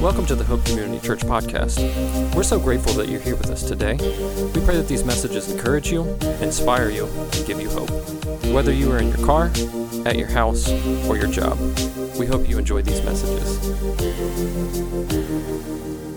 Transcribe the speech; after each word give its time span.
Welcome 0.00 0.26
to 0.26 0.34
the 0.34 0.44
Hope 0.44 0.62
Community 0.66 1.04
Church 1.04 1.20
podcast. 1.20 2.34
We're 2.34 2.42
so 2.42 2.60
grateful 2.60 2.92
that 2.94 3.08
you're 3.08 3.20
here 3.20 3.34
with 3.34 3.50
us 3.50 3.62
today. 3.62 3.94
We 3.94 4.64
pray 4.64 4.76
that 4.76 4.86
these 4.88 5.02
messages 5.04 5.50
encourage 5.50 5.90
you, 5.90 6.02
inspire 6.40 6.90
you, 6.90 7.06
and 7.06 7.46
give 7.46 7.60
you 7.60 7.70
hope. 7.70 7.90
Whether 8.52 8.72
you 8.72 8.92
are 8.92 8.98
in 8.98 9.08
your 9.08 9.24
car, 9.24 9.46
at 10.04 10.16
your 10.16 10.28
house, 10.28 10.70
or 11.08 11.16
your 11.16 11.28
job, 11.28 11.58
we 12.18 12.26
hope 12.26 12.46
you 12.46 12.58
enjoy 12.58 12.82
these 12.82 13.02
messages. 13.02 13.58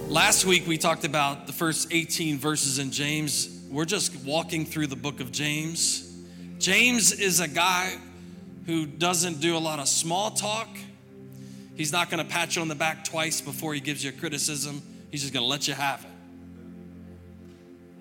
Last 0.09 0.46
week 0.46 0.68
we 0.68 0.77
talked 0.77 1.05
about 1.05 1.48
the 1.48 1.54
first 1.54 1.88
18 1.91 2.38
verses 2.38 2.80
in 2.80 2.91
James. 2.91 3.61
We're 3.71 3.86
just 3.86 4.14
walking 4.25 4.66
through 4.66 4.88
the 4.88 4.98
book 4.98 5.21
of 5.21 5.32
James. 5.32 6.14
James 6.59 7.14
is 7.14 7.39
a 7.39 7.48
guy 7.48 7.96
who 8.66 8.86
doesn't 8.86 9.39
do 9.39 9.55
a 9.55 9.59
lot 9.59 9.80
of 9.80 9.88
small 9.88 10.32
talk 10.32 10.68
He's 11.80 11.93
not 11.93 12.09
going 12.09 12.21
to 12.21 12.30
pat 12.30 12.57
you 12.57 12.61
on 12.61 12.68
the 12.68 12.75
back 12.75 13.05
twice 13.05 13.39
before 13.39 13.73
he 13.73 13.79
gives 13.79 14.04
you 14.04 14.09
a 14.09 14.11
criticism. 14.11 14.82
He's 15.11 15.21
just 15.21 15.33
going 15.33 15.46
to 15.46 15.47
let 15.47 15.65
you 15.65 15.74
have 15.74 16.04
it. 16.04 16.11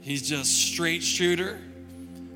He's 0.01 0.29
just 0.29 0.51
straight 0.51 1.01
shooter, 1.01 1.61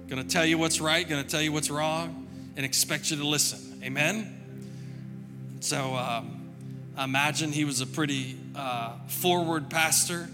going 0.07 0.23
to 0.23 0.29
tell 0.29 0.47
you 0.47 0.57
what's 0.57 0.81
right, 0.81 1.07
going 1.07 1.21
to 1.21 1.29
tell 1.29 1.43
you 1.43 1.51
what's 1.51 1.69
wrong, 1.69 2.29
and 2.57 2.65
expect 2.65 3.11
you 3.11 3.17
to 3.17 3.27
listen. 3.27 3.83
Amen? 3.83 5.59
So 5.59 5.97
um, 5.97 6.53
I 6.97 7.03
imagine 7.03 7.51
he 7.51 7.65
was 7.65 7.81
a 7.81 7.89
pretty 7.89 8.39
uh, 8.55 8.93
forward 9.09 9.69
pastor 9.69 10.29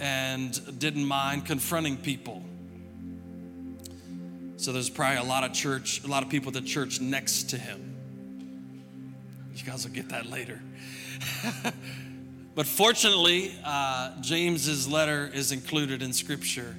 and 0.00 0.78
didn't 0.78 1.04
mind 1.04 1.44
confronting 1.44 1.98
people. 1.98 2.42
So 4.56 4.72
there's 4.72 4.88
probably 4.88 5.18
a 5.18 5.24
lot 5.24 5.44
of 5.44 5.52
church, 5.52 6.02
a 6.02 6.06
lot 6.06 6.22
of 6.22 6.30
people 6.30 6.48
at 6.48 6.54
the 6.54 6.66
church 6.66 7.02
next 7.02 7.50
to 7.50 7.58
him. 7.58 7.91
You 9.62 9.70
guys 9.70 9.86
will 9.86 9.94
get 9.94 10.08
that 10.08 10.26
later. 10.26 10.60
but 12.56 12.66
fortunately, 12.66 13.54
uh, 13.64 14.20
James's 14.20 14.88
letter 14.88 15.30
is 15.32 15.52
included 15.52 16.02
in 16.02 16.12
Scripture, 16.12 16.74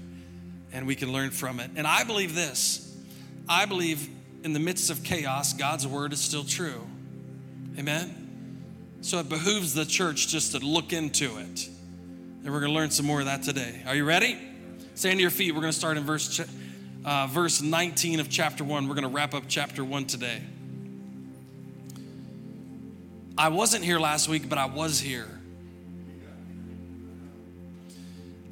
and 0.74 0.86
we 0.86 0.96
can 0.96 1.14
learn 1.14 1.30
from 1.32 1.62
it. 1.62 1.72
And 1.78 1.88
I 1.88 2.04
believe 2.04 2.36
this 2.36 2.94
I 3.48 3.66
believe 3.66 4.10
in 4.44 4.52
the 4.52 4.60
midst 4.60 4.90
of 4.90 5.04
chaos, 5.04 5.54
God's 5.54 5.88
word 5.88 6.12
is 6.12 6.20
still 6.20 6.44
true. 6.44 6.86
Amen? 7.80 8.20
So 9.02 9.20
it 9.20 9.30
behooves 9.30 9.74
the 9.74 9.86
church 9.86 10.28
just 10.28 10.52
to 10.52 10.60
look 10.60 10.92
into 10.92 11.38
it. 11.38 11.70
And 12.44 12.52
we're 12.52 12.60
going 12.60 12.72
to 12.72 12.78
learn 12.78 12.92
some 12.92 13.06
more 13.06 13.20
of 13.20 13.26
that 13.28 13.44
today. 13.44 13.82
Are 13.88 13.96
you 13.96 14.04
ready? 14.04 14.38
Stand 14.96 15.18
to 15.18 15.22
your 15.22 15.32
feet. 15.32 15.54
We're 15.54 15.62
going 15.62 15.72
to 15.72 15.78
start 15.78 15.96
in 15.96 16.04
verse, 16.04 16.42
uh, 17.06 17.28
verse 17.28 17.62
19 17.62 18.20
of 18.20 18.30
chapter 18.30 18.66
1. 18.66 18.88
We're 18.88 18.96
going 18.96 19.08
to 19.08 19.14
wrap 19.16 19.34
up 19.34 19.44
chapter 19.48 19.86
1 19.86 20.06
today. 20.06 20.42
I 23.38 23.50
wasn't 23.50 23.84
here 23.84 24.00
last 24.00 24.30
week, 24.30 24.48
but 24.48 24.58
I 24.58 24.66
was 24.66 25.00
here. 25.00 25.28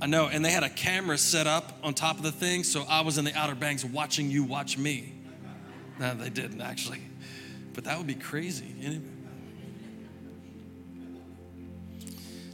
I 0.02 0.08
know, 0.08 0.28
and 0.28 0.44
they 0.44 0.50
had 0.50 0.64
a 0.64 0.70
camera 0.70 1.18
set 1.20 1.46
up 1.46 1.78
on 1.84 1.94
top 1.94 2.18
of 2.18 2.24
the 2.24 2.32
thing, 2.32 2.64
so 2.64 2.84
I 2.90 3.02
was 3.02 3.20
in 3.20 3.26
the 3.26 3.36
Outer 3.36 3.54
Banks 3.54 3.86
watching 3.86 4.32
you 4.32 4.44
watch 4.44 4.78
me. 4.78 5.14
No, 6.00 6.16
they 6.16 6.32
didn't 6.32 6.62
actually, 6.62 7.02
but 7.74 7.84
that 7.84 8.00
would 8.00 8.08
be 8.08 8.16
crazy. 8.16 9.02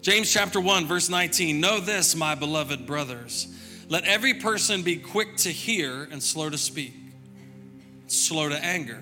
James 0.01 0.31
chapter 0.31 0.59
1, 0.59 0.85
verse 0.85 1.07
19 1.07 1.61
Know 1.61 1.79
this, 1.79 2.13
my 2.13 2.35
beloved 2.35 2.85
brothers. 2.85 3.47
Let 3.87 4.03
every 4.03 4.33
person 4.33 4.83
be 4.83 4.97
quick 4.97 5.37
to 5.37 5.49
hear 5.49 6.03
and 6.11 6.21
slow 6.21 6.49
to 6.49 6.57
speak, 6.57 6.93
slow 8.07 8.49
to 8.49 8.61
anger 8.61 9.01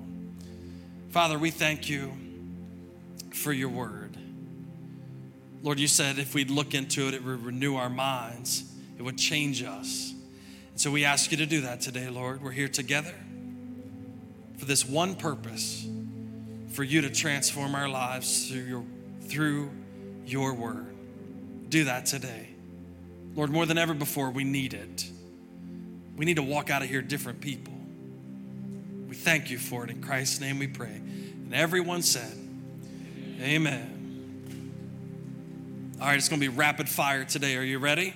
Father, 1.11 1.37
we 1.37 1.51
thank 1.51 1.89
you 1.89 2.13
for 3.33 3.51
your 3.51 3.67
word. 3.67 4.15
Lord, 5.61 5.77
you 5.77 5.87
said 5.87 6.17
if 6.17 6.33
we'd 6.33 6.49
look 6.49 6.73
into 6.73 7.09
it, 7.09 7.13
it 7.13 7.21
would 7.21 7.43
renew 7.43 7.75
our 7.75 7.89
minds, 7.89 8.63
it 8.97 9.01
would 9.01 9.17
change 9.17 9.61
us. 9.61 10.13
And 10.69 10.79
so 10.79 10.89
we 10.89 11.03
ask 11.03 11.29
you 11.29 11.37
to 11.37 11.45
do 11.45 11.61
that 11.61 11.81
today, 11.81 12.09
Lord. 12.09 12.41
We're 12.41 12.51
here 12.51 12.69
together 12.69 13.13
for 14.57 14.63
this 14.63 14.85
one 14.85 15.15
purpose 15.15 15.85
for 16.69 16.85
you 16.85 17.01
to 17.01 17.09
transform 17.09 17.75
our 17.75 17.89
lives 17.89 18.47
through 18.47 18.61
your, 18.61 18.85
through 19.23 19.69
your 20.25 20.53
word. 20.53 20.95
Do 21.67 21.83
that 21.85 22.05
today. 22.05 22.47
Lord, 23.35 23.49
more 23.49 23.65
than 23.65 23.77
ever 23.77 23.93
before, 23.93 24.29
we 24.29 24.45
need 24.45 24.73
it. 24.73 25.09
We 26.15 26.23
need 26.23 26.37
to 26.37 26.43
walk 26.43 26.69
out 26.69 26.81
of 26.83 26.87
here 26.87 27.01
different 27.01 27.41
people. 27.41 27.70
Thank 29.21 29.51
you 29.51 29.59
for 29.59 29.83
it. 29.83 29.91
In 29.91 30.01
Christ's 30.01 30.41
name 30.41 30.57
we 30.57 30.65
pray. 30.65 30.95
And 30.95 31.53
everyone 31.53 32.01
said, 32.01 32.35
Amen. 33.39 33.99
All 36.01 36.07
right, 36.07 36.17
it's 36.17 36.27
going 36.27 36.41
to 36.41 36.49
be 36.49 36.55
rapid 36.55 36.89
fire 36.89 37.23
today. 37.23 37.55
Are 37.55 37.61
you 37.61 37.77
ready? 37.77 38.15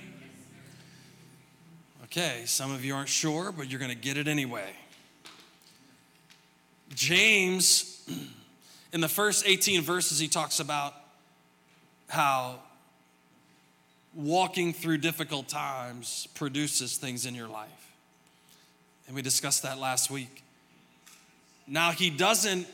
Okay, 2.06 2.42
some 2.46 2.72
of 2.72 2.84
you 2.84 2.96
aren't 2.96 3.10
sure, 3.10 3.52
but 3.52 3.70
you're 3.70 3.78
going 3.80 3.92
to 3.92 3.98
get 3.98 4.18
it 4.18 4.28
anyway. 4.28 4.72
James, 6.96 8.04
in 8.92 9.00
the 9.00 9.08
first 9.08 9.46
18 9.46 9.84
verses, 9.84 10.18
he 10.18 10.28
talks 10.28 10.60
about 10.60 10.96
how 12.08 12.56
walking 14.16 14.74
through 14.74 14.98
difficult 14.98 15.48
times 15.48 16.28
produces 16.34 16.98
things 16.98 17.28
in 17.28 17.36
your 17.36 17.48
life. 17.48 17.70
And 19.06 19.16
we 19.16 19.22
discussed 19.22 19.62
that 19.62 19.78
last 19.78 20.10
week. 20.10 20.42
Now 21.68 21.92
he 21.92 22.10
doesn't 22.10 22.68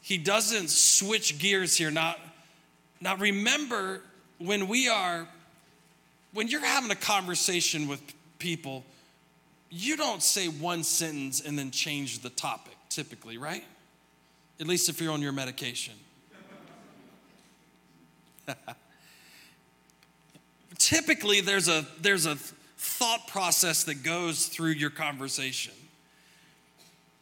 he 0.00 0.18
doesn't 0.18 0.68
switch 0.70 1.38
gears 1.38 1.76
here. 1.76 1.90
Now 1.90 2.16
now 3.00 3.16
remember 3.16 4.00
when 4.38 4.68
we 4.68 4.88
are 4.88 5.26
when 6.32 6.48
you're 6.48 6.64
having 6.64 6.90
a 6.90 6.96
conversation 6.96 7.86
with 7.86 8.00
people, 8.38 8.84
you 9.70 9.96
don't 9.96 10.22
say 10.22 10.48
one 10.48 10.82
sentence 10.82 11.40
and 11.40 11.58
then 11.58 11.70
change 11.70 12.20
the 12.20 12.30
topic 12.30 12.76
typically, 12.88 13.38
right? 13.38 13.64
At 14.60 14.66
least 14.66 14.88
if 14.88 15.00
you're 15.00 15.12
on 15.12 15.22
your 15.22 15.32
medication. 15.32 15.94
typically 20.78 21.40
there's 21.40 21.68
a 21.68 21.86
there's 22.00 22.26
a 22.26 22.36
thought 22.36 23.26
process 23.28 23.84
that 23.84 24.02
goes 24.02 24.46
through 24.46 24.72
your 24.72 24.90
conversation. 24.90 25.72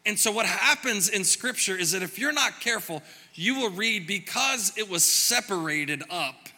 And 0.04 0.18
so, 0.18 0.32
what 0.32 0.46
happens 0.46 1.08
in 1.08 1.24
scripture 1.24 1.76
is 1.76 1.92
that 1.92 2.02
if 2.02 2.18
you're 2.18 2.32
not 2.32 2.60
careful, 2.60 3.02
you 3.34 3.54
will 3.60 3.70
read 3.70 4.06
because 4.06 4.72
it 4.76 4.88
was 4.90 5.04
separated 5.04 6.02
up, 6.10 6.48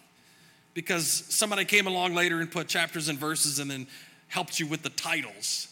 because 0.72 1.06
somebody 1.06 1.64
came 1.64 1.86
along 1.86 2.14
later 2.14 2.40
and 2.40 2.50
put 2.50 2.68
chapters 2.68 3.08
and 3.08 3.18
verses 3.18 3.58
and 3.58 3.70
then 3.70 3.86
helped 4.28 4.58
you 4.58 4.66
with 4.66 4.82
the 4.82 4.90
titles. 4.90 5.68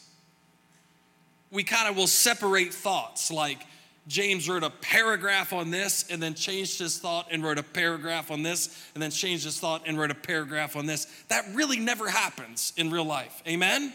We 1.50 1.64
kind 1.64 1.88
of 1.88 1.96
will 1.96 2.06
separate 2.06 2.74
thoughts, 2.74 3.30
like 3.30 3.66
James 4.08 4.48
wrote 4.48 4.64
a 4.64 4.70
paragraph 4.70 5.52
on 5.52 5.70
this 5.70 6.04
and 6.10 6.22
then 6.22 6.34
changed 6.34 6.78
his 6.78 6.98
thought 6.98 7.28
and 7.30 7.42
wrote 7.42 7.58
a 7.58 7.62
paragraph 7.62 8.30
on 8.30 8.42
this 8.42 8.84
and 8.94 9.02
then 9.02 9.10
changed 9.10 9.44
his 9.44 9.58
thought 9.58 9.82
and 9.86 9.98
wrote 9.98 10.10
a 10.10 10.14
paragraph 10.14 10.76
on 10.76 10.86
this. 10.86 11.06
That 11.28 11.44
really 11.54 11.78
never 11.78 12.08
happens 12.08 12.72
in 12.76 12.90
real 12.90 13.04
life. 13.04 13.42
Amen? 13.46 13.92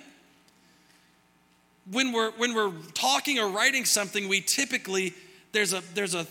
When 1.92 2.12
we're 2.12 2.32
when 2.32 2.54
we're 2.54 2.72
talking 2.94 3.40
or 3.40 3.50
writing 3.50 3.86
something 3.86 4.28
we 4.28 4.42
typically 4.42 5.14
there's 5.52 5.74
a 5.74 5.82
there's 5.94 6.16
a 6.16 6.28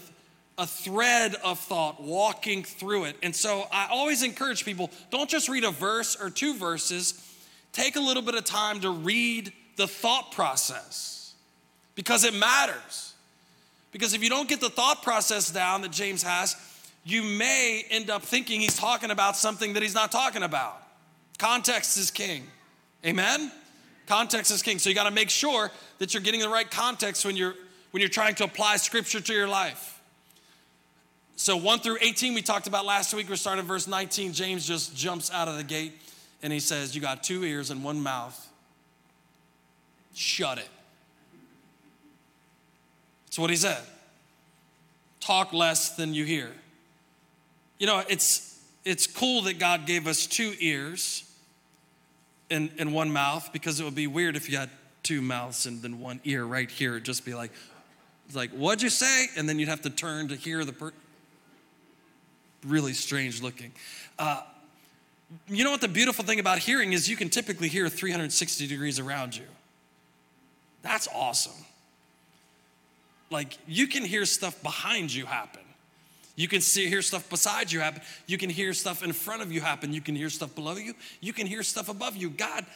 a 0.58 0.66
thread 0.66 1.34
of 1.44 1.58
thought 1.58 2.02
walking 2.02 2.64
through 2.64 3.04
it. 3.04 3.16
And 3.22 3.34
so 3.36 3.66
I 3.70 3.88
always 3.90 4.22
encourage 4.22 4.64
people 4.64 4.90
don't 5.10 5.28
just 5.28 5.48
read 5.48 5.64
a 5.64 5.70
verse 5.70 6.16
or 6.20 6.30
two 6.30 6.54
verses, 6.56 7.22
take 7.72 7.96
a 7.96 8.00
little 8.00 8.22
bit 8.22 8.34
of 8.34 8.44
time 8.44 8.80
to 8.80 8.90
read 8.90 9.52
the 9.76 9.86
thought 9.86 10.32
process 10.32 11.34
because 11.94 12.24
it 12.24 12.34
matters. 12.34 13.14
Because 13.92 14.14
if 14.14 14.22
you 14.22 14.28
don't 14.28 14.48
get 14.48 14.60
the 14.60 14.70
thought 14.70 15.02
process 15.02 15.50
down 15.50 15.82
that 15.82 15.90
James 15.90 16.22
has, 16.22 16.56
you 17.04 17.22
may 17.22 17.84
end 17.90 18.10
up 18.10 18.22
thinking 18.22 18.60
he's 18.60 18.76
talking 18.76 19.10
about 19.10 19.36
something 19.36 19.74
that 19.74 19.82
he's 19.82 19.94
not 19.94 20.10
talking 20.10 20.42
about. 20.42 20.82
Context 21.38 21.96
is 21.96 22.10
king. 22.10 22.44
Amen? 23.04 23.52
Context 24.06 24.50
is 24.50 24.62
king. 24.62 24.78
So 24.78 24.88
you 24.88 24.94
got 24.94 25.04
to 25.04 25.10
make 25.10 25.30
sure 25.30 25.70
that 25.98 26.14
you're 26.14 26.22
getting 26.22 26.40
the 26.40 26.48
right 26.48 26.70
context 26.70 27.24
when 27.24 27.36
you're 27.36 27.54
when 27.90 28.00
you're 28.00 28.08
trying 28.08 28.34
to 28.36 28.44
apply 28.44 28.76
scripture 28.76 29.20
to 29.20 29.32
your 29.32 29.48
life. 29.48 30.00
So 31.36 31.56
1 31.56 31.80
through 31.80 31.98
18 32.00 32.34
we 32.34 32.42
talked 32.42 32.66
about 32.66 32.84
last 32.86 33.12
week. 33.12 33.28
We're 33.28 33.36
starting 33.36 33.64
verse 33.64 33.86
19. 33.86 34.32
James 34.32 34.66
just 34.66 34.96
jumps 34.96 35.30
out 35.30 35.48
of 35.48 35.56
the 35.56 35.64
gate 35.64 35.92
and 36.42 36.52
he 36.52 36.60
says, 36.60 36.94
"You 36.94 37.00
got 37.00 37.22
two 37.22 37.44
ears 37.44 37.70
and 37.70 37.82
one 37.82 38.00
mouth. 38.00 38.46
Shut 40.14 40.58
it." 40.58 40.68
That's 43.26 43.38
what 43.38 43.50
he 43.50 43.56
said. 43.56 43.82
Talk 45.20 45.52
less 45.52 45.96
than 45.96 46.14
you 46.14 46.24
hear. 46.24 46.52
You 47.78 47.86
know, 47.86 48.04
it's 48.08 48.58
it's 48.84 49.08
cool 49.08 49.42
that 49.42 49.58
God 49.58 49.84
gave 49.84 50.06
us 50.06 50.26
two 50.26 50.54
ears 50.60 51.25
and, 52.50 52.70
and 52.78 52.94
one 52.94 53.12
mouth 53.12 53.50
because 53.52 53.80
it 53.80 53.84
would 53.84 53.94
be 53.94 54.06
weird 54.06 54.36
if 54.36 54.48
you 54.48 54.56
had 54.56 54.70
two 55.02 55.20
mouths 55.22 55.66
and 55.66 55.82
then 55.82 56.00
one 56.00 56.20
ear 56.24 56.44
right 56.44 56.70
here. 56.70 56.92
It'd 56.92 57.04
just 57.04 57.24
be 57.24 57.34
like, 57.34 57.52
like, 58.34 58.50
what'd 58.50 58.82
you 58.82 58.90
say? 58.90 59.26
And 59.36 59.48
then 59.48 59.58
you'd 59.58 59.68
have 59.68 59.82
to 59.82 59.90
turn 59.90 60.28
to 60.28 60.36
hear 60.36 60.64
the 60.64 60.72
per- 60.72 60.92
really 62.64 62.92
strange 62.92 63.42
looking. 63.42 63.72
Uh, 64.18 64.42
you 65.48 65.64
know 65.64 65.70
what 65.70 65.80
the 65.80 65.88
beautiful 65.88 66.24
thing 66.24 66.40
about 66.40 66.58
hearing 66.58 66.92
is 66.92 67.08
you 67.08 67.16
can 67.16 67.28
typically 67.28 67.68
hear 67.68 67.88
360 67.88 68.66
degrees 68.66 68.98
around 68.98 69.36
you. 69.36 69.44
That's 70.82 71.08
awesome. 71.14 71.64
Like 73.30 73.58
you 73.66 73.88
can 73.88 74.04
hear 74.04 74.24
stuff 74.24 74.62
behind 74.62 75.12
you 75.12 75.26
happen. 75.26 75.62
You 76.36 76.48
can 76.48 76.60
see, 76.60 76.86
hear 76.88 77.02
stuff 77.02 77.28
beside 77.30 77.72
you 77.72 77.80
happen. 77.80 78.02
You 78.26 78.36
can 78.36 78.50
hear 78.50 78.74
stuff 78.74 79.02
in 79.02 79.12
front 79.12 79.42
of 79.42 79.50
you 79.50 79.62
happen. 79.62 79.92
You 79.92 80.02
can 80.02 80.14
hear 80.14 80.28
stuff 80.28 80.54
below 80.54 80.76
you. 80.76 80.94
You 81.20 81.32
can 81.32 81.46
hear 81.46 81.62
stuff 81.62 81.88
above 81.88 82.14
you. 82.14 82.28
God, 82.28 82.66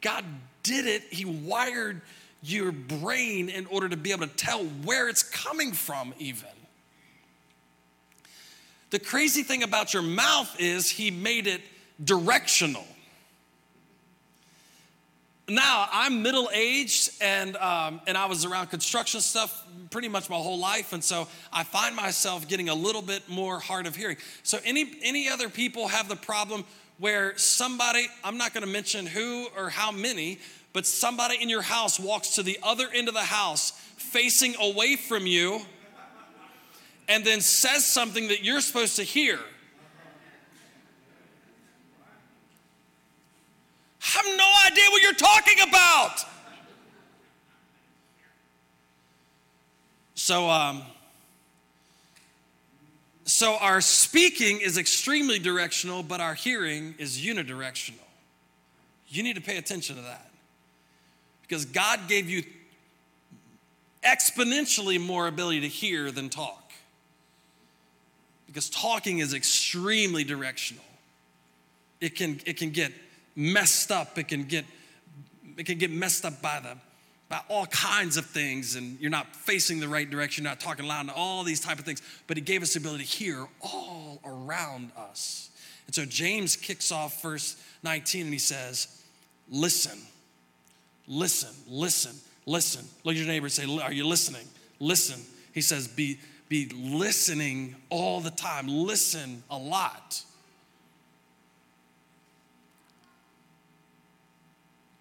God 0.00 0.24
did 0.62 0.86
it. 0.86 1.02
He 1.10 1.26
wired 1.26 2.00
your 2.42 2.72
brain 2.72 3.50
in 3.50 3.66
order 3.66 3.90
to 3.90 3.96
be 3.96 4.10
able 4.12 4.26
to 4.26 4.34
tell 4.34 4.64
where 4.64 5.08
it's 5.08 5.22
coming 5.22 5.72
from, 5.72 6.14
even. 6.18 6.48
The 8.88 8.98
crazy 8.98 9.42
thing 9.42 9.62
about 9.62 9.92
your 9.92 10.02
mouth 10.02 10.56
is 10.58 10.90
He 10.90 11.10
made 11.10 11.46
it 11.46 11.60
directional 12.02 12.86
now 15.50 15.88
I'm 15.92 16.22
middle 16.22 16.48
aged 16.52 17.10
and 17.20 17.56
um, 17.56 18.00
and 18.06 18.16
I 18.16 18.26
was 18.26 18.44
around 18.44 18.68
construction 18.68 19.20
stuff 19.20 19.66
pretty 19.90 20.08
much 20.08 20.30
my 20.30 20.36
whole 20.36 20.58
life, 20.58 20.92
and 20.92 21.02
so 21.02 21.26
I 21.52 21.64
find 21.64 21.96
myself 21.96 22.46
getting 22.46 22.68
a 22.68 22.74
little 22.74 23.02
bit 23.02 23.28
more 23.28 23.58
hard 23.58 23.86
of 23.86 23.96
hearing. 23.96 24.16
So 24.42 24.58
any 24.64 24.92
any 25.02 25.28
other 25.28 25.48
people 25.48 25.88
have 25.88 26.08
the 26.08 26.16
problem 26.16 26.64
where 26.98 27.36
somebody 27.36 28.06
I'm 28.22 28.38
not 28.38 28.54
going 28.54 28.64
to 28.64 28.70
mention 28.70 29.06
who 29.06 29.48
or 29.56 29.70
how 29.70 29.90
many, 29.90 30.38
but 30.72 30.86
somebody 30.86 31.42
in 31.42 31.48
your 31.48 31.62
house 31.62 31.98
walks 31.98 32.36
to 32.36 32.42
the 32.42 32.58
other 32.62 32.88
end 32.92 33.08
of 33.08 33.14
the 33.14 33.20
house 33.20 33.72
facing 33.96 34.54
away 34.60 34.96
from 34.96 35.26
you, 35.26 35.60
and 37.08 37.24
then 37.24 37.40
says 37.40 37.84
something 37.84 38.28
that 38.28 38.44
you're 38.44 38.60
supposed 38.60 38.96
to 38.96 39.02
hear. 39.02 39.38
have 44.10 44.36
no 44.36 44.50
idea 44.66 44.84
what 44.90 45.02
you're 45.02 45.12
talking 45.50 45.68
about. 45.68 46.24
So, 50.14 50.50
um, 50.50 50.82
so 53.24 53.56
our 53.56 53.80
speaking 53.80 54.60
is 54.60 54.76
extremely 54.76 55.38
directional, 55.38 56.02
but 56.02 56.20
our 56.20 56.34
hearing 56.34 56.94
is 56.98 57.18
unidirectional. 57.18 57.94
You 59.08 59.22
need 59.22 59.36
to 59.36 59.40
pay 59.40 59.56
attention 59.56 59.96
to 59.96 60.02
that 60.02 60.30
because 61.42 61.64
God 61.64 62.00
gave 62.08 62.28
you 62.28 62.44
exponentially 64.04 65.04
more 65.04 65.26
ability 65.26 65.60
to 65.60 65.68
hear 65.68 66.10
than 66.10 66.28
talk. 66.28 66.72
Because 68.46 68.68
talking 68.70 69.18
is 69.18 69.32
extremely 69.32 70.24
directional. 70.24 70.84
It 72.00 72.16
can, 72.16 72.40
it 72.46 72.56
can 72.56 72.70
get 72.70 72.92
messed 73.36 73.92
up. 73.92 74.18
It 74.18 74.28
can 74.28 74.44
get 74.44 74.64
it 75.60 75.66
can 75.66 75.78
get 75.78 75.90
messed 75.90 76.24
up 76.24 76.40
by 76.42 76.60
the 76.60 76.76
by 77.28 77.40
all 77.48 77.66
kinds 77.66 78.16
of 78.16 78.26
things 78.26 78.74
and 78.74 78.98
you're 78.98 79.08
not 79.08 79.36
facing 79.36 79.78
the 79.78 79.86
right 79.86 80.10
direction, 80.10 80.42
you're 80.42 80.50
not 80.50 80.58
talking 80.58 80.84
loud 80.84 81.02
and 81.02 81.10
all 81.10 81.44
these 81.44 81.60
type 81.60 81.78
of 81.78 81.84
things. 81.84 82.02
But 82.26 82.36
he 82.36 82.40
gave 82.40 82.60
us 82.60 82.74
the 82.74 82.80
ability 82.80 83.04
to 83.04 83.08
hear 83.08 83.46
all 83.60 84.20
around 84.24 84.90
us. 84.96 85.50
And 85.86 85.94
so 85.94 86.04
James 86.04 86.56
kicks 86.56 86.90
off 86.90 87.22
verse 87.22 87.56
19 87.84 88.24
and 88.24 88.32
he 88.32 88.38
says, 88.38 89.02
Listen, 89.48 89.98
listen, 91.06 91.50
listen, 91.68 92.16
listen. 92.46 92.84
Look 93.04 93.14
at 93.14 93.18
your 93.18 93.28
neighbor 93.28 93.46
and 93.46 93.52
say, 93.52 93.78
Are 93.80 93.92
you 93.92 94.06
listening? 94.06 94.46
Listen. 94.80 95.20
He 95.52 95.60
says, 95.60 95.86
Be 95.86 96.18
be 96.48 96.68
listening 96.74 97.76
all 97.90 98.20
the 98.20 98.32
time. 98.32 98.66
Listen 98.66 99.44
a 99.50 99.56
lot. 99.56 100.20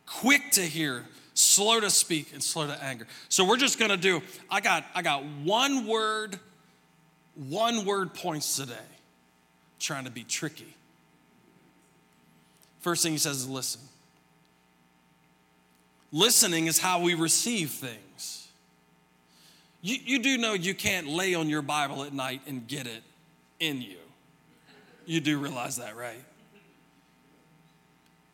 Quick 0.09 0.51
to 0.51 0.61
hear, 0.61 1.05
slow 1.33 1.79
to 1.79 1.89
speak, 1.89 2.33
and 2.33 2.43
slow 2.43 2.67
to 2.67 2.83
anger. 2.83 3.07
So 3.29 3.45
we're 3.45 3.57
just 3.57 3.79
gonna 3.79 3.97
do, 3.97 4.21
I 4.49 4.59
got, 4.61 4.85
I 4.95 5.01
got 5.01 5.23
one 5.43 5.87
word, 5.87 6.39
one 7.35 7.85
word 7.85 8.13
points 8.13 8.55
today. 8.55 8.73
trying 9.79 10.03
to 10.05 10.11
be 10.11 10.23
tricky. 10.23 10.75
First 12.81 13.03
thing 13.03 13.13
he 13.13 13.17
says 13.17 13.37
is 13.37 13.47
listen. 13.47 13.81
Listening 16.11 16.67
is 16.67 16.79
how 16.79 17.01
we 17.01 17.13
receive 17.13 17.71
things. 17.71 18.47
You, 19.81 19.97
you 20.03 20.19
do 20.19 20.37
know 20.37 20.53
you 20.53 20.73
can't 20.73 21.07
lay 21.07 21.35
on 21.35 21.47
your 21.47 21.61
Bible 21.61 22.03
at 22.03 22.13
night 22.13 22.41
and 22.47 22.67
get 22.67 22.87
it 22.87 23.03
in 23.59 23.81
you. 23.81 23.97
You 25.05 25.21
do 25.21 25.37
realize 25.39 25.77
that, 25.77 25.95
right? 25.95 26.23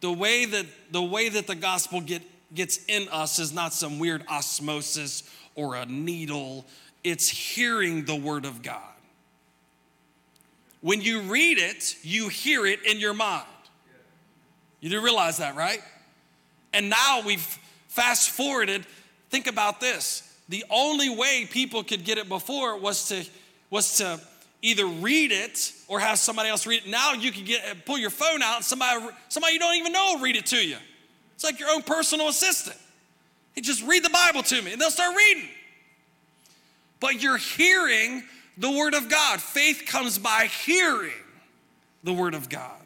The 0.06 0.12
way 0.12 0.46
that 0.46 0.68
the 0.92 1.02
way 1.02 1.30
that 1.30 1.48
the 1.48 1.56
gospel 1.56 2.00
get, 2.00 2.22
gets 2.54 2.78
in 2.86 3.08
us 3.10 3.40
is 3.40 3.52
not 3.52 3.74
some 3.74 3.98
weird 3.98 4.24
osmosis 4.28 5.24
or 5.56 5.76
a 5.76 5.88
needle. 5.88 6.64
It's 7.04 7.28
hearing 7.28 8.06
the 8.06 8.16
word 8.16 8.46
of 8.46 8.62
god. 8.62 8.94
When 10.82 11.02
you 11.02 11.22
read 11.22 11.58
it 11.58 11.96
you 12.04 12.30
hear 12.30 12.68
it 12.68 12.86
in 12.86 13.00
your 13.00 13.16
mind. 13.16 13.48
You 14.80 14.92
do 14.92 15.02
realize 15.02 15.38
that 15.38 15.56
right? 15.56 15.82
And 16.72 16.88
now 16.88 17.24
we've 17.26 17.58
fast 17.88 18.30
forwarded. 18.30 18.86
Think 19.32 19.48
about 19.48 19.80
this. 19.80 20.22
The 20.50 20.66
only 20.70 21.10
way 21.10 21.48
people 21.50 21.84
could 21.84 22.04
get 22.04 22.20
it 22.20 22.30
before 22.30 22.78
was 22.78 23.08
to 23.08 23.26
was 23.72 23.98
to 23.98 24.20
either 24.66 24.88
read 24.88 25.32
it 25.32 25.72
or 25.88 26.00
have 26.00 26.18
somebody 26.18 26.50
else 26.50 26.66
read 26.66 26.84
it. 26.84 26.90
Now 26.90 27.14
you 27.14 27.32
can 27.32 27.46
get 27.46 27.86
pull 27.86 28.00
your 28.00 28.10
phone 28.10 28.42
out 28.42 28.58
and 28.58 28.66
somebody 28.66 29.06
somebody 29.30 29.54
you 29.54 29.60
don't 29.60 29.76
even 29.76 29.94
know 29.94 30.14
will 30.16 30.22
read 30.22 30.36
it 30.36 30.48
to 30.48 30.58
you. 30.58 30.78
It's 31.36 31.44
like 31.44 31.60
your 31.60 31.70
own 31.70 31.84
personal 31.84 32.30
assistant. 32.30 32.78
He 33.54 33.62
just 33.62 33.84
read 33.84 34.04
the 34.04 34.10
Bible 34.10 34.42
to 34.44 34.62
me 34.62 34.74
and 34.74 34.82
they'll 34.82 34.90
start 34.90 35.16
reading. 35.16 35.50
But 37.00 37.22
you're 37.22 37.38
hearing 37.38 38.24
the 38.58 38.72
word 38.72 38.96
of 38.96 39.08
God. 39.08 39.40
Faith 39.40 39.84
comes 39.86 40.18
by 40.18 40.50
hearing 40.66 41.12
the 42.04 42.14
word 42.14 42.34
of 42.34 42.50
God. 42.50 42.82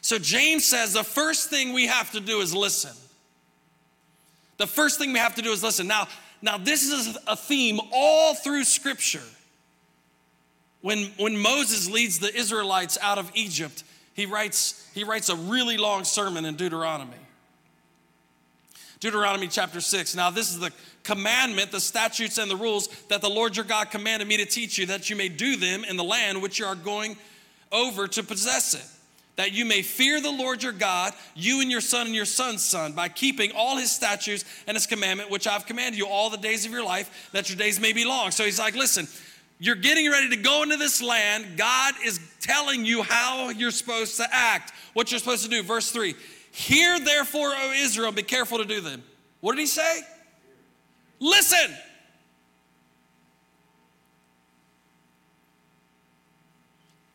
So 0.00 0.18
James 0.18 0.64
says 0.64 0.94
the 0.94 1.04
first 1.04 1.50
thing 1.50 1.74
we 1.74 1.86
have 1.86 2.12
to 2.12 2.20
do 2.20 2.40
is 2.40 2.54
listen. 2.54 2.92
The 4.56 4.66
first 4.66 4.98
thing 4.98 5.12
we 5.12 5.18
have 5.18 5.34
to 5.34 5.42
do 5.42 5.52
is 5.52 5.62
listen. 5.62 5.86
Now, 5.86 6.08
now 6.40 6.56
this 6.56 6.82
is 6.82 7.18
a 7.26 7.36
theme 7.36 7.78
all 7.92 8.34
through 8.34 8.64
scripture. 8.64 9.22
When, 10.80 11.06
when 11.18 11.36
Moses 11.36 11.90
leads 11.90 12.18
the 12.18 12.34
Israelites 12.34 12.98
out 13.02 13.18
of 13.18 13.30
Egypt, 13.34 13.82
he 14.14 14.26
writes, 14.26 14.88
he 14.94 15.04
writes 15.04 15.28
a 15.28 15.36
really 15.36 15.76
long 15.76 16.04
sermon 16.04 16.44
in 16.44 16.56
Deuteronomy. 16.56 17.16
Deuteronomy 19.00 19.46
chapter 19.48 19.80
6. 19.80 20.16
Now, 20.16 20.30
this 20.30 20.50
is 20.50 20.58
the 20.58 20.72
commandment, 21.04 21.70
the 21.70 21.80
statutes, 21.80 22.38
and 22.38 22.50
the 22.50 22.56
rules 22.56 22.88
that 23.08 23.20
the 23.20 23.30
Lord 23.30 23.56
your 23.56 23.64
God 23.64 23.90
commanded 23.90 24.26
me 24.26 24.36
to 24.38 24.44
teach 24.44 24.76
you, 24.76 24.86
that 24.86 25.08
you 25.08 25.16
may 25.16 25.28
do 25.28 25.56
them 25.56 25.84
in 25.84 25.96
the 25.96 26.04
land 26.04 26.42
which 26.42 26.58
you 26.58 26.66
are 26.66 26.74
going 26.74 27.16
over 27.70 28.08
to 28.08 28.22
possess 28.22 28.74
it. 28.74 28.84
That 29.36 29.52
you 29.52 29.64
may 29.64 29.82
fear 29.82 30.20
the 30.20 30.32
Lord 30.32 30.64
your 30.64 30.72
God, 30.72 31.12
you 31.36 31.60
and 31.60 31.70
your 31.70 31.80
son 31.80 32.06
and 32.06 32.14
your 32.14 32.24
son's 32.24 32.64
son, 32.64 32.92
by 32.92 33.08
keeping 33.08 33.52
all 33.52 33.76
his 33.76 33.92
statutes 33.92 34.44
and 34.66 34.76
his 34.76 34.86
commandment, 34.86 35.30
which 35.30 35.46
I've 35.46 35.64
commanded 35.64 35.96
you 35.96 36.08
all 36.08 36.28
the 36.28 36.36
days 36.36 36.66
of 36.66 36.72
your 36.72 36.84
life, 36.84 37.30
that 37.32 37.48
your 37.48 37.56
days 37.56 37.78
may 37.78 37.92
be 37.92 38.04
long. 38.04 38.32
So 38.32 38.44
he's 38.44 38.58
like, 38.58 38.74
listen, 38.74 39.06
You're 39.60 39.74
getting 39.74 40.10
ready 40.10 40.30
to 40.30 40.36
go 40.36 40.62
into 40.62 40.76
this 40.76 41.02
land. 41.02 41.56
God 41.56 41.94
is 42.04 42.20
telling 42.40 42.84
you 42.84 43.02
how 43.02 43.50
you're 43.50 43.72
supposed 43.72 44.16
to 44.18 44.26
act, 44.30 44.72
what 44.92 45.10
you're 45.10 45.18
supposed 45.18 45.44
to 45.44 45.50
do. 45.50 45.62
Verse 45.62 45.90
3 45.90 46.14
Hear 46.52 46.98
therefore, 47.00 47.52
O 47.54 47.72
Israel, 47.72 48.12
be 48.12 48.22
careful 48.22 48.58
to 48.58 48.64
do 48.64 48.80
them. 48.80 49.02
What 49.40 49.54
did 49.54 49.60
he 49.60 49.66
say? 49.66 50.00
Listen. 51.20 51.74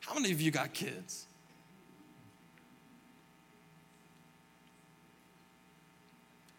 How 0.01 0.15
many 0.15 0.31
of 0.31 0.41
you 0.41 0.51
got 0.51 0.73
kids? 0.73 1.25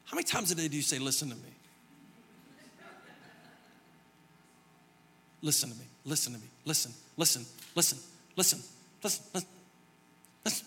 How 0.04 0.16
many 0.16 0.24
times 0.24 0.50
a 0.50 0.54
day 0.54 0.68
do 0.68 0.76
you 0.76 0.82
say, 0.82 0.98
Listen 0.98 1.28
to 1.28 1.36
me? 1.36 1.53
Listen 5.44 5.70
to 5.70 5.76
me, 5.76 5.84
listen 6.06 6.32
to 6.32 6.38
me, 6.38 6.46
listen, 6.64 6.90
listen, 7.18 7.44
listen, 7.76 7.98
listen, 8.34 8.58
listen, 9.02 9.22
listen, 9.34 9.48
listen. 10.42 10.66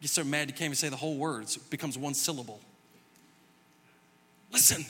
Get 0.00 0.10
so 0.10 0.22
mad 0.22 0.46
you 0.46 0.54
can't 0.54 0.66
even 0.66 0.76
say 0.76 0.88
the 0.88 0.94
whole 0.96 1.16
words, 1.16 1.56
it 1.56 1.68
becomes 1.70 1.98
one 1.98 2.14
syllable. 2.14 2.60
Listen. 4.52 4.86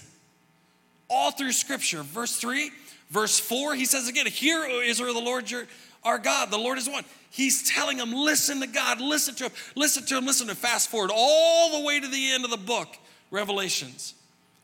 All 1.09 1.31
through 1.31 1.53
scripture, 1.53 2.03
verse 2.03 2.37
3, 2.37 2.71
verse 3.09 3.39
4, 3.39 3.75
he 3.75 3.87
says 3.87 4.07
again, 4.07 4.27
Hear, 4.27 4.67
O 4.69 4.83
Israel, 4.83 5.15
the 5.15 5.21
Lord 5.21 5.51
your 5.51 5.65
our 6.05 6.19
God, 6.19 6.51
the 6.51 6.59
Lord 6.59 6.77
is 6.77 6.89
one. 6.89 7.05
He's 7.31 7.69
telling 7.71 7.97
them, 7.97 8.13
listen 8.13 8.61
to 8.61 8.67
God, 8.67 9.01
listen 9.01 9.35
to 9.37 9.45
him, 9.45 9.53
listen 9.75 10.05
to 10.05 10.19
him, 10.19 10.27
listen 10.27 10.47
to 10.47 10.53
him. 10.53 10.57
Fast 10.57 10.91
forward 10.91 11.11
all 11.13 11.81
the 11.81 11.87
way 11.87 11.99
to 11.99 12.07
the 12.07 12.33
end 12.33 12.45
of 12.45 12.51
the 12.51 12.59
book, 12.59 12.97
Revelations. 13.31 14.13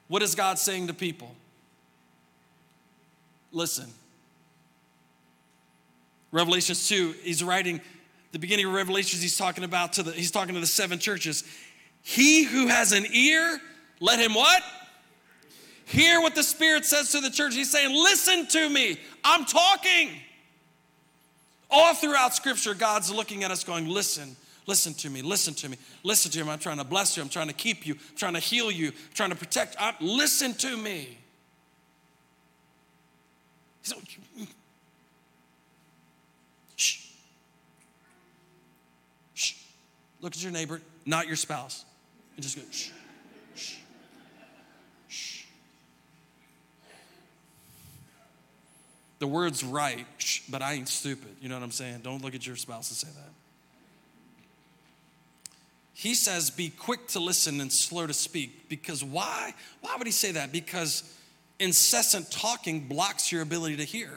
What 0.08 0.22
is 0.22 0.34
God 0.34 0.58
saying 0.58 0.88
to 0.88 0.94
people? 0.94 1.34
Listen. 3.54 3.86
Revelations 6.32 6.88
2, 6.88 7.14
he's 7.22 7.42
writing 7.42 7.80
the 8.32 8.40
beginning 8.40 8.66
of 8.66 8.72
Revelations, 8.72 9.22
he's 9.22 9.38
talking 9.38 9.62
about 9.62 9.92
to 9.92 10.02
the 10.02 10.10
he's 10.10 10.32
talking 10.32 10.54
to 10.54 10.60
the 10.60 10.66
seven 10.66 10.98
churches. 10.98 11.44
He 12.02 12.42
who 12.42 12.66
has 12.66 12.90
an 12.90 13.06
ear, 13.12 13.60
let 14.00 14.18
him 14.18 14.34
what? 14.34 14.60
Hear 15.84 16.20
what 16.20 16.34
the 16.34 16.42
Spirit 16.42 16.84
says 16.84 17.12
to 17.12 17.20
the 17.20 17.30
church. 17.30 17.54
He's 17.54 17.70
saying, 17.70 17.94
Listen 17.94 18.48
to 18.48 18.68
me. 18.68 18.98
I'm 19.22 19.44
talking. 19.44 20.10
All 21.70 21.94
throughout 21.94 22.34
Scripture, 22.34 22.74
God's 22.74 23.12
looking 23.12 23.44
at 23.44 23.52
us 23.52 23.62
going, 23.62 23.88
Listen, 23.88 24.34
listen 24.66 24.94
to 24.94 25.10
me, 25.10 25.22
listen 25.22 25.54
to 25.54 25.68
me, 25.68 25.76
listen 26.02 26.32
to 26.32 26.40
him. 26.40 26.48
I'm 26.48 26.58
trying 26.58 26.78
to 26.78 26.84
bless 26.84 27.16
you, 27.16 27.22
I'm 27.22 27.28
trying 27.28 27.48
to 27.48 27.54
keep 27.54 27.86
you, 27.86 27.94
I'm 27.94 28.16
trying 28.16 28.34
to 28.34 28.40
heal 28.40 28.68
you, 28.72 28.88
I'm 28.88 29.14
trying 29.14 29.30
to 29.30 29.36
protect. 29.36 29.76
I'm, 29.78 29.94
listen 30.00 30.54
to 30.54 30.76
me. 30.76 31.18
So, 33.84 33.96
shh. 36.76 37.06
Shh. 39.34 39.54
Look 40.20 40.32
at 40.32 40.42
your 40.42 40.52
neighbor, 40.52 40.80
not 41.04 41.26
your 41.26 41.36
spouse, 41.36 41.84
and 42.34 42.42
just 42.42 42.56
go, 42.56 42.62
shh. 42.72 42.90
Shh. 43.54 45.44
The 49.18 49.26
word's 49.26 49.62
right, 49.62 50.06
but 50.48 50.62
I 50.62 50.72
ain't 50.72 50.88
stupid. 50.88 51.36
You 51.40 51.50
know 51.50 51.54
what 51.54 51.62
I'm 51.62 51.70
saying? 51.70 52.00
Don't 52.02 52.22
look 52.22 52.34
at 52.34 52.46
your 52.46 52.56
spouse 52.56 52.90
and 52.90 52.96
say 52.96 53.08
that. 53.14 53.30
He 55.92 56.14
says, 56.14 56.50
be 56.50 56.70
quick 56.70 57.06
to 57.08 57.20
listen 57.20 57.60
and 57.60 57.72
slow 57.72 58.06
to 58.06 58.14
speak. 58.14 58.68
Because 58.68 59.04
why? 59.04 59.54
Why 59.80 59.94
would 59.96 60.06
he 60.06 60.12
say 60.12 60.32
that? 60.32 60.52
Because 60.52 61.02
incessant 61.58 62.30
talking 62.30 62.88
blocks 62.88 63.30
your 63.30 63.42
ability 63.42 63.76
to 63.76 63.84
hear. 63.84 64.10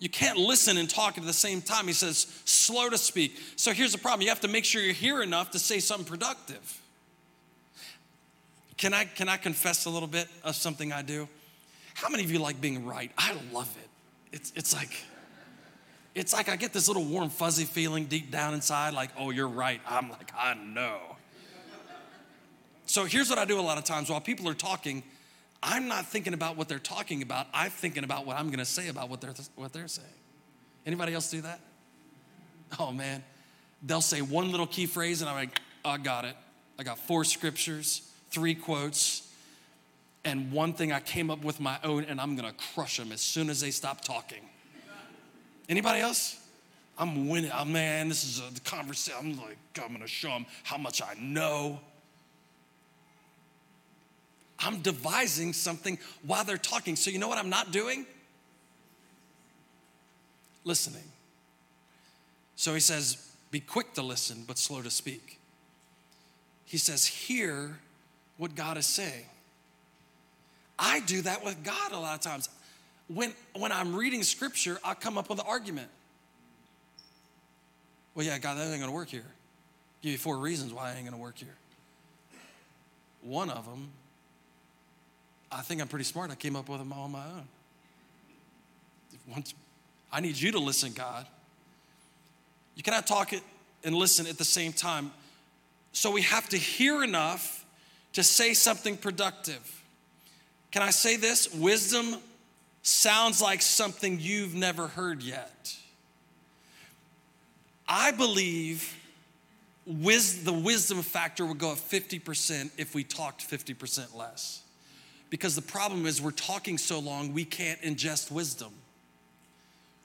You 0.00 0.08
can't 0.08 0.38
listen 0.38 0.76
and 0.76 0.88
talk 0.88 1.18
at 1.18 1.24
the 1.24 1.32
same 1.32 1.60
time. 1.60 1.86
He 1.86 1.92
says, 1.92 2.26
slow 2.44 2.88
to 2.88 2.98
speak. 2.98 3.36
So 3.56 3.72
here's 3.72 3.92
the 3.92 3.98
problem 3.98 4.22
you 4.22 4.28
have 4.28 4.40
to 4.42 4.48
make 4.48 4.64
sure 4.64 4.80
you 4.80 4.92
hear 4.92 5.22
enough 5.22 5.50
to 5.52 5.58
say 5.58 5.80
something 5.80 6.06
productive. 6.06 6.80
Can 8.76 8.94
I, 8.94 9.04
can 9.04 9.28
I 9.28 9.36
confess 9.36 9.86
a 9.86 9.90
little 9.90 10.08
bit 10.08 10.28
of 10.44 10.54
something 10.54 10.92
I 10.92 11.02
do? 11.02 11.28
How 11.94 12.08
many 12.08 12.22
of 12.22 12.30
you 12.30 12.38
like 12.38 12.60
being 12.60 12.86
right? 12.86 13.10
I 13.18 13.34
love 13.52 13.76
it. 13.82 13.88
It's, 14.36 14.52
it's 14.54 14.72
like, 14.72 14.92
it's 16.14 16.32
like 16.32 16.48
I 16.48 16.54
get 16.54 16.72
this 16.72 16.86
little 16.86 17.04
warm, 17.04 17.28
fuzzy 17.28 17.64
feeling 17.64 18.04
deep 18.06 18.30
down 18.30 18.54
inside, 18.54 18.94
like, 18.94 19.10
oh, 19.18 19.30
you're 19.30 19.48
right. 19.48 19.80
I'm 19.88 20.10
like, 20.10 20.30
I 20.38 20.54
know. 20.54 21.16
So 22.88 23.04
here's 23.04 23.28
what 23.28 23.38
I 23.38 23.44
do 23.44 23.60
a 23.60 23.62
lot 23.62 23.76
of 23.76 23.84
times 23.84 24.08
while 24.08 24.20
people 24.20 24.48
are 24.48 24.54
talking, 24.54 25.02
I'm 25.62 25.88
not 25.88 26.06
thinking 26.06 26.32
about 26.32 26.56
what 26.56 26.68
they're 26.68 26.78
talking 26.78 27.20
about. 27.20 27.46
I'm 27.52 27.70
thinking 27.70 28.02
about 28.02 28.24
what 28.24 28.38
I'm 28.38 28.46
going 28.46 28.60
to 28.60 28.64
say 28.64 28.88
about 28.88 29.10
what 29.10 29.20
they're 29.20 29.34
what 29.56 29.74
they're 29.74 29.88
saying. 29.88 30.08
Anybody 30.86 31.12
else 31.12 31.30
do 31.30 31.42
that? 31.42 31.60
Oh 32.78 32.90
man, 32.90 33.22
they'll 33.82 34.00
say 34.00 34.22
one 34.22 34.50
little 34.50 34.66
key 34.66 34.86
phrase, 34.86 35.20
and 35.20 35.28
I'm 35.28 35.36
like, 35.36 35.60
oh, 35.84 35.90
I 35.90 35.98
got 35.98 36.24
it. 36.24 36.34
I 36.78 36.82
got 36.82 36.98
four 36.98 37.24
scriptures, 37.24 38.10
three 38.30 38.54
quotes, 38.54 39.30
and 40.24 40.50
one 40.50 40.72
thing 40.72 40.90
I 40.90 41.00
came 41.00 41.30
up 41.30 41.44
with 41.44 41.60
my 41.60 41.78
own, 41.84 42.04
and 42.04 42.18
I'm 42.18 42.36
going 42.36 42.48
to 42.48 42.56
crush 42.74 42.96
them 42.96 43.12
as 43.12 43.20
soon 43.20 43.50
as 43.50 43.60
they 43.60 43.70
stop 43.70 44.00
talking. 44.00 44.40
Anybody 45.68 46.00
else? 46.00 46.40
I'm 46.96 47.28
winning. 47.28 47.50
Oh, 47.54 47.64
man, 47.64 48.08
this 48.08 48.24
is 48.24 48.40
a 48.40 48.60
conversation. 48.60 49.18
I'm 49.20 49.36
like, 49.36 49.58
I'm 49.80 49.88
going 49.88 50.00
to 50.00 50.08
show 50.08 50.28
them 50.28 50.46
how 50.62 50.78
much 50.78 51.02
I 51.02 51.14
know. 51.20 51.80
I'm 54.60 54.80
devising 54.80 55.52
something 55.52 55.98
while 56.22 56.44
they're 56.44 56.58
talking. 56.58 56.96
So, 56.96 57.10
you 57.10 57.18
know 57.18 57.28
what 57.28 57.38
I'm 57.38 57.50
not 57.50 57.70
doing? 57.70 58.06
Listening. 60.64 61.04
So 62.56 62.74
he 62.74 62.80
says, 62.80 63.30
Be 63.50 63.60
quick 63.60 63.94
to 63.94 64.02
listen, 64.02 64.44
but 64.46 64.58
slow 64.58 64.82
to 64.82 64.90
speak. 64.90 65.38
He 66.64 66.76
says, 66.76 67.06
Hear 67.06 67.78
what 68.36 68.54
God 68.54 68.76
is 68.76 68.86
saying. 68.86 69.24
I 70.78 71.00
do 71.00 71.22
that 71.22 71.44
with 71.44 71.62
God 71.64 71.92
a 71.92 71.98
lot 71.98 72.14
of 72.14 72.20
times. 72.20 72.48
When, 73.08 73.32
when 73.54 73.72
I'm 73.72 73.94
reading 73.94 74.22
scripture, 74.22 74.78
I 74.84 74.94
come 74.94 75.16
up 75.18 75.30
with 75.30 75.40
an 75.40 75.46
argument. 75.48 75.88
Well, 78.14 78.26
yeah, 78.26 78.38
God, 78.38 78.58
that 78.58 78.70
ain't 78.70 78.80
gonna 78.80 78.92
work 78.92 79.08
here. 79.08 79.24
Give 80.02 80.12
you 80.12 80.18
four 80.18 80.36
reasons 80.36 80.72
why 80.72 80.90
it 80.90 80.96
ain't 80.96 81.04
gonna 81.04 81.16
work 81.22 81.38
here. 81.38 81.56
One 83.22 83.50
of 83.50 83.64
them 83.64 83.88
I 85.50 85.62
think 85.62 85.80
I'm 85.80 85.88
pretty 85.88 86.04
smart. 86.04 86.30
I 86.30 86.34
came 86.34 86.56
up 86.56 86.68
with 86.68 86.78
them 86.78 86.92
all 86.92 87.04
on 87.04 87.12
my 87.12 87.24
own. 87.24 87.48
Once, 89.28 89.54
I 90.12 90.20
need 90.20 90.36
you 90.36 90.52
to 90.52 90.58
listen, 90.58 90.92
God. 90.92 91.26
You 92.74 92.82
cannot 92.82 93.06
talk 93.06 93.32
it 93.32 93.42
and 93.84 93.94
listen 93.94 94.26
at 94.26 94.38
the 94.38 94.44
same 94.44 94.72
time. 94.72 95.10
So 95.92 96.10
we 96.10 96.22
have 96.22 96.48
to 96.50 96.56
hear 96.56 97.02
enough 97.02 97.64
to 98.12 98.22
say 98.22 98.54
something 98.54 98.96
productive. 98.96 99.82
Can 100.70 100.82
I 100.82 100.90
say 100.90 101.16
this? 101.16 101.52
Wisdom 101.52 102.16
sounds 102.82 103.42
like 103.42 103.62
something 103.62 104.18
you've 104.20 104.54
never 104.54 104.86
heard 104.86 105.22
yet. 105.22 105.76
I 107.86 108.10
believe 108.12 108.94
wis- 109.86 110.42
the 110.44 110.52
wisdom 110.52 111.02
factor 111.02 111.46
would 111.46 111.58
go 111.58 111.72
up 111.72 111.78
50% 111.78 112.70
if 112.76 112.94
we 112.94 113.02
talked 113.02 113.48
50% 113.48 114.14
less. 114.14 114.62
Because 115.30 115.54
the 115.54 115.62
problem 115.62 116.06
is, 116.06 116.22
we're 116.22 116.30
talking 116.30 116.78
so 116.78 116.98
long, 116.98 117.34
we 117.34 117.44
can't 117.44 117.80
ingest 117.82 118.30
wisdom. 118.30 118.72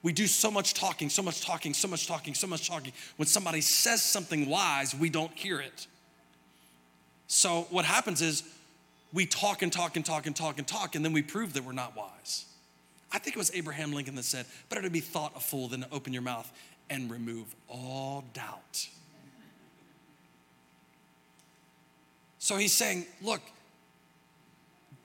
We 0.01 0.11
do 0.11 0.27
so 0.27 0.51
much 0.51 0.73
talking, 0.73 1.09
so 1.09 1.21
much 1.21 1.45
talking, 1.45 1.73
so 1.73 1.87
much 1.87 2.07
talking, 2.07 2.33
so 2.33 2.45
much 2.45 2.67
talking. 2.67 2.91
When 3.15 3.25
somebody 3.25 3.61
says 3.61 4.01
something 4.01 4.49
wise, 4.49 4.93
we 4.93 5.09
don't 5.09 5.31
hear 5.31 5.61
it. 5.61 5.87
So, 7.27 7.67
what 7.69 7.85
happens 7.85 8.21
is 8.21 8.43
we 9.13 9.25
talk 9.25 9.61
and 9.61 9.71
talk 9.71 9.95
and 9.95 10.05
talk 10.05 10.27
and 10.27 10.35
talk 10.35 10.57
and 10.57 10.67
talk, 10.67 10.95
and 10.95 11.05
then 11.05 11.13
we 11.13 11.21
prove 11.21 11.53
that 11.53 11.63
we're 11.63 11.71
not 11.71 11.95
wise. 11.95 12.45
I 13.13 13.19
think 13.19 13.35
it 13.35 13.39
was 13.39 13.51
Abraham 13.53 13.93
Lincoln 13.93 14.15
that 14.15 14.23
said, 14.23 14.45
Better 14.67 14.81
to 14.81 14.89
be 14.89 14.99
thought 14.99 15.31
a 15.37 15.39
fool 15.39 15.69
than 15.69 15.81
to 15.81 15.87
open 15.91 16.11
your 16.11 16.21
mouth 16.21 16.51
and 16.89 17.09
remove 17.09 17.55
all 17.69 18.25
doubt. 18.33 18.87
So 22.39 22.57
he's 22.57 22.73
saying, 22.73 23.05
Look, 23.21 23.41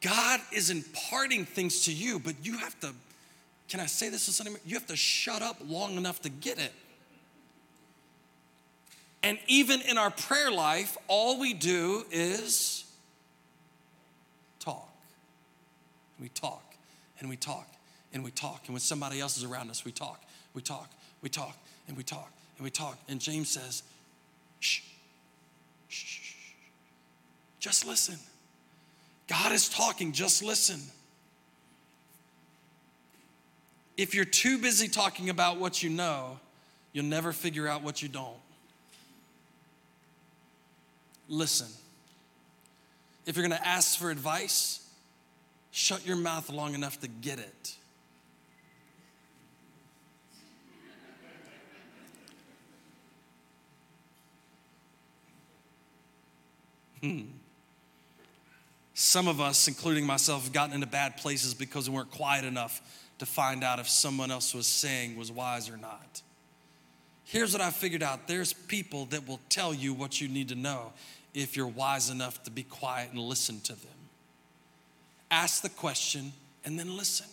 God 0.01 0.41
is 0.53 0.71
imparting 0.71 1.45
things 1.45 1.85
to 1.87 1.93
you, 1.93 2.19
but 2.19 2.35
you 2.43 2.59
have 2.59 2.79
to, 2.81 2.93
can 3.69 3.81
I 3.81 3.87
say 3.87 4.09
this 4.09 4.27
to 4.27 4.33
somebody? 4.33 4.59
You 4.65 4.75
have 4.75 4.87
to 4.87 4.97
shut 4.97 5.43
up 5.43 5.57
long 5.67 5.97
enough 5.97 6.23
to 6.23 6.29
get 6.29 6.59
it. 6.59 6.73
And 9.23 9.39
even 9.49 9.81
in 9.81 9.99
our 9.99 10.11
prayer 10.11 10.51
life, 10.51 10.97
all 11.09 11.41
we 11.41 11.53
do 11.53 12.05
is 12.11 12.85
talk. 14.61 14.89
We 16.21 16.29
talk 16.29 16.63
and 17.19 17.29
we 17.29 17.37
talk 17.37 17.67
and 18.13 18.23
we 18.23 18.31
talk. 18.31 18.63
And 18.67 18.75
when 18.75 18.81
somebody 18.81 19.21
else 19.21 19.37
is 19.37 19.45
around 19.45 19.71
us, 19.71 19.85
we 19.85 19.91
talk, 19.91 20.23
we 20.55 20.63
talk, 20.63 20.89
we 21.21 21.29
talk, 21.29 21.57
and 21.89 21.97
we 21.97 22.05
talk 22.05 22.31
and 22.57 22.65
we 22.65 22.71
talk. 22.71 22.97
And 23.09 23.21
James 23.21 23.49
says, 23.49 23.83
shh, 24.61 24.83
shh, 25.89 26.21
shh, 26.21 26.35
just 27.59 27.87
listen. 27.87 28.19
God 29.29 29.53
is 29.53 29.69
talking, 29.69 30.13
just 30.13 30.43
listen. 30.43 30.81
if 33.99 34.15
you're 34.15 34.25
too 34.25 34.59
busy 34.59 34.89
talking 34.89 35.29
about 35.29 35.59
what 35.59 35.83
you 35.83 35.91
know, 35.91 36.39
you'll 36.93 37.05
never 37.05 37.33
figure 37.33 37.67
out 37.67 37.83
what 37.83 38.01
you 38.01 38.09
don't. 38.09 38.39
Listen. 41.29 41.67
If 43.27 43.37
you're 43.37 43.47
gonna 43.47 43.61
ask 43.63 43.99
for 43.99 44.11
advice, 44.11 44.89
shut 45.73 46.07
your 46.07 46.17
mouth 46.17 46.49
long 46.49 46.75
enough 46.75 47.01
to 47.01 47.09
get 47.09 47.41
it. 47.41 47.75
Hmm. 57.03 57.38
Some 59.01 59.29
of 59.29 59.41
us, 59.41 59.69
including 59.69 60.07
myself, 60.07 60.43
have 60.43 60.53
gotten 60.53 60.75
into 60.75 60.89
bad 60.89 61.19
places 61.19 61.55
because 61.55 61.89
we 61.89 61.95
weren't 61.95 62.11
quiet 62.11 62.45
enough 62.45 62.83
to 63.21 63.27
find 63.27 63.63
out 63.63 63.79
if 63.79 63.89
someone 63.89 64.33
else 64.33 64.53
was 64.53 64.67
saying 64.67 65.17
was 65.17 65.31
wise 65.31 65.71
or 65.71 65.77
not. 65.77 66.21
Here's 67.23 67.53
what 67.53 67.63
I 67.63 67.71
figured 67.71 68.03
out 68.03 68.27
there's 68.27 68.53
people 68.53 69.05
that 69.11 69.29
will 69.29 69.39
tell 69.51 69.73
you 69.73 69.95
what 69.95 70.21
you 70.21 70.27
need 70.27 70.49
to 70.49 70.57
know 70.57 70.93
if 71.33 71.57
you're 71.57 71.69
wise 71.69 72.11
enough 72.11 72.43
to 72.43 72.51
be 72.51 72.65
quiet 72.65 73.13
and 73.13 73.21
listen 73.21 73.61
to 73.61 73.75
them. 73.75 73.93
Ask 75.31 75.63
the 75.63 75.69
question 75.69 76.33
and 76.65 76.77
then 76.77 76.97
listen. 76.97 77.29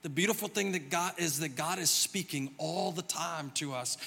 The 0.00 0.08
beautiful 0.08 0.48
thing 0.48 0.72
that 0.72 0.88
God 0.88 1.12
is 1.18 1.40
that 1.40 1.56
God 1.56 1.78
is 1.78 1.90
speaking 1.90 2.54
all 2.56 2.90
the 2.90 3.02
time 3.02 3.52
to 3.56 3.74
us 3.74 3.98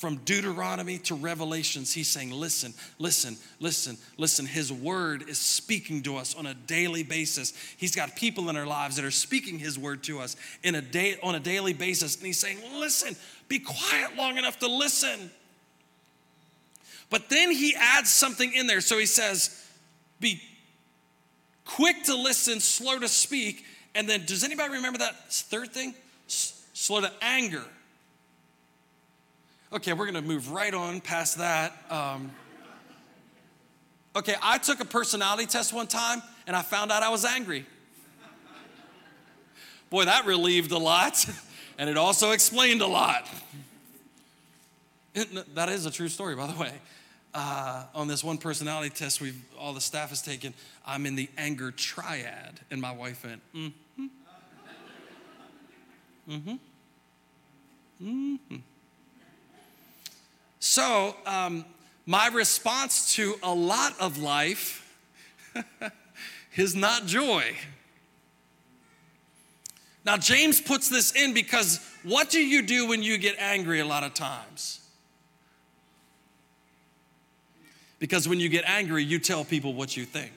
from 0.00 0.16
Deuteronomy 0.24 0.96
to 0.96 1.14
Revelations, 1.14 1.92
he's 1.92 2.08
saying, 2.08 2.30
Listen, 2.30 2.72
listen, 2.98 3.36
listen, 3.60 3.98
listen. 4.16 4.46
His 4.46 4.72
word 4.72 5.28
is 5.28 5.38
speaking 5.38 6.02
to 6.04 6.16
us 6.16 6.34
on 6.34 6.46
a 6.46 6.54
daily 6.54 7.02
basis. 7.02 7.52
He's 7.76 7.94
got 7.94 8.16
people 8.16 8.48
in 8.48 8.56
our 8.56 8.64
lives 8.64 8.96
that 8.96 9.04
are 9.04 9.10
speaking 9.10 9.58
his 9.58 9.78
word 9.78 10.02
to 10.04 10.18
us 10.18 10.36
in 10.62 10.74
a 10.74 10.80
day, 10.80 11.18
on 11.22 11.34
a 11.34 11.38
daily 11.38 11.74
basis. 11.74 12.16
And 12.16 12.24
he's 12.24 12.38
saying, 12.38 12.56
Listen, 12.78 13.14
be 13.46 13.58
quiet 13.58 14.16
long 14.16 14.38
enough 14.38 14.58
to 14.60 14.68
listen. 14.68 15.30
But 17.10 17.28
then 17.28 17.50
he 17.50 17.74
adds 17.76 18.08
something 18.08 18.54
in 18.54 18.66
there. 18.66 18.80
So 18.80 18.96
he 18.96 19.04
says, 19.04 19.68
Be 20.18 20.40
quick 21.66 22.04
to 22.04 22.16
listen, 22.16 22.60
slow 22.60 22.98
to 22.98 23.08
speak. 23.08 23.66
And 23.94 24.08
then, 24.08 24.24
does 24.24 24.44
anybody 24.44 24.72
remember 24.72 25.00
that 25.00 25.30
third 25.30 25.72
thing? 25.72 25.94
S- 26.26 26.64
slow 26.72 27.02
to 27.02 27.12
anger. 27.20 27.64
Okay, 29.72 29.92
we're 29.92 30.06
gonna 30.06 30.20
move 30.20 30.50
right 30.50 30.74
on 30.74 31.00
past 31.00 31.38
that. 31.38 31.72
Um, 31.90 32.32
okay, 34.16 34.34
I 34.42 34.58
took 34.58 34.80
a 34.80 34.84
personality 34.84 35.46
test 35.46 35.72
one 35.72 35.86
time 35.86 36.22
and 36.48 36.56
I 36.56 36.62
found 36.62 36.90
out 36.90 37.04
I 37.04 37.08
was 37.10 37.24
angry. 37.24 37.64
Boy, 39.88 40.06
that 40.06 40.26
relieved 40.26 40.72
a 40.72 40.78
lot, 40.78 41.24
and 41.78 41.88
it 41.88 41.96
also 41.96 42.32
explained 42.32 42.82
a 42.82 42.86
lot. 42.86 43.28
That 45.54 45.68
is 45.68 45.86
a 45.86 45.90
true 45.92 46.08
story, 46.08 46.34
by 46.34 46.48
the 46.48 46.58
way. 46.58 46.72
Uh, 47.32 47.84
on 47.94 48.08
this 48.08 48.24
one 48.24 48.38
personality 48.38 48.90
test 48.90 49.20
we've 49.20 49.40
all 49.56 49.72
the 49.72 49.80
staff 49.80 50.08
has 50.08 50.20
taken, 50.20 50.52
I'm 50.84 51.06
in 51.06 51.14
the 51.14 51.28
anger 51.38 51.70
triad, 51.70 52.58
and 52.72 52.80
my 52.80 52.90
wife 52.90 53.24
went, 53.24 53.40
mm-hmm. 53.54 54.06
Mm-hmm. 56.28 56.54
Mm-hmm. 58.02 58.56
So, 60.60 61.16
um, 61.24 61.64
my 62.06 62.28
response 62.28 63.14
to 63.14 63.34
a 63.42 63.52
lot 63.52 63.98
of 63.98 64.18
life 64.18 64.86
is 66.56 66.74
not 66.74 67.06
joy. 67.06 67.54
Now, 70.04 70.16
James 70.16 70.60
puts 70.60 70.88
this 70.88 71.12
in 71.12 71.34
because 71.34 71.80
what 72.02 72.30
do 72.30 72.40
you 72.40 72.62
do 72.62 72.86
when 72.86 73.02
you 73.02 73.18
get 73.18 73.36
angry 73.38 73.80
a 73.80 73.86
lot 73.86 74.04
of 74.04 74.14
times? 74.14 74.80
Because 77.98 78.28
when 78.28 78.40
you 78.40 78.48
get 78.48 78.64
angry, 78.66 79.04
you 79.04 79.18
tell 79.18 79.44
people 79.44 79.74
what 79.74 79.96
you 79.96 80.04
think. 80.04 80.32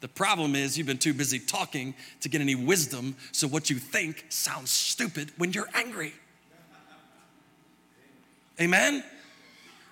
The 0.00 0.08
problem 0.08 0.56
is 0.56 0.76
you've 0.76 0.86
been 0.86 0.98
too 0.98 1.14
busy 1.14 1.38
talking 1.38 1.94
to 2.20 2.28
get 2.28 2.40
any 2.40 2.56
wisdom, 2.56 3.14
so 3.30 3.46
what 3.46 3.70
you 3.70 3.76
think 3.76 4.24
sounds 4.28 4.70
stupid 4.70 5.30
when 5.36 5.52
you're 5.52 5.68
angry. 5.74 6.14
Amen? 8.62 9.02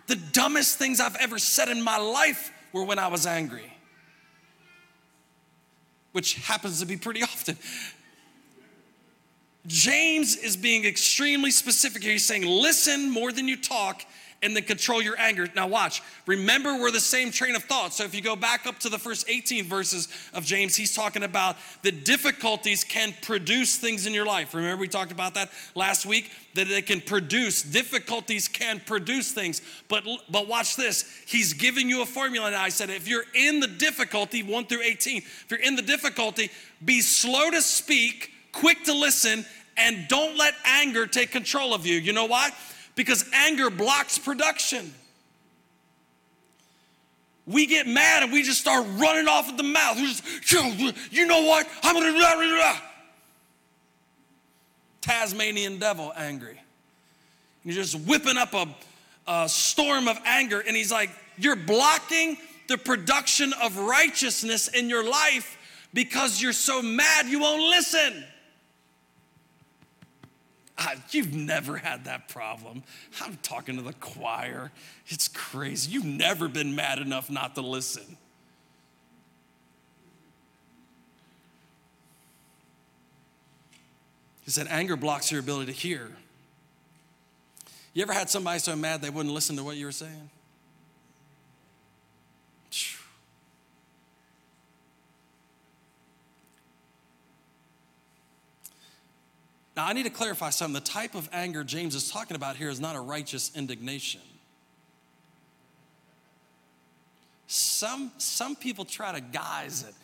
The 0.07 0.17
dumbest 0.17 0.79
things 0.79 1.01
I've 1.01 1.17
ever 1.17 1.39
said 1.39 1.69
in 1.69 1.83
my 1.83 1.99
life 1.99 2.53
were 2.73 2.85
when 2.85 3.01
I 3.01 3.09
was 3.09 3.27
angry, 3.27 3.73
which 6.13 6.35
happens 6.35 6.79
to 6.81 6.87
be 6.87 6.97
pretty 6.97 7.23
often. 7.23 7.59
James 9.67 10.37
is 10.37 10.57
being 10.57 10.85
extremely 10.85 11.51
specific 11.51 12.03
here. 12.03 12.13
He's 12.13 12.25
saying, 12.25 12.47
listen 12.47 13.11
more 13.11 13.33
than 13.33 13.49
you 13.49 13.57
talk 13.57 14.03
and 14.42 14.57
then 14.57 14.62
control 14.62 15.03
your 15.03 15.18
anger. 15.18 15.46
Now, 15.55 15.66
watch. 15.66 16.03
Remember, 16.26 16.79
we're 16.79 16.90
the 16.90 17.00
same 17.00 17.31
train 17.31 17.55
of 17.57 17.64
thought. 17.64 17.92
So, 17.92 18.05
if 18.05 18.14
you 18.14 18.22
go 18.22 18.37
back 18.37 18.66
up 18.66 18.79
to 18.81 18.88
the 18.88 18.98
first 18.98 19.29
18 19.29 19.64
verses 19.64 20.09
of 20.33 20.44
James, 20.44 20.74
he's 20.74 20.94
talking 20.94 21.22
about 21.22 21.57
the 21.83 21.92
difficulties 21.92 22.85
can 22.85 23.14
produce 23.22 23.76
things 23.76 24.07
in 24.07 24.14
your 24.14 24.24
life. 24.24 24.55
Remember, 24.55 24.81
we 24.81 24.88
talked 24.88 25.12
about 25.12 25.35
that 25.35 25.50
last 25.74 26.07
week 26.07 26.31
that 26.55 26.68
they 26.68 26.83
can 26.83 27.00
produce, 27.00 27.62
difficulties 27.62 28.48
can 28.48 28.81
produce 28.81 29.33
things. 29.33 29.62
But, 29.88 30.05
but 30.31 30.48
watch 30.48 30.76
this. 30.76 31.05
He's 31.26 31.53
giving 31.53 31.88
you 31.88 32.03
a 32.03 32.07
formula 32.07 32.50
now. 32.50 32.62
I 32.62 32.70
said, 32.70 32.90
if 32.90 33.07
you're 33.07 33.24
in 33.35 33.61
the 33.61 33.68
difficulty, 33.68 34.42
1 34.42 34.66
through 34.66 34.83
18, 34.83 35.18
if 35.18 35.46
you're 35.50 35.61
in 35.61 35.76
the 35.76 35.83
difficulty, 35.83 36.50
be 36.85 37.00
slow 37.03 37.50
to 37.50 37.61
speak, 37.61 38.31
quick 38.53 38.85
to 38.85 38.94
listen, 38.94 39.44
and 39.76 40.09
don't 40.09 40.37
let 40.37 40.55
anger 40.64 41.07
take 41.07 41.31
control 41.31 41.74
of 41.74 41.87
you. 41.87 41.96
You 41.96 42.12
know 42.12 42.26
why? 42.26 42.50
Because 42.94 43.24
anger 43.33 43.70
blocks 43.70 44.18
production. 44.18 44.92
We 47.46 47.66
get 47.66 47.87
mad 47.87 48.22
and 48.22 48.33
we 48.33 48.42
just 48.42 48.61
start 48.61 48.87
running 48.96 49.26
off 49.26 49.48
at 49.48 49.57
the 49.57 49.62
mouth. 49.62 49.96
We 49.96 50.07
just, 50.07 50.53
you 51.12 51.26
know 51.26 51.42
what? 51.42 51.66
I'm 51.83 51.94
gonna. 51.94 52.81
Tasmanian 55.00 55.79
devil 55.79 56.12
angry. 56.16 56.61
You're 57.64 57.74
just 57.74 57.98
whipping 58.00 58.37
up 58.37 58.55
a, 58.55 58.66
a 59.26 59.48
storm 59.48 60.09
of 60.09 60.18
anger, 60.24 60.61
and 60.61 60.76
he's 60.76 60.92
like, 60.92 61.11
You're 61.37 61.57
blocking 61.57 62.37
the 62.68 62.79
production 62.79 63.53
of 63.62 63.76
righteousness 63.76 64.68
in 64.68 64.88
your 64.88 65.09
life 65.09 65.59
because 65.92 66.40
you're 66.40 66.53
so 66.53 66.81
mad 66.81 67.26
you 67.26 67.40
won't 67.40 67.62
listen. 67.62 68.24
You've 71.11 71.35
never 71.35 71.77
had 71.77 72.05
that 72.05 72.29
problem. 72.29 72.83
I'm 73.21 73.37
talking 73.43 73.77
to 73.77 73.83
the 73.83 73.93
choir. 73.95 74.71
It's 75.09 75.29
crazy. 75.29 75.90
You've 75.90 76.05
never 76.05 76.49
been 76.49 76.75
mad 76.75 76.99
enough 76.99 77.31
not 77.31 77.55
to 77.57 77.61
listen. 77.61 78.16
He 84.45 84.51
said, 84.51 84.66
anger 84.69 84.97
blocks 84.97 85.31
your 85.31 85.40
ability 85.40 85.73
to 85.73 85.79
hear. 85.79 86.11
You 87.93 88.03
ever 88.03 88.12
had 88.12 88.31
somebody 88.31 88.59
so 88.59 88.75
mad 88.75 89.03
they 89.03 89.11
wouldn't 89.11 89.35
listen 89.35 89.57
to 89.57 89.64
what 89.64 89.77
you 89.77 89.87
were 89.87 89.93
saying? 89.93 90.31
Now, 99.81 99.87
I 99.87 99.95
need 99.95 100.03
to 100.03 100.11
clarify 100.11 100.51
something. 100.51 100.75
The 100.75 100.87
type 100.87 101.14
of 101.14 101.27
anger 101.33 101.64
James 101.64 101.95
is 101.95 102.11
talking 102.11 102.37
about 102.37 102.57
here 102.57 102.69
is 102.69 102.81
not 102.81 102.97
a 102.97 103.01
righteous 103.01 103.51
indignation. 103.57 104.21
Some, 107.47 108.12
some 108.19 108.57
people 108.57 108.85
try 108.85 109.12
to 109.12 109.23
guise 109.23 109.83
it 109.88 109.95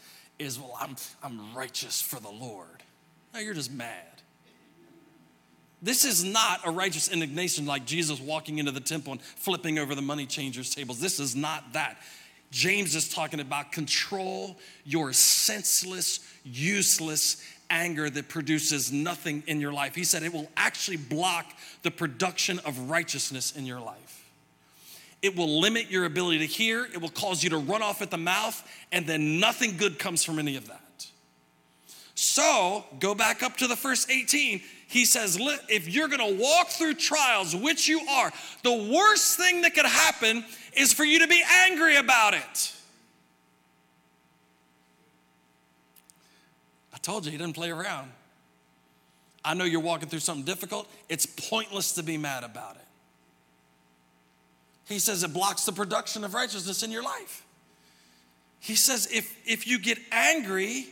is, 0.42 0.58
well, 0.58 0.78
I'm, 0.80 0.96
I'm 1.22 1.54
righteous 1.54 2.00
for 2.00 2.18
the 2.18 2.30
Lord. 2.30 2.82
No, 3.34 3.40
you're 3.40 3.52
just 3.52 3.70
mad. 3.70 4.22
This 5.82 6.06
is 6.06 6.24
not 6.24 6.66
a 6.66 6.70
righteous 6.70 7.12
indignation 7.12 7.66
like 7.66 7.84
Jesus 7.84 8.18
walking 8.18 8.56
into 8.56 8.72
the 8.72 8.80
temple 8.80 9.12
and 9.12 9.20
flipping 9.20 9.78
over 9.78 9.94
the 9.94 10.00
money 10.00 10.24
changers' 10.24 10.74
tables. 10.74 11.00
This 11.00 11.20
is 11.20 11.36
not 11.36 11.74
that. 11.74 11.98
James 12.50 12.94
is 12.94 13.10
talking 13.10 13.40
about 13.40 13.72
control 13.72 14.56
your 14.86 15.12
senseless, 15.12 16.20
useless 16.44 17.42
anger 17.70 18.08
that 18.10 18.28
produces 18.28 18.92
nothing 18.92 19.42
in 19.46 19.60
your 19.60 19.72
life. 19.72 19.94
He 19.94 20.04
said 20.04 20.22
it 20.22 20.32
will 20.32 20.50
actually 20.56 20.96
block 20.96 21.46
the 21.82 21.90
production 21.90 22.58
of 22.60 22.90
righteousness 22.90 23.56
in 23.56 23.66
your 23.66 23.80
life. 23.80 24.24
It 25.22 25.36
will 25.36 25.60
limit 25.60 25.90
your 25.90 26.04
ability 26.04 26.38
to 26.40 26.46
hear, 26.46 26.84
it 26.84 27.00
will 27.00 27.08
cause 27.08 27.42
you 27.42 27.50
to 27.50 27.58
run 27.58 27.82
off 27.82 28.02
at 28.02 28.10
the 28.10 28.18
mouth, 28.18 28.62
and 28.92 29.06
then 29.06 29.40
nothing 29.40 29.76
good 29.76 29.98
comes 29.98 30.22
from 30.22 30.38
any 30.38 30.56
of 30.56 30.68
that. 30.68 31.06
So, 32.14 32.84
go 32.98 33.14
back 33.14 33.42
up 33.42 33.56
to 33.58 33.66
the 33.66 33.76
first 33.76 34.10
18. 34.10 34.62
He 34.88 35.04
says, 35.04 35.38
if 35.68 35.88
you're 35.88 36.08
gonna 36.08 36.34
walk 36.34 36.68
through 36.68 36.94
trials, 36.94 37.54
which 37.54 37.88
you 37.88 38.00
are, 38.08 38.32
the 38.62 38.90
worst 38.94 39.36
thing 39.36 39.62
that 39.62 39.74
could 39.74 39.86
happen 39.86 40.44
is 40.74 40.92
for 40.92 41.04
you 41.04 41.18
to 41.20 41.26
be 41.26 41.42
angry 41.64 41.96
about 41.96 42.34
it. 42.34 42.75
Told 47.06 47.24
you 47.24 47.30
he 47.30 47.38
doesn't 47.38 47.52
play 47.52 47.70
around. 47.70 48.10
I 49.44 49.54
know 49.54 49.62
you're 49.62 49.80
walking 49.80 50.08
through 50.08 50.18
something 50.18 50.44
difficult. 50.44 50.90
It's 51.08 51.24
pointless 51.24 51.92
to 51.92 52.02
be 52.02 52.18
mad 52.18 52.42
about 52.42 52.74
it. 52.74 52.82
He 54.88 54.98
says 54.98 55.22
it 55.22 55.32
blocks 55.32 55.64
the 55.64 55.72
production 55.72 56.24
of 56.24 56.34
righteousness 56.34 56.82
in 56.82 56.90
your 56.90 57.04
life. 57.04 57.44
He 58.58 58.74
says 58.74 59.08
if, 59.12 59.36
if 59.46 59.68
you 59.68 59.78
get 59.78 59.98
angry, 60.10 60.86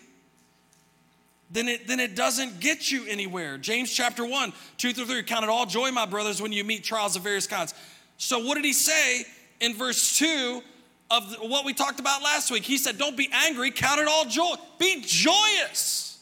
then 1.50 1.68
it, 1.68 1.88
then 1.88 1.98
it 1.98 2.14
doesn't 2.14 2.60
get 2.60 2.92
you 2.92 3.04
anywhere. 3.08 3.58
James 3.58 3.92
chapter 3.92 4.24
1, 4.24 4.52
2 4.78 4.92
through 4.92 5.06
3, 5.06 5.22
count 5.24 5.42
it 5.42 5.50
all 5.50 5.66
joy, 5.66 5.90
my 5.90 6.06
brothers, 6.06 6.40
when 6.40 6.52
you 6.52 6.62
meet 6.62 6.84
trials 6.84 7.16
of 7.16 7.22
various 7.22 7.48
kinds. 7.48 7.74
So, 8.18 8.38
what 8.38 8.54
did 8.54 8.64
he 8.64 8.72
say 8.72 9.24
in 9.60 9.74
verse 9.74 10.16
2 10.18 10.62
of 11.10 11.36
what 11.40 11.64
we 11.64 11.74
talked 11.74 12.00
about 12.00 12.22
last 12.22 12.50
week? 12.50 12.64
He 12.64 12.78
said, 12.78 12.98
Don't 12.98 13.16
be 13.16 13.28
angry, 13.32 13.70
count 13.70 14.00
it 14.00 14.08
all 14.08 14.24
joy. 14.24 14.54
Be 14.78 15.02
joyous. 15.04 16.18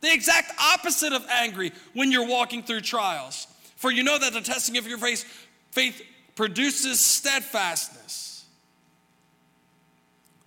The 0.00 0.12
exact 0.12 0.52
opposite 0.60 1.12
of 1.12 1.26
angry 1.28 1.72
when 1.92 2.12
you're 2.12 2.26
walking 2.26 2.62
through 2.62 2.82
trials. 2.82 3.46
For 3.76 3.90
you 3.90 4.02
know 4.02 4.18
that 4.18 4.32
the 4.32 4.40
testing 4.40 4.76
of 4.76 4.86
your 4.86 4.98
faith, 4.98 5.24
faith 5.72 6.02
produces 6.36 7.00
steadfastness. 7.00 8.44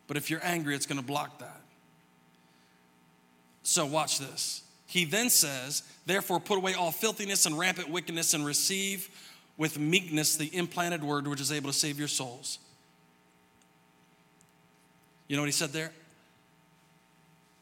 But 0.07 0.17
if 0.17 0.29
you're 0.29 0.43
angry, 0.43 0.75
it's 0.75 0.85
going 0.85 0.99
to 0.99 1.05
block 1.05 1.39
that. 1.39 1.61
So, 3.63 3.85
watch 3.85 4.19
this. 4.19 4.63
He 4.85 5.05
then 5.05 5.29
says, 5.29 5.83
Therefore, 6.05 6.39
put 6.39 6.57
away 6.57 6.73
all 6.73 6.91
filthiness 6.91 7.45
and 7.45 7.57
rampant 7.57 7.89
wickedness 7.89 8.33
and 8.33 8.45
receive 8.45 9.09
with 9.57 9.79
meekness 9.79 10.35
the 10.35 10.53
implanted 10.55 11.03
word 11.03 11.27
which 11.27 11.39
is 11.39 11.51
able 11.51 11.71
to 11.71 11.77
save 11.77 11.99
your 11.99 12.07
souls. 12.07 12.59
You 15.31 15.37
know 15.37 15.43
what 15.43 15.47
he 15.47 15.53
said 15.53 15.69
there? 15.69 15.93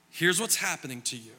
Here's 0.09 0.41
what's 0.41 0.55
happening 0.55 1.03
to 1.03 1.15
you. 1.15 1.33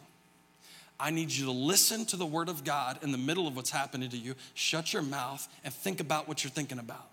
I 1.01 1.11
need 1.11 1.33
you 1.33 1.47
to 1.47 1.51
listen 1.51 2.05
to 2.05 2.17
the 2.17 2.25
word 2.25 2.49
of 2.49 2.63
God 2.63 3.01
in 3.03 3.11
the 3.11 3.19
middle 3.19 3.49
of 3.49 3.57
what's 3.57 3.71
happening 3.71 4.09
to 4.11 4.17
you. 4.17 4.37
Shut 4.55 4.93
your 4.93 5.03
mouth 5.03 5.49
and 5.65 5.75
think 5.75 5.99
about 5.99 6.29
what 6.29 6.45
you're 6.45 6.53
thinking 6.53 6.79
about. 6.79 7.09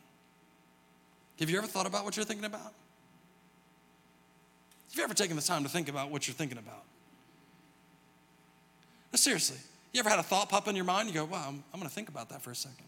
Have 1.39 1.49
you 1.49 1.57
ever 1.57 1.65
thought 1.65 1.87
about 1.87 2.05
what 2.05 2.15
you're 2.15 2.27
thinking 2.27 2.45
about? 2.45 2.61
Have 4.89 4.97
you 4.97 5.03
ever 5.03 5.15
taken 5.15 5.35
the 5.35 5.41
time 5.41 5.63
to 5.63 5.69
think 5.69 5.89
about 5.89 6.11
what 6.11 6.27
you're 6.27 6.35
thinking 6.35 6.59
about? 6.59 6.83
No, 9.11 9.17
seriously. 9.17 9.57
You 9.93 9.99
ever 10.01 10.09
had 10.09 10.19
a 10.19 10.23
thought 10.23 10.49
pop 10.49 10.67
in 10.67 10.75
your 10.75 10.85
mind? 10.85 11.07
You 11.07 11.15
go, 11.15 11.25
wow, 11.25 11.43
I'm, 11.47 11.63
I'm 11.73 11.79
going 11.79 11.89
to 11.89 11.95
think 11.95 12.09
about 12.09 12.29
that 12.29 12.43
for 12.43 12.51
a 12.51 12.55
second. 12.55 12.85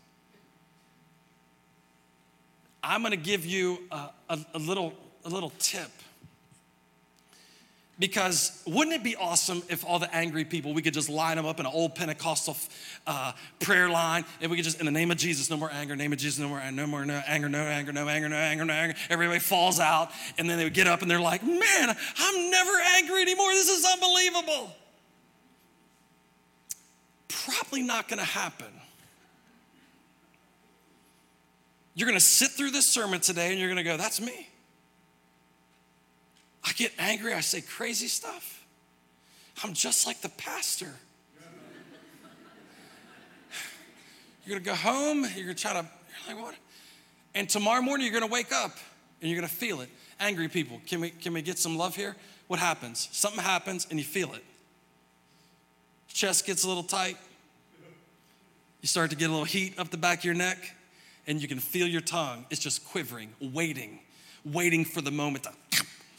I'm 2.84 3.02
going 3.02 3.14
to 3.14 3.18
give 3.18 3.48
you 3.48 3.80
a, 3.92 4.10
a, 4.30 4.40
a, 4.54 4.60
little, 4.60 4.94
a 5.26 5.30
little 5.30 5.52
tip. 5.58 5.90
Because 8.00 8.64
wouldn't 8.66 8.96
it 8.96 9.04
be 9.04 9.18
awesome 9.18 9.62
if 9.68 9.86
all 9.86 10.00
the 10.00 10.14
angry 10.16 10.46
people, 10.46 10.74
we 10.74 10.82
could 10.82 10.94
just 10.94 11.10
line 11.10 11.36
them 11.36 11.46
up 11.46 11.60
in 11.60 11.66
an 11.66 11.72
old 11.74 11.96
Pentecostal 11.96 12.56
uh, 13.06 13.34
prayer 13.60 13.90
line 13.90 14.24
and 14.40 14.50
we 14.50 14.56
could 14.56 14.64
just, 14.64 14.80
in 14.80 14.86
the 14.86 14.92
name 14.92 15.12
of 15.12 15.18
Jesus, 15.18 15.50
no 15.50 15.58
more 15.58 15.70
anger, 15.70 15.98
name 15.98 16.14
of 16.14 16.20
Jesus, 16.20 16.40
no 16.40 16.48
more, 16.48 16.72
no 16.72 16.88
more 16.88 17.06
no 17.06 17.22
anger, 17.28 17.50
no 17.50 17.60
anger, 17.60 17.92
no 17.92 18.08
anger, 18.08 18.30
no 18.30 18.38
anger, 18.38 18.64
no 18.64 18.74
anger. 18.74 18.96
Everybody 19.10 19.40
falls 19.40 19.82
out 19.82 20.12
and 20.38 20.50
then 20.50 20.58
they 20.58 20.64
would 20.64 20.74
get 20.74 20.88
up 20.88 21.02
and 21.02 21.12
they're 21.12 21.20
like, 21.20 21.44
man, 21.44 21.98
I'm 22.18 22.50
never 22.50 22.72
angry 22.96 23.22
anymore. 23.22 23.52
This 23.52 23.68
is 23.68 23.86
unbelievable. 23.86 24.72
Probably 27.28 27.84
not 27.84 28.08
gonna 28.08 28.24
happen. 28.24 28.68
You're 31.96 32.08
gonna 32.08 32.22
sit 32.22 32.52
through 32.52 32.72
this 32.72 32.86
sermon 32.86 33.20
today 33.20 33.52
and 33.52 33.60
you're 33.60 33.68
gonna 33.68 33.84
go, 33.84 33.98
that's 33.98 34.22
me. 34.22 34.49
I 36.70 36.74
get 36.74 36.92
angry, 37.00 37.34
I 37.34 37.40
say 37.40 37.62
crazy 37.62 38.08
stuff. 38.08 38.64
I'm 39.64 39.74
just 39.74 40.06
like 40.06 40.22
the 40.22 40.30
pastor. 40.30 40.94
You're 44.46 44.60
gonna 44.60 44.66
go 44.66 44.76
home, 44.76 45.26
you're 45.36 45.46
gonna 45.46 45.56
try 45.56 45.74
to, 45.74 45.88
you're 46.28 46.36
like, 46.36 46.46
what? 46.46 46.56
And 47.34 47.50
tomorrow 47.50 47.82
morning 47.82 48.06
you're 48.06 48.20
gonna 48.20 48.32
wake 48.32 48.54
up 48.54 48.78
and 49.20 49.30
you're 49.30 49.40
gonna 49.40 49.48
feel 49.48 49.82
it. 49.82 49.90
Angry 50.20 50.48
people, 50.48 50.80
can 50.86 51.02
we, 51.02 51.10
can 51.10 51.34
we 51.34 51.42
get 51.42 51.58
some 51.58 51.78
love 51.78 51.96
here? 51.96 52.16
What 52.48 52.60
happens? 52.60 53.10
Something 53.12 53.44
happens 53.44 53.88
and 53.90 54.00
you 54.00 54.06
feel 54.06 54.34
it. 54.34 54.44
Chest 56.08 56.46
gets 56.46 56.64
a 56.64 56.68
little 56.68 56.84
tight. 56.84 57.18
You 58.82 58.88
start 58.88 59.10
to 59.10 59.16
get 59.16 59.30
a 59.30 59.32
little 59.32 59.46
heat 59.46 59.78
up 59.78 59.90
the 59.90 59.98
back 59.98 60.20
of 60.20 60.26
your 60.26 60.34
neck, 60.34 60.58
and 61.28 61.42
you 61.42 61.48
can 61.48 61.60
feel 61.60 61.86
your 61.86 62.02
tongue. 62.02 62.46
It's 62.50 62.62
just 62.62 62.86
quivering, 62.86 63.34
waiting, 63.42 64.00
waiting 64.46 64.86
for 64.86 65.02
the 65.02 65.12
moment 65.12 65.44
to 65.44 65.52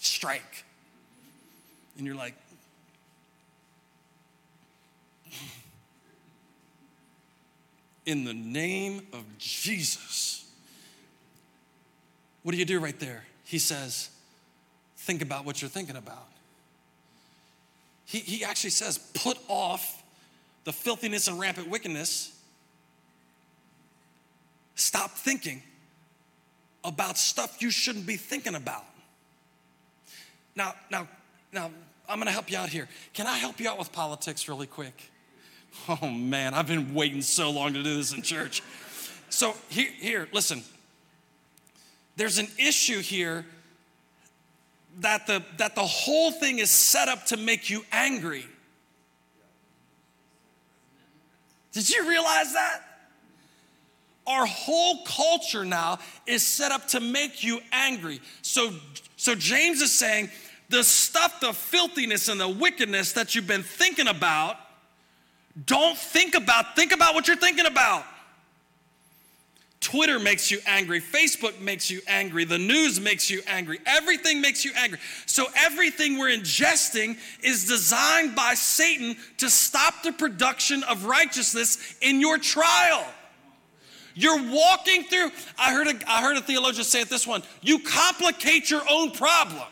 strike. 0.01 0.65
And 1.97 2.07
you're 2.07 2.17
like, 2.17 2.35
in 8.07 8.25
the 8.25 8.35
name 8.35 9.07
of 9.13 9.25
Jesus. 9.39 10.51
What 12.43 12.53
do 12.53 12.59
you 12.59 12.65
do 12.65 12.81
right 12.81 12.99
there? 12.99 13.25
He 13.45 13.59
says, 13.59 14.11
think 14.97 15.23
about 15.23 15.45
what 15.45 15.61
you're 15.61 15.69
thinking 15.69 15.97
about. 15.97 16.27
He, 18.07 18.19
he 18.19 18.45
actually 18.45 18.71
says, 18.71 18.99
put 18.99 19.39
off 19.47 20.03
the 20.65 20.73
filthiness 20.73 21.29
and 21.29 21.39
rampant 21.39 21.69
wickedness. 21.69 22.37
Stop 24.75 25.13
thinking 25.13 25.63
about 26.83 27.19
stuff 27.19 27.61
you 27.61 27.71
shouldn't 27.71 28.07
be 28.07 28.17
thinking 28.17 28.55
about. 28.55 28.85
Now, 30.61 30.75
now, 30.91 31.09
now, 31.55 31.71
I'm 32.07 32.19
gonna 32.19 32.31
help 32.31 32.51
you 32.51 32.59
out 32.59 32.69
here. 32.69 32.87
Can 33.15 33.27
I 33.27 33.39
help 33.39 33.61
you 33.61 33.71
out 33.71 33.79
with 33.79 33.91
politics 33.93 34.47
really 34.47 34.67
quick? 34.67 35.11
Oh 35.89 36.07
man, 36.07 36.53
I've 36.53 36.67
been 36.67 36.93
waiting 36.93 37.23
so 37.23 37.51
long 37.51 37.73
to 37.73 37.83
do 37.83 37.95
this 37.97 38.13
in 38.13 38.21
church. 38.21 38.63
So 39.31 39.55
here, 39.71 39.89
here, 39.91 40.29
listen. 40.35 40.63
There's 42.17 42.37
an 42.37 42.49
issue 42.59 43.01
here 43.01 43.47
that 44.99 45.27
the, 45.27 45.43
that 45.57 45.77
the 45.77 45.87
whole 45.87 46.31
thing 46.31 46.59
is 46.59 46.71
set 46.71 47.09
up 47.09 47.25
to 47.27 47.39
make 47.39 47.71
you 47.71 47.83
angry. 47.91 48.45
Did 51.73 51.89
you 51.89 52.07
realize 52.07 52.53
that? 52.53 52.83
Our 54.27 54.45
whole 54.45 55.05
culture 55.05 55.65
now 55.65 56.01
is 56.27 56.47
set 56.47 56.71
up 56.71 56.87
to 56.89 57.01
make 57.01 57.43
you 57.43 57.61
angry. 57.73 58.21
So, 58.43 58.73
so 59.17 59.35
James 59.35 59.81
is 59.81 59.93
saying 59.93 60.31
the 60.71 60.85
stuff, 60.85 61.41
the 61.41 61.53
filthiness 61.53 62.29
and 62.29 62.41
the 62.41 62.49
wickedness 62.49 63.13
that 63.13 63.35
you've 63.35 63.47
been 63.47 63.65
thinking 63.65 64.07
about, 64.07 64.57
don't 65.67 65.99
think 65.99 66.37
about, 66.37 66.77
think 66.77 66.93
about 66.93 67.15
what 67.15 67.27
you're 67.27 67.37
thinking 67.37 67.67
about. 67.67 68.05
Twitter 69.81 70.21
makes 70.21 70.51
you 70.51 70.61
angry. 70.67 71.01
Facebook 71.01 71.59
makes 71.61 71.91
you 71.91 72.01
angry. 72.07 72.45
The 72.45 72.59
news 72.59 73.01
makes 73.01 73.31
you 73.31 73.43
angry. 73.47 73.81
Everything 73.85 74.41
makes 74.41 74.65
you 74.65 74.73
angry. 74.77 74.99
So, 75.27 75.47
everything 75.57 76.19
we're 76.19 76.37
ingesting 76.37 77.17
is 77.43 77.67
designed 77.67 78.37
by 78.37 78.55
Satan 78.55 79.17
to 79.39 79.49
stop 79.49 80.03
the 80.03 80.13
production 80.13 80.83
of 80.85 81.07
righteousness 81.07 81.97
in 82.03 82.21
your 82.21 82.37
trial. 82.37 83.07
You're 84.15 84.53
walking 84.53 85.05
through, 85.05 85.31
I 85.59 85.73
heard, 85.73 85.87
a, 85.87 85.95
I 86.07 86.21
heard 86.21 86.37
a 86.37 86.43
theologian 86.43 86.85
say 86.85 87.01
it 87.01 87.09
this 87.09 87.27
one 87.27 87.43
you 87.63 87.79
complicate 87.79 88.71
your 88.71 88.83
own 88.89 89.13
problem. 89.13 89.67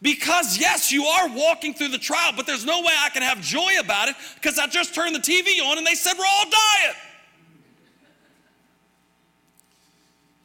Because, 0.00 0.58
yes, 0.58 0.92
you 0.92 1.04
are 1.04 1.28
walking 1.28 1.74
through 1.74 1.88
the 1.88 1.98
trial, 1.98 2.32
but 2.36 2.46
there's 2.46 2.64
no 2.64 2.80
way 2.80 2.92
I 2.96 3.08
can 3.08 3.22
have 3.22 3.40
joy 3.40 3.80
about 3.80 4.08
it 4.08 4.14
because 4.36 4.58
I 4.58 4.68
just 4.68 4.94
turned 4.94 5.14
the 5.14 5.20
TV 5.20 5.60
on 5.64 5.76
and 5.76 5.86
they 5.86 5.94
said 5.94 6.14
we're 6.16 6.24
all 6.24 6.44
dying. 6.44 6.94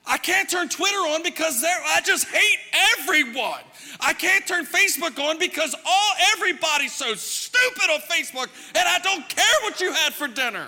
I 0.05 0.17
can't 0.17 0.49
turn 0.49 0.69
Twitter 0.69 0.97
on 0.97 1.23
because 1.23 1.61
there 1.61 1.77
I 1.87 2.01
just 2.01 2.27
hate 2.27 2.59
everyone. 2.99 3.61
I 3.99 4.13
can't 4.13 4.45
turn 4.45 4.65
Facebook 4.65 5.17
on 5.19 5.37
because 5.37 5.75
all 5.85 6.13
everybody's 6.33 6.91
so 6.91 7.13
stupid 7.13 7.89
on 7.89 7.99
Facebook 8.01 8.49
and 8.75 8.87
I 8.87 8.99
don't 8.99 9.27
care 9.29 9.55
what 9.61 9.79
you 9.79 9.93
had 9.93 10.13
for 10.13 10.27
dinner. 10.27 10.67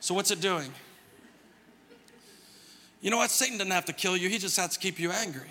so 0.00 0.14
what's 0.14 0.30
it 0.30 0.40
doing? 0.40 0.70
You 3.02 3.10
know 3.10 3.18
what? 3.18 3.30
Satan 3.30 3.58
doesn't 3.58 3.72
have 3.72 3.84
to 3.86 3.92
kill 3.92 4.16
you. 4.16 4.30
He 4.30 4.38
just 4.38 4.56
has 4.56 4.70
to 4.70 4.78
keep 4.78 4.98
you 4.98 5.10
angry. 5.10 5.50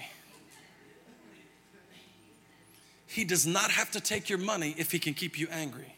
He 3.14 3.26
does 3.26 3.46
not 3.46 3.70
have 3.70 3.92
to 3.92 4.02
take 4.02 4.28
your 4.28 4.40
money 4.40 4.74
if 4.76 4.92
he 4.92 4.98
can 4.98 5.14
keep 5.14 5.38
you 5.38 5.48
angry. 5.52 5.94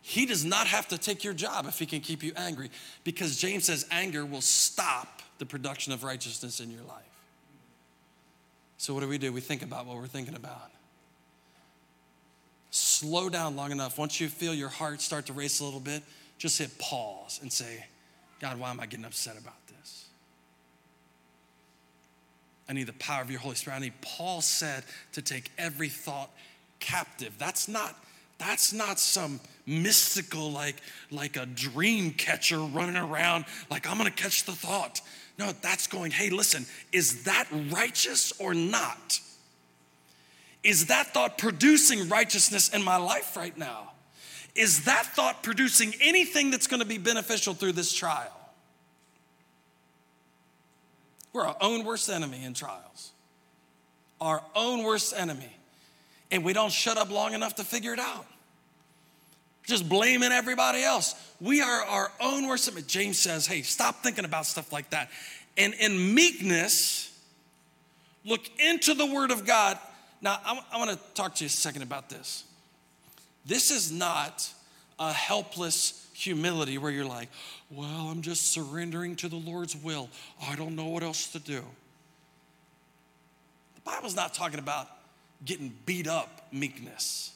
He 0.00 0.24
does 0.24 0.42
not 0.42 0.66
have 0.68 0.88
to 0.88 0.96
take 0.96 1.22
your 1.22 1.34
job 1.34 1.66
if 1.68 1.78
he 1.78 1.84
can 1.84 2.00
keep 2.00 2.22
you 2.22 2.32
angry 2.34 2.70
because 3.04 3.36
James 3.36 3.66
says 3.66 3.84
anger 3.90 4.24
will 4.24 4.40
stop 4.40 5.20
the 5.36 5.44
production 5.44 5.92
of 5.92 6.02
righteousness 6.02 6.60
in 6.60 6.70
your 6.70 6.80
life. 6.84 7.04
So, 8.78 8.94
what 8.94 9.00
do 9.00 9.08
we 9.08 9.18
do? 9.18 9.34
We 9.34 9.42
think 9.42 9.62
about 9.62 9.84
what 9.84 9.98
we're 9.98 10.06
thinking 10.06 10.34
about. 10.34 10.70
Slow 12.70 13.28
down 13.28 13.54
long 13.54 13.70
enough. 13.70 13.98
Once 13.98 14.18
you 14.18 14.30
feel 14.30 14.54
your 14.54 14.70
heart 14.70 15.02
start 15.02 15.26
to 15.26 15.34
race 15.34 15.60
a 15.60 15.64
little 15.64 15.78
bit, 15.78 16.02
just 16.38 16.56
hit 16.56 16.78
pause 16.78 17.38
and 17.42 17.52
say, 17.52 17.84
God, 18.40 18.58
why 18.58 18.70
am 18.70 18.80
I 18.80 18.86
getting 18.86 19.04
upset 19.04 19.36
about 19.36 19.66
this? 19.66 20.06
I 22.68 22.72
need 22.72 22.86
the 22.86 22.92
power 22.94 23.22
of 23.22 23.30
your 23.30 23.40
Holy 23.40 23.54
Spirit. 23.54 23.76
I 23.76 23.80
need, 23.80 24.00
Paul 24.00 24.40
said, 24.40 24.84
to 25.12 25.22
take 25.22 25.50
every 25.58 25.88
thought 25.88 26.30
captive. 26.80 27.36
That's 27.38 27.68
not 27.68 27.96
that's 28.38 28.72
not 28.72 28.98
some 28.98 29.40
mystical 29.66 30.50
like 30.50 30.76
like 31.10 31.36
a 31.36 31.46
dream 31.46 32.12
catcher 32.12 32.58
running 32.58 32.96
around 32.96 33.44
like 33.70 33.88
I'm 33.88 33.98
to 33.98 34.10
catch 34.10 34.44
the 34.44 34.52
thought. 34.52 35.00
No, 35.38 35.52
that's 35.62 35.86
going, 35.86 36.10
"Hey, 36.10 36.30
listen, 36.30 36.66
is 36.90 37.24
that 37.24 37.46
righteous 37.70 38.32
or 38.38 38.54
not?" 38.54 39.20
Is 40.62 40.86
that 40.86 41.12
thought 41.12 41.38
producing 41.38 42.08
righteousness 42.08 42.68
in 42.68 42.82
my 42.82 42.96
life 42.96 43.36
right 43.36 43.56
now? 43.56 43.92
Is 44.54 44.84
that 44.84 45.06
thought 45.06 45.42
producing 45.42 45.92
anything 46.00 46.50
that's 46.50 46.66
to 46.80 46.86
be 46.86 46.98
beneficial 46.98 47.54
through 47.54 47.72
this 47.72 47.92
trial? 47.92 48.32
We're 51.32 51.46
our 51.46 51.56
own 51.60 51.84
worst 51.84 52.10
enemy 52.10 52.44
in 52.44 52.54
trials, 52.54 53.12
our 54.20 54.42
own 54.54 54.84
worst 54.84 55.14
enemy. 55.16 55.56
And 56.30 56.44
we 56.44 56.52
don't 56.52 56.72
shut 56.72 56.96
up 56.96 57.10
long 57.10 57.34
enough 57.34 57.56
to 57.56 57.64
figure 57.64 57.92
it 57.92 57.98
out. 57.98 58.26
Just 59.64 59.88
blaming 59.88 60.32
everybody 60.32 60.82
else. 60.82 61.14
We 61.40 61.60
are 61.60 61.84
our 61.84 62.10
own 62.20 62.48
worst 62.48 62.68
enemy. 62.68 62.84
James 62.86 63.18
says, 63.18 63.46
hey, 63.46 63.62
stop 63.62 64.02
thinking 64.02 64.24
about 64.24 64.46
stuff 64.46 64.72
like 64.72 64.90
that. 64.90 65.10
And 65.56 65.74
in 65.74 66.14
meekness, 66.14 67.16
look 68.24 68.40
into 68.58 68.94
the 68.94 69.06
Word 69.06 69.30
of 69.30 69.46
God. 69.46 69.78
Now, 70.20 70.38
I, 70.44 70.60
I 70.72 70.78
want 70.78 70.90
to 70.90 70.98
talk 71.14 71.34
to 71.36 71.44
you 71.44 71.46
a 71.46 71.50
second 71.50 71.82
about 71.82 72.08
this. 72.08 72.44
This 73.44 73.70
is 73.70 73.92
not 73.92 74.50
a 74.98 75.12
helpless 75.12 76.01
humility 76.12 76.78
where 76.78 76.90
you're 76.90 77.04
like, 77.04 77.28
well, 77.70 78.08
I'm 78.10 78.22
just 78.22 78.52
surrendering 78.52 79.16
to 79.16 79.28
the 79.28 79.36
Lord's 79.36 79.76
will. 79.76 80.08
I 80.46 80.56
don't 80.56 80.76
know 80.76 80.86
what 80.86 81.02
else 81.02 81.28
to 81.28 81.38
do. 81.38 81.62
The 83.74 83.80
Bible's 83.84 84.16
not 84.16 84.34
talking 84.34 84.58
about 84.58 84.88
getting 85.44 85.72
beat 85.86 86.06
up 86.06 86.48
meekness. 86.52 87.34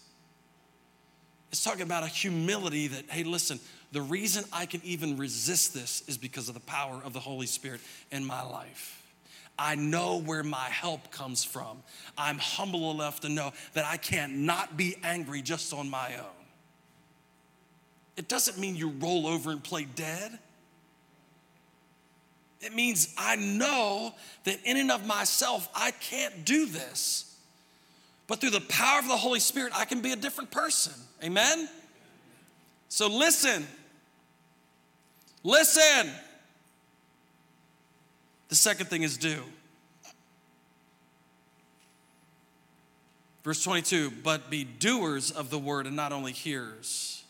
It's 1.50 1.64
talking 1.64 1.82
about 1.82 2.02
a 2.02 2.08
humility 2.08 2.88
that, 2.88 3.04
hey, 3.08 3.24
listen, 3.24 3.58
the 3.92 4.02
reason 4.02 4.44
I 4.52 4.66
can 4.66 4.80
even 4.84 5.16
resist 5.16 5.72
this 5.72 6.02
is 6.06 6.18
because 6.18 6.48
of 6.48 6.54
the 6.54 6.60
power 6.60 7.00
of 7.04 7.12
the 7.12 7.20
Holy 7.20 7.46
Spirit 7.46 7.80
in 8.10 8.24
my 8.24 8.42
life. 8.42 9.02
I 9.58 9.74
know 9.74 10.20
where 10.20 10.42
my 10.42 10.68
help 10.68 11.10
comes 11.10 11.42
from. 11.42 11.82
I'm 12.18 12.38
humble 12.38 12.90
enough 12.90 13.20
to 13.20 13.28
know 13.28 13.52
that 13.72 13.86
I 13.86 13.96
can't 13.96 14.34
not 14.34 14.76
be 14.76 14.96
angry 15.02 15.40
just 15.40 15.72
on 15.72 15.88
my 15.88 16.16
own. 16.16 16.45
It 18.16 18.28
doesn't 18.28 18.58
mean 18.58 18.76
you 18.76 18.88
roll 18.88 19.26
over 19.26 19.50
and 19.50 19.62
play 19.62 19.84
dead. 19.84 20.38
It 22.60 22.74
means 22.74 23.14
I 23.18 23.36
know 23.36 24.14
that 24.44 24.58
in 24.64 24.76
and 24.76 24.90
of 24.90 25.06
myself, 25.06 25.68
I 25.74 25.90
can't 25.90 26.44
do 26.44 26.66
this. 26.66 27.36
But 28.26 28.40
through 28.40 28.50
the 28.50 28.62
power 28.62 28.98
of 28.98 29.06
the 29.06 29.16
Holy 29.16 29.40
Spirit, 29.40 29.72
I 29.76 29.84
can 29.84 30.00
be 30.00 30.12
a 30.12 30.16
different 30.16 30.50
person. 30.50 30.94
Amen? 31.22 31.68
So 32.88 33.08
listen. 33.08 33.66
Listen. 35.44 36.10
The 38.48 38.54
second 38.54 38.86
thing 38.86 39.02
is 39.02 39.16
do. 39.16 39.42
Verse 43.44 43.62
22 43.62 44.10
but 44.24 44.50
be 44.50 44.64
doers 44.64 45.30
of 45.30 45.50
the 45.50 45.58
word 45.58 45.86
and 45.86 45.94
not 45.94 46.12
only 46.12 46.32
hearers. 46.32 47.22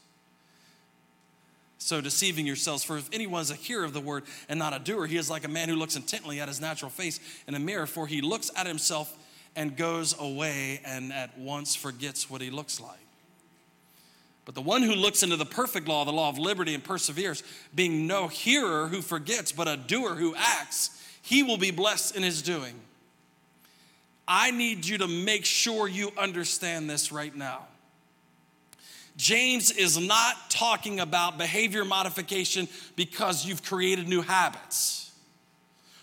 So, 1.86 2.00
deceiving 2.00 2.48
yourselves, 2.48 2.82
for 2.82 2.98
if 2.98 3.08
anyone 3.12 3.42
is 3.42 3.52
a 3.52 3.54
hearer 3.54 3.84
of 3.84 3.92
the 3.92 4.00
word 4.00 4.24
and 4.48 4.58
not 4.58 4.74
a 4.74 4.80
doer, 4.80 5.06
he 5.06 5.16
is 5.16 5.30
like 5.30 5.44
a 5.44 5.48
man 5.48 5.68
who 5.68 5.76
looks 5.76 5.94
intently 5.94 6.40
at 6.40 6.48
his 6.48 6.60
natural 6.60 6.90
face 6.90 7.20
in 7.46 7.54
a 7.54 7.60
mirror, 7.60 7.86
for 7.86 8.08
he 8.08 8.20
looks 8.20 8.50
at 8.56 8.66
himself 8.66 9.16
and 9.54 9.76
goes 9.76 10.12
away 10.18 10.80
and 10.84 11.12
at 11.12 11.38
once 11.38 11.76
forgets 11.76 12.28
what 12.28 12.40
he 12.40 12.50
looks 12.50 12.80
like. 12.80 12.98
But 14.44 14.56
the 14.56 14.62
one 14.62 14.82
who 14.82 14.96
looks 14.96 15.22
into 15.22 15.36
the 15.36 15.46
perfect 15.46 15.86
law, 15.86 16.04
the 16.04 16.10
law 16.10 16.28
of 16.28 16.40
liberty, 16.40 16.74
and 16.74 16.82
perseveres, 16.82 17.44
being 17.72 18.08
no 18.08 18.26
hearer 18.26 18.88
who 18.88 19.00
forgets, 19.00 19.52
but 19.52 19.68
a 19.68 19.76
doer 19.76 20.16
who 20.16 20.34
acts, 20.34 20.90
he 21.22 21.44
will 21.44 21.56
be 21.56 21.70
blessed 21.70 22.16
in 22.16 22.24
his 22.24 22.42
doing. 22.42 22.74
I 24.26 24.50
need 24.50 24.86
you 24.86 24.98
to 24.98 25.06
make 25.06 25.44
sure 25.44 25.86
you 25.86 26.10
understand 26.18 26.90
this 26.90 27.12
right 27.12 27.36
now. 27.36 27.68
James 29.16 29.70
is 29.70 29.98
not 29.98 30.50
talking 30.50 31.00
about 31.00 31.38
behavior 31.38 31.84
modification 31.84 32.68
because 32.96 33.46
you've 33.46 33.62
created 33.62 34.08
new 34.08 34.20
habits. 34.20 35.10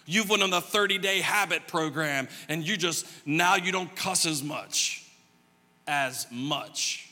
You've 0.06 0.30
went 0.30 0.44
on 0.44 0.50
the 0.50 0.62
30 0.62 0.98
day 0.98 1.22
habit 1.22 1.68
program 1.68 2.28
and 2.50 2.68
you 2.68 2.76
just, 2.76 3.06
now 3.26 3.56
you 3.56 3.72
don't 3.72 3.96
cuss 3.96 4.26
as 4.26 4.44
much. 4.44 5.06
As 5.88 6.28
much. 6.32 7.10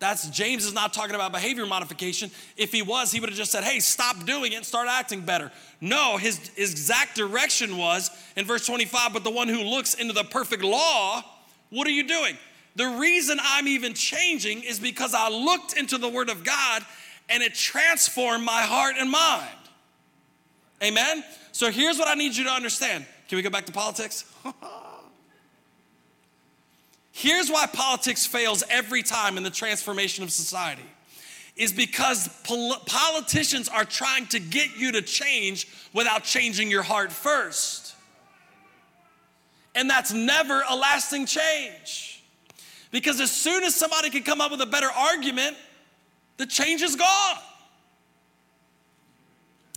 That's 0.00 0.28
James 0.28 0.66
is 0.66 0.74
not 0.74 0.92
talking 0.92 1.14
about 1.14 1.32
behavior 1.32 1.64
modification. 1.64 2.30
If 2.56 2.72
he 2.72 2.82
was, 2.82 3.10
he 3.10 3.20
would 3.20 3.30
have 3.30 3.38
just 3.38 3.52
said, 3.52 3.64
hey, 3.64 3.80
stop 3.80 4.26
doing 4.26 4.52
it 4.52 4.64
start 4.66 4.88
acting 4.88 5.22
better. 5.22 5.50
No, 5.80 6.16
his, 6.18 6.36
his 6.56 6.72
exact 6.72 7.16
direction 7.16 7.78
was 7.78 8.10
in 8.36 8.44
verse 8.44 8.66
25, 8.66 9.12
but 9.12 9.24
the 9.24 9.30
one 9.30 9.48
who 9.48 9.62
looks 9.62 9.94
into 9.94 10.12
the 10.12 10.24
perfect 10.24 10.62
law, 10.62 11.22
what 11.70 11.86
are 11.86 11.92
you 11.92 12.06
doing? 12.06 12.36
The 12.76 12.86
reason 12.86 13.38
I'm 13.42 13.68
even 13.68 13.94
changing 13.94 14.62
is 14.62 14.80
because 14.80 15.14
I 15.14 15.28
looked 15.28 15.76
into 15.76 15.98
the 15.98 16.08
Word 16.08 16.28
of 16.28 16.44
God 16.44 16.84
and 17.28 17.42
it 17.42 17.54
transformed 17.54 18.44
my 18.44 18.62
heart 18.62 18.96
and 18.98 19.10
mind. 19.10 19.48
Amen? 20.82 21.24
So 21.52 21.70
here's 21.70 21.98
what 21.98 22.08
I 22.08 22.14
need 22.14 22.36
you 22.36 22.44
to 22.44 22.50
understand. 22.50 23.06
Can 23.28 23.36
we 23.36 23.42
go 23.42 23.50
back 23.50 23.66
to 23.66 23.72
politics? 23.72 24.24
here's 27.12 27.48
why 27.48 27.66
politics 27.66 28.26
fails 28.26 28.64
every 28.68 29.02
time 29.02 29.36
in 29.36 29.44
the 29.44 29.50
transformation 29.50 30.24
of 30.24 30.30
society 30.30 30.82
is 31.56 31.72
because 31.72 32.28
pol- 32.42 32.76
politicians 32.86 33.68
are 33.68 33.84
trying 33.84 34.26
to 34.26 34.40
get 34.40 34.76
you 34.76 34.92
to 34.92 35.02
change 35.02 35.68
without 35.92 36.24
changing 36.24 36.70
your 36.70 36.82
heart 36.82 37.12
first. 37.12 37.94
And 39.76 39.88
that's 39.88 40.12
never 40.12 40.62
a 40.68 40.74
lasting 40.74 41.26
change. 41.26 42.13
Because 42.94 43.20
as 43.20 43.32
soon 43.32 43.64
as 43.64 43.74
somebody 43.74 44.08
can 44.08 44.22
come 44.22 44.40
up 44.40 44.52
with 44.52 44.60
a 44.60 44.66
better 44.66 44.86
argument, 44.88 45.56
the 46.36 46.46
change 46.46 46.80
is 46.80 46.94
gone. 46.94 47.36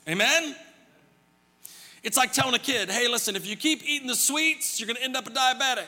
Amen? 0.07 0.55
It's 2.03 2.15
like 2.15 2.31
telling 2.31 2.53
a 2.53 2.59
kid, 2.59 2.91
hey, 2.91 3.07
listen, 3.07 3.35
if 3.35 3.47
you 3.47 3.55
keep 3.55 3.83
eating 3.83 4.07
the 4.07 4.15
sweets, 4.15 4.79
you're 4.79 4.85
gonna 4.85 4.99
end 4.99 5.17
up 5.17 5.25
a 5.25 5.31
diabetic. 5.31 5.87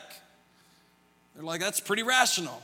They're 1.36 1.44
like, 1.44 1.60
that's 1.60 1.78
pretty 1.78 2.02
rational. 2.02 2.60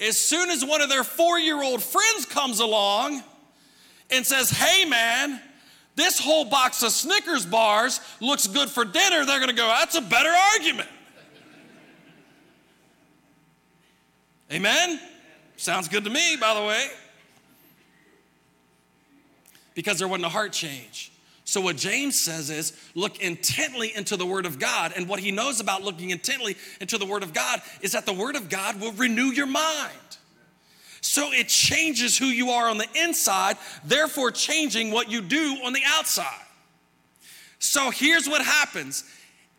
As 0.00 0.16
soon 0.16 0.48
as 0.48 0.64
one 0.64 0.80
of 0.80 0.88
their 0.88 1.04
four 1.04 1.38
year 1.38 1.62
old 1.62 1.82
friends 1.82 2.24
comes 2.24 2.60
along 2.60 3.22
and 4.10 4.24
says, 4.24 4.48
hey, 4.48 4.86
man, 4.86 5.38
this 5.96 6.18
whole 6.18 6.46
box 6.46 6.82
of 6.82 6.92
Snickers 6.92 7.44
bars 7.44 8.00
looks 8.22 8.46
good 8.46 8.70
for 8.70 8.86
dinner, 8.86 9.26
they're 9.26 9.38
gonna 9.38 9.52
go, 9.52 9.66
that's 9.66 9.96
a 9.96 10.00
better 10.00 10.32
argument. 10.54 10.88
Amen? 14.52 15.00
Sounds 15.56 15.88
good 15.88 16.04
to 16.04 16.10
me, 16.10 16.36
by 16.36 16.54
the 16.54 16.62
way. 16.62 16.86
Because 19.74 19.98
there 19.98 20.08
wasn't 20.08 20.26
a 20.26 20.30
heart 20.30 20.52
change. 20.52 21.12
So, 21.44 21.60
what 21.60 21.76
James 21.76 22.18
says 22.18 22.50
is 22.50 22.72
look 22.94 23.20
intently 23.20 23.94
into 23.94 24.16
the 24.16 24.26
Word 24.26 24.46
of 24.46 24.58
God. 24.58 24.92
And 24.94 25.08
what 25.08 25.20
he 25.20 25.30
knows 25.30 25.60
about 25.60 25.82
looking 25.82 26.10
intently 26.10 26.56
into 26.80 26.98
the 26.98 27.06
Word 27.06 27.22
of 27.22 27.32
God 27.32 27.60
is 27.80 27.92
that 27.92 28.06
the 28.06 28.12
Word 28.12 28.36
of 28.36 28.48
God 28.48 28.80
will 28.80 28.92
renew 28.92 29.26
your 29.26 29.46
mind. 29.46 29.92
So, 31.00 31.32
it 31.32 31.48
changes 31.48 32.16
who 32.16 32.26
you 32.26 32.50
are 32.50 32.68
on 32.68 32.78
the 32.78 32.86
inside, 32.94 33.56
therefore, 33.84 34.30
changing 34.30 34.92
what 34.92 35.10
you 35.10 35.20
do 35.20 35.58
on 35.64 35.72
the 35.72 35.82
outside. 35.86 36.46
So, 37.58 37.90
here's 37.90 38.28
what 38.28 38.42
happens 38.42 39.04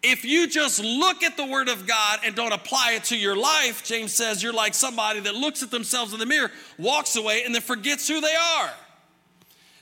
if 0.04 0.26
you 0.26 0.48
just 0.48 0.84
look 0.84 1.24
at 1.24 1.38
the 1.38 1.46
Word 1.46 1.70
of 1.70 1.88
God 1.88 2.20
and 2.26 2.36
don't 2.36 2.52
apply 2.52 2.94
it 2.98 3.06
to 3.06 3.18
your 3.18 3.38
life, 3.38 3.84
James 3.86 4.14
says 4.14 4.44
you're 4.44 4.54
like 4.54 4.74
somebody 4.74 5.22
that 5.22 5.34
looks 5.34 5.64
at 5.64 5.72
themselves 5.72 6.12
in 6.12 6.20
the 6.20 6.26
mirror, 6.26 6.52
walks 6.78 7.16
away, 7.16 7.44
and 7.46 7.56
then 7.56 7.62
forgets 7.62 8.08
who 8.08 8.20
they 8.20 8.36
are. 8.36 8.70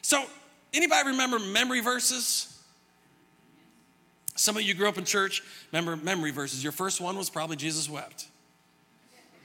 So, 0.04 0.24
anybody 0.74 1.10
remember 1.10 1.40
memory 1.40 1.82
verses? 1.82 2.48
Some 4.36 4.58
of 4.58 4.64
you 4.64 4.76
grew 4.76 4.88
up 4.88 4.98
in 4.98 5.06
church, 5.06 5.44
remember 5.72 5.96
memory 5.96 6.32
verses. 6.32 6.64
Your 6.64 6.72
first 6.72 7.02
one 7.02 7.18
was 7.18 7.30
probably 7.30 7.56
Jesus 7.56 7.90
wept. 7.90 8.28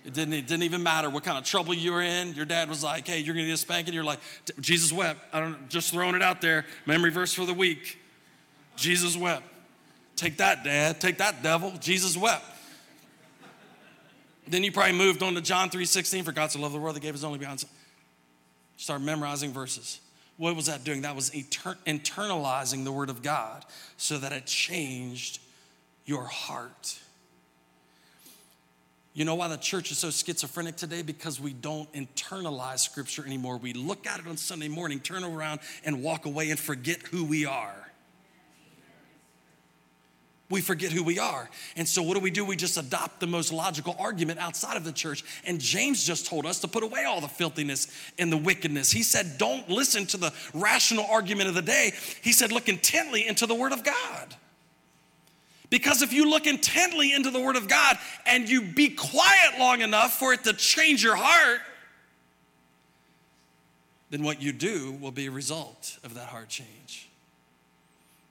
It 0.05 0.13
didn't, 0.13 0.35
it 0.35 0.47
didn't 0.47 0.63
even 0.63 0.83
matter 0.83 1.11
what 1.11 1.25
kind 1.25 1.37
of 1.37 1.45
trouble 1.45 1.75
you 1.75 1.93
were 1.93 2.03
in. 2.03 2.35
Your 2.35 2.45
dad 2.45 2.69
was 2.69 2.85
like, 2.85 3.09
hey, 3.09 3.19
you're 3.19 3.35
gonna 3.35 3.47
get 3.47 3.55
a 3.55 3.57
spanking. 3.57 3.93
You're 3.93 4.05
like, 4.05 4.21
Jesus 4.61 4.93
wept. 4.93 5.21
I 5.33 5.41
don't 5.41 5.69
just 5.69 5.91
throwing 5.91 6.15
it 6.15 6.23
out 6.23 6.41
there. 6.41 6.65
Memory 6.85 7.11
verse 7.11 7.33
for 7.33 7.45
the 7.45 7.55
week. 7.55 7.99
Jesus 8.77 9.17
wept. 9.17 9.43
Take 10.17 10.39
that, 10.39 10.65
Dad. 10.65 11.01
Take 11.01 11.19
that, 11.19 11.43
devil. 11.43 11.73
Jesus 11.79 12.17
wept. 12.17 12.45
Then 14.49 14.65
you 14.65 14.73
probably 14.73 14.97
moved 14.97 15.23
on 15.23 15.35
to 15.35 15.41
John 15.41 15.71
3:16. 15.71 16.25
For 16.25 16.33
God 16.33 16.51
so 16.51 16.59
loved 16.59 16.75
the 16.75 16.79
world 16.79 16.97
that 16.97 17.01
gave 17.01 17.15
his 17.15 17.25
only 17.25 17.39
begotten 17.39 17.59
son. 17.59 17.71
Start 18.79 19.03
memorizing 19.03 19.53
verses. 19.53 20.01
What 20.39 20.55
was 20.57 20.67
that 20.67 20.85
doing? 20.85 21.03
That 21.03 21.17
was 21.17 21.31
internalizing 21.31 22.85
the 22.85 22.93
word 22.93 23.11
of 23.11 23.23
God 23.23 23.65
so 23.97 24.19
that 24.19 24.33
it 24.33 24.47
changed 24.47 25.41
your 26.05 26.25
heart. 26.25 26.99
You 29.15 29.25
know 29.25 29.35
why 29.35 29.49
the 29.49 29.57
church 29.57 29.91
is 29.91 29.99
so 29.99 30.11
schizophrenic 30.11 30.77
today? 30.77 31.01
Because 31.01 31.41
we 31.41 31.55
don't 31.55 31.91
internalize 31.95 32.81
scripture 32.81 33.25
anymore. 33.25 33.57
We 33.57 33.73
look 33.73 34.07
at 34.07 34.21
it 34.21 34.27
on 34.27 34.37
Sunday 34.37 34.69
morning, 34.69 35.01
turn 35.01 35.25
around, 35.25 35.61
and 35.85 36.03
walk 36.03 36.27
away 36.27 36.51
and 36.51 36.61
forget 36.61 37.01
who 37.03 37.25
we 37.25 37.47
are 37.47 37.86
we 40.49 40.61
forget 40.61 40.93
who 40.93 41.03
we 41.03 41.19
are. 41.19 41.51
And 41.75 41.89
so, 41.89 42.03
what 42.03 42.15
do 42.15 42.21
we 42.21 42.31
do? 42.31 42.45
We 42.45 42.55
just 42.55 42.77
adopt 42.77 43.19
the 43.19 43.27
most 43.27 43.53
logical 43.53 43.97
argument 43.99 44.39
outside 44.39 44.77
of 44.77 44.85
the 44.85 44.93
church. 44.93 45.25
And 45.45 45.61
James 45.61 46.05
just 46.05 46.27
told 46.27 46.47
us 46.47 46.61
to 46.61 46.69
put 46.69 46.85
away 46.85 47.05
all 47.05 47.21
the 47.21 47.29
filthiness 47.29 47.89
and 48.19 48.31
the 48.31 48.37
wickedness. 48.37 48.93
He 48.93 49.03
said, 49.03 49.39
Don't 49.39 49.69
listen 49.69 50.07
to 50.07 50.17
the 50.17 50.33
rational 50.55 51.05
argument 51.11 51.49
of 51.49 51.57
the 51.57 51.63
day. 51.63 51.93
He 52.23 52.33
said, 52.33 52.53
Look 52.53 52.69
intently 52.69 53.27
into 53.27 53.47
the 53.47 53.55
Word 53.55 53.73
of 53.73 53.83
God. 53.83 54.37
Because 55.69 56.03
if 56.03 56.13
you 56.13 56.31
look 56.31 56.47
intently 56.47 57.13
into 57.13 57.31
the 57.31 57.41
Word 57.41 57.57
of 57.57 57.67
God 57.67 57.99
and 58.25 58.49
you 58.49 58.63
be 58.63 58.91
quiet 58.91 59.59
long 59.59 59.81
enough 59.81 60.17
for 60.17 60.33
it 60.33 60.45
to 60.45 60.53
change 60.53 61.03
your 61.03 61.17
heart, 61.17 61.61
then 64.11 64.23
what 64.23 64.41
you 64.41 64.53
do 64.53 64.93
will 65.01 65.11
be 65.11 65.27
a 65.27 65.31
result 65.31 65.99
of 66.05 66.15
that 66.15 66.29
heart 66.29 66.49
change. 66.49 67.06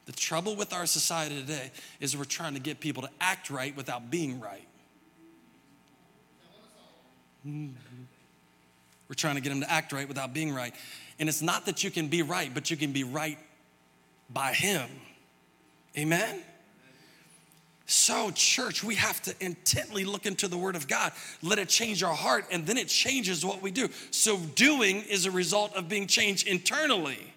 The 0.05 0.11
trouble 0.11 0.55
with 0.55 0.71
our 0.73 0.85
society 0.85 1.39
today 1.39 1.71
is 1.99 2.15
we're 2.15 2.25
trying 2.25 2.53
to 2.53 2.59
get 2.59 2.79
people 2.79 3.03
to 3.03 3.09
act 3.19 3.49
right 3.49 3.75
without 3.75 4.11
being 4.11 4.39
right. 4.39 4.67
Mm-hmm. 7.45 8.03
We're 9.07 9.15
trying 9.15 9.35
to 9.35 9.41
get 9.41 9.49
them 9.49 9.61
to 9.61 9.71
act 9.71 9.93
right 9.93 10.07
without 10.07 10.33
being 10.33 10.53
right. 10.53 10.73
And 11.19 11.29
it's 11.29 11.41
not 11.41 11.65
that 11.67 11.83
you 11.83 11.91
can 11.91 12.07
be 12.07 12.21
right, 12.21 12.51
but 12.53 12.71
you 12.71 12.77
can 12.77 12.91
be 12.91 13.03
right 13.03 13.37
by 14.29 14.53
Him. 14.53 14.89
Amen? 15.97 16.41
So, 17.87 18.31
church, 18.31 18.83
we 18.83 18.95
have 18.95 19.21
to 19.23 19.35
intently 19.39 20.05
look 20.05 20.25
into 20.25 20.47
the 20.47 20.57
Word 20.57 20.75
of 20.75 20.87
God, 20.87 21.11
let 21.43 21.59
it 21.59 21.69
change 21.69 22.01
our 22.01 22.15
heart, 22.15 22.45
and 22.51 22.65
then 22.65 22.77
it 22.77 22.87
changes 22.87 23.45
what 23.45 23.61
we 23.61 23.69
do. 23.69 23.89
So, 24.09 24.37
doing 24.37 25.03
is 25.03 25.27
a 25.27 25.31
result 25.31 25.75
of 25.75 25.87
being 25.87 26.07
changed 26.07 26.47
internally. 26.47 27.31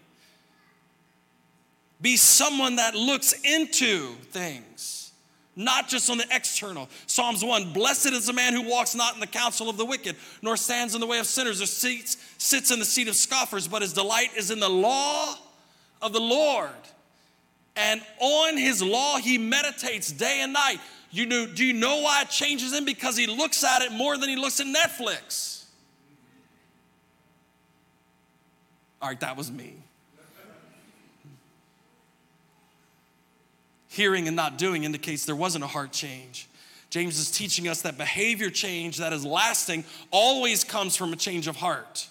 Be 2.00 2.16
someone 2.16 2.76
that 2.76 2.94
looks 2.94 3.32
into 3.44 4.14
things, 4.30 5.12
not 5.56 5.88
just 5.88 6.08
on 6.10 6.18
the 6.18 6.26
external. 6.30 6.88
Psalms 7.06 7.44
1 7.44 7.72
Blessed 7.72 8.12
is 8.12 8.26
the 8.26 8.32
man 8.32 8.52
who 8.52 8.68
walks 8.68 8.94
not 8.94 9.14
in 9.14 9.20
the 9.20 9.26
counsel 9.26 9.68
of 9.68 9.76
the 9.76 9.84
wicked, 9.84 10.14
nor 10.40 10.56
stands 10.56 10.94
in 10.94 11.00
the 11.00 11.06
way 11.06 11.18
of 11.18 11.26
sinners, 11.26 11.60
or 11.60 11.66
seats, 11.66 12.16
sits 12.38 12.70
in 12.70 12.78
the 12.78 12.84
seat 12.84 13.08
of 13.08 13.16
scoffers, 13.16 13.66
but 13.66 13.82
his 13.82 13.92
delight 13.92 14.30
is 14.36 14.50
in 14.50 14.60
the 14.60 14.68
law 14.68 15.34
of 16.00 16.12
the 16.12 16.20
Lord. 16.20 16.70
And 17.74 18.00
on 18.20 18.56
his 18.56 18.82
law 18.82 19.18
he 19.18 19.38
meditates 19.38 20.12
day 20.12 20.40
and 20.40 20.52
night. 20.52 20.78
You 21.10 21.26
know, 21.26 21.46
do 21.46 21.64
you 21.64 21.72
know 21.72 22.02
why 22.02 22.22
it 22.22 22.28
changes 22.28 22.72
him? 22.72 22.84
Because 22.84 23.16
he 23.16 23.26
looks 23.26 23.64
at 23.64 23.82
it 23.82 23.92
more 23.92 24.16
than 24.18 24.28
he 24.28 24.36
looks 24.36 24.60
at 24.60 24.66
Netflix. 24.66 25.64
All 29.00 29.08
right, 29.08 29.20
that 29.20 29.36
was 29.36 29.50
me. 29.50 29.76
Hearing 33.88 34.26
and 34.26 34.36
not 34.36 34.58
doing 34.58 34.84
indicates 34.84 35.24
there 35.24 35.34
wasn't 35.34 35.64
a 35.64 35.66
heart 35.66 35.92
change. 35.92 36.48
James 36.90 37.18
is 37.18 37.30
teaching 37.30 37.68
us 37.68 37.82
that 37.82 37.98
behavior 37.98 38.50
change 38.50 38.98
that 38.98 39.12
is 39.12 39.24
lasting 39.24 39.84
always 40.10 40.64
comes 40.64 40.96
from 40.96 41.12
a 41.12 41.16
change 41.16 41.46
of 41.46 41.56
heart. 41.56 42.08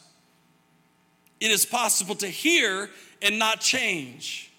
It 1.40 1.52
is 1.52 1.66
possible 1.66 2.16
to 2.16 2.28
hear 2.28 2.90
and 3.22 3.40
not 3.40 3.60
change, 3.60 4.52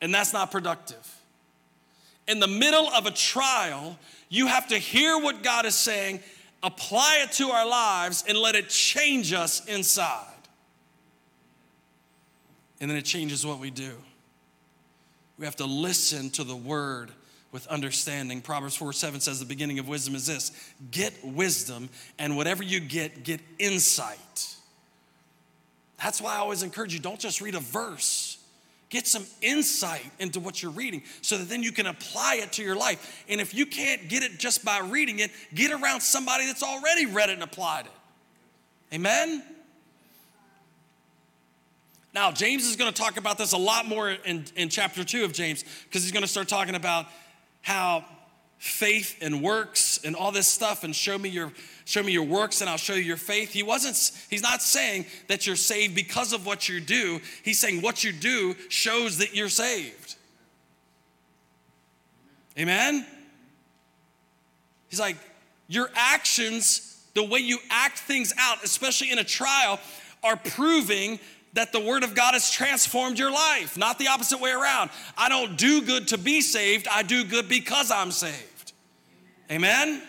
and 0.00 0.12
that's 0.12 0.32
not 0.32 0.50
productive. 0.50 1.20
In 2.26 2.40
the 2.40 2.48
middle 2.48 2.88
of 2.88 3.06
a 3.06 3.10
trial, 3.10 3.98
you 4.28 4.46
have 4.46 4.68
to 4.68 4.78
hear 4.78 5.18
what 5.18 5.42
God 5.42 5.66
is 5.66 5.74
saying, 5.74 6.20
apply 6.62 7.20
it 7.24 7.32
to 7.32 7.50
our 7.50 7.68
lives, 7.68 8.24
and 8.28 8.38
let 8.38 8.54
it 8.54 8.68
change 8.68 9.32
us 9.32 9.64
inside. 9.66 10.26
And 12.80 12.90
then 12.90 12.98
it 12.98 13.04
changes 13.04 13.46
what 13.46 13.58
we 13.58 13.70
do. 13.70 13.92
We 15.42 15.46
have 15.46 15.56
to 15.56 15.66
listen 15.66 16.30
to 16.30 16.44
the 16.44 16.54
word 16.54 17.10
with 17.50 17.66
understanding. 17.66 18.42
Proverbs 18.42 18.76
4 18.76 18.92
7 18.92 19.18
says, 19.18 19.40
The 19.40 19.44
beginning 19.44 19.80
of 19.80 19.88
wisdom 19.88 20.14
is 20.14 20.24
this 20.24 20.52
get 20.92 21.12
wisdom, 21.24 21.88
and 22.16 22.36
whatever 22.36 22.62
you 22.62 22.78
get, 22.78 23.24
get 23.24 23.40
insight. 23.58 24.56
That's 26.00 26.20
why 26.20 26.36
I 26.36 26.38
always 26.38 26.62
encourage 26.62 26.94
you 26.94 27.00
don't 27.00 27.18
just 27.18 27.40
read 27.40 27.56
a 27.56 27.58
verse. 27.58 28.38
Get 28.88 29.08
some 29.08 29.26
insight 29.40 30.08
into 30.20 30.38
what 30.38 30.62
you're 30.62 30.70
reading 30.70 31.02
so 31.22 31.36
that 31.36 31.48
then 31.48 31.64
you 31.64 31.72
can 31.72 31.86
apply 31.86 32.36
it 32.40 32.52
to 32.52 32.62
your 32.62 32.76
life. 32.76 33.24
And 33.28 33.40
if 33.40 33.52
you 33.52 33.66
can't 33.66 34.08
get 34.08 34.22
it 34.22 34.38
just 34.38 34.64
by 34.64 34.78
reading 34.78 35.18
it, 35.18 35.32
get 35.56 35.72
around 35.72 36.02
somebody 36.02 36.46
that's 36.46 36.62
already 36.62 37.06
read 37.06 37.30
it 37.30 37.32
and 37.32 37.42
applied 37.42 37.86
it. 37.86 38.94
Amen? 38.94 39.42
Now, 42.14 42.30
James 42.30 42.66
is 42.66 42.76
going 42.76 42.92
to 42.92 43.00
talk 43.00 43.16
about 43.16 43.38
this 43.38 43.52
a 43.52 43.58
lot 43.58 43.86
more 43.86 44.10
in, 44.10 44.44
in 44.54 44.68
chapter 44.68 45.02
two 45.02 45.24
of 45.24 45.32
James 45.32 45.64
because 45.84 46.02
he's 46.02 46.12
going 46.12 46.24
to 46.24 46.28
start 46.28 46.48
talking 46.48 46.74
about 46.74 47.06
how 47.62 48.04
faith 48.58 49.16
and 49.22 49.42
works 49.42 49.98
and 50.04 50.14
all 50.14 50.30
this 50.30 50.46
stuff 50.46 50.84
and 50.84 50.94
show 50.94 51.18
me 51.18 51.28
your 51.28 51.52
show 51.84 52.00
me 52.00 52.12
your 52.12 52.22
works 52.22 52.60
and 52.60 52.70
I'll 52.70 52.76
show 52.76 52.94
you 52.94 53.02
your 53.02 53.16
faith. 53.16 53.50
He 53.50 53.62
wasn't 53.62 53.96
he's 54.30 54.42
not 54.42 54.62
saying 54.62 55.06
that 55.28 55.46
you're 55.46 55.56
saved 55.56 55.94
because 55.94 56.32
of 56.32 56.46
what 56.46 56.68
you 56.68 56.80
do. 56.80 57.20
He's 57.44 57.58
saying 57.58 57.82
what 57.82 58.04
you 58.04 58.12
do 58.12 58.54
shows 58.68 59.18
that 59.18 59.34
you're 59.34 59.48
saved. 59.48 60.16
Amen. 62.58 63.06
He's 64.88 65.00
like 65.00 65.16
your 65.66 65.90
actions, 65.94 67.02
the 67.14 67.24
way 67.24 67.40
you 67.40 67.58
act 67.70 67.98
things 67.98 68.32
out, 68.38 68.62
especially 68.62 69.10
in 69.10 69.18
a 69.18 69.24
trial, 69.24 69.80
are 70.22 70.36
proving 70.36 71.18
that 71.54 71.72
the 71.72 71.80
Word 71.80 72.02
of 72.02 72.14
God 72.14 72.32
has 72.34 72.50
transformed 72.50 73.18
your 73.18 73.30
life, 73.30 73.76
not 73.76 73.98
the 73.98 74.08
opposite 74.08 74.40
way 74.40 74.52
around. 74.52 74.90
I 75.16 75.28
don't 75.28 75.56
do 75.56 75.82
good 75.82 76.08
to 76.08 76.18
be 76.18 76.40
saved, 76.40 76.88
I 76.90 77.02
do 77.02 77.24
good 77.24 77.48
because 77.48 77.90
I'm 77.90 78.10
saved. 78.10 78.72
Amen? 79.50 80.02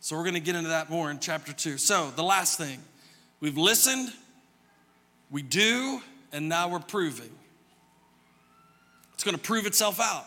So 0.00 0.16
we're 0.16 0.22
going 0.22 0.34
to 0.34 0.40
get 0.40 0.54
into 0.54 0.68
that 0.68 0.88
more 0.88 1.10
in 1.10 1.18
chapter 1.18 1.52
2. 1.52 1.78
So, 1.78 2.12
the 2.14 2.22
last 2.22 2.58
thing 2.58 2.78
we've 3.40 3.56
listened, 3.58 4.12
we 5.32 5.42
do, 5.42 6.00
and 6.32 6.48
now 6.48 6.68
we're 6.68 6.78
proving. 6.78 7.30
It's 9.14 9.24
going 9.24 9.36
to 9.36 9.42
prove 9.42 9.66
itself 9.66 9.98
out. 9.98 10.26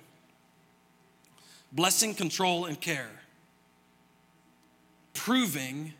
blessing, 1.71 2.13
control, 2.13 2.65
and 2.65 2.79
care. 2.79 3.09
Proving 5.13 5.93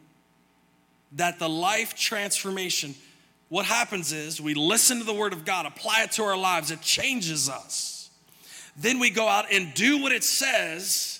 that 1.13 1.39
the 1.39 1.49
life 1.49 1.95
transformation, 1.95 2.95
what 3.49 3.65
happens 3.65 4.11
is 4.13 4.41
we 4.41 4.53
listen 4.53 4.99
to 4.99 5.03
the 5.03 5.13
Word 5.13 5.33
of 5.33 5.45
God, 5.45 5.65
apply 5.65 6.03
it 6.03 6.11
to 6.13 6.23
our 6.23 6.37
lives, 6.37 6.71
it 6.71 6.81
changes 6.81 7.49
us. 7.49 8.09
Then 8.77 8.99
we 8.99 9.09
go 9.09 9.27
out 9.27 9.51
and 9.51 9.73
do 9.73 10.01
what 10.01 10.11
it 10.11 10.23
says, 10.23 11.19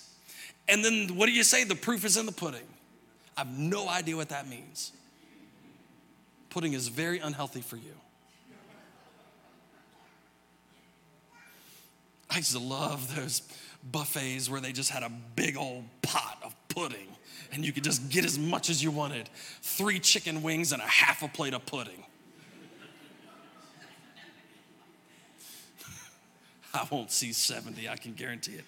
and 0.68 0.84
then 0.84 1.16
what 1.16 1.26
do 1.26 1.34
you 1.34 1.44
say? 1.44 1.64
The 1.64 1.76
proof 1.76 2.06
is 2.06 2.16
in 2.16 2.26
the 2.26 2.32
pudding. 2.32 2.62
I 3.36 3.42
have 3.42 3.58
no 3.58 3.90
idea 3.90 4.16
what 4.16 4.30
that 4.30 4.48
means. 4.48 4.94
Pudding 6.50 6.74
is 6.74 6.88
very 6.88 7.20
unhealthy 7.20 7.62
for 7.62 7.76
you. 7.76 7.94
I 12.30 12.40
to 12.40 12.60
love 12.60 13.14
those 13.16 13.42
buffets 13.92 14.50
where 14.50 14.62
they 14.62 14.72
just 14.72 14.90
had 14.90 15.04
a 15.04 15.12
big 15.36 15.58
old 15.58 15.86
pot 16.02 16.38
of 16.44 16.56
pudding 16.68 17.08
and 17.52 17.66
you 17.66 17.74
could 17.74 17.84
just 17.84 18.10
get 18.10 18.24
as 18.26 18.40
much 18.40 18.70
as 18.70 18.84
you 18.84 18.92
wanted 18.92 19.30
three 19.62 20.00
chicken 20.00 20.42
wings 20.42 20.72
and 20.72 20.82
a 20.82 20.88
half 20.88 21.22
a 21.22 21.28
plate 21.28 21.54
of 21.54 21.66
pudding. 21.66 22.04
I 26.74 26.88
won't 26.90 27.12
see 27.12 27.34
70, 27.34 27.90
I 27.90 27.98
can 27.98 28.14
guarantee 28.14 28.54
it. 28.54 28.64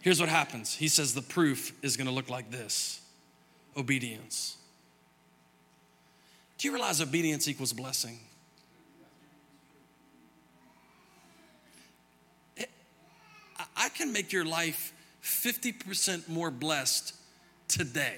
Here's 0.00 0.20
what 0.20 0.28
happens 0.28 0.74
He 0.74 0.88
says 0.88 1.14
the 1.14 1.22
proof 1.22 1.72
is 1.82 1.96
gonna 1.96 2.12
look 2.12 2.28
like 2.28 2.50
this 2.50 3.00
obedience. 3.76 4.56
Do 6.58 6.68
you 6.68 6.74
realize 6.74 7.00
obedience 7.00 7.48
equals 7.48 7.72
blessing? 7.72 8.20
Can 13.88 14.12
make 14.12 14.32
your 14.32 14.44
life 14.44 14.92
50% 15.22 16.28
more 16.28 16.50
blessed 16.50 17.14
today. 17.68 18.16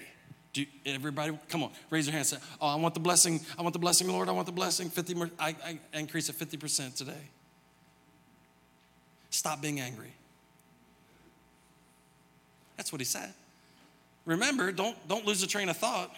Do 0.53 0.63
you, 0.63 0.67
everybody, 0.87 1.39
come 1.49 1.63
on, 1.63 1.71
raise 1.91 2.07
your 2.07 2.15
hand. 2.15 2.27
Say, 2.27 2.39
"Oh, 2.61 2.69
I 2.69 2.77
want 2.77 2.95
the 2.95 3.01
blessing. 3.01 3.41
I 3.59 3.63
want 3.63 3.75
the 3.75 3.79
blessing, 3.79 4.09
Lord. 4.09 4.29
I 4.29 4.33
want 4.33 4.47
the 4.47 4.53
blessing. 4.53 4.89
50. 4.89 5.15
More, 5.15 5.31
I, 5.39 5.55
I 5.93 5.99
increase 5.99 6.29
it 6.29 6.37
50% 6.39 6.95
today. 6.95 7.13
Stop 9.31 9.61
being 9.61 9.81
angry. 9.81 10.15
That's 12.77 12.91
what 12.91 13.01
he 13.01 13.05
said. 13.05 13.33
Remember, 14.25 14.73
don't 14.73 14.97
don't 15.09 15.27
lose 15.27 15.41
the 15.41 15.47
train 15.47 15.69
of 15.69 15.77
thought 15.77 16.15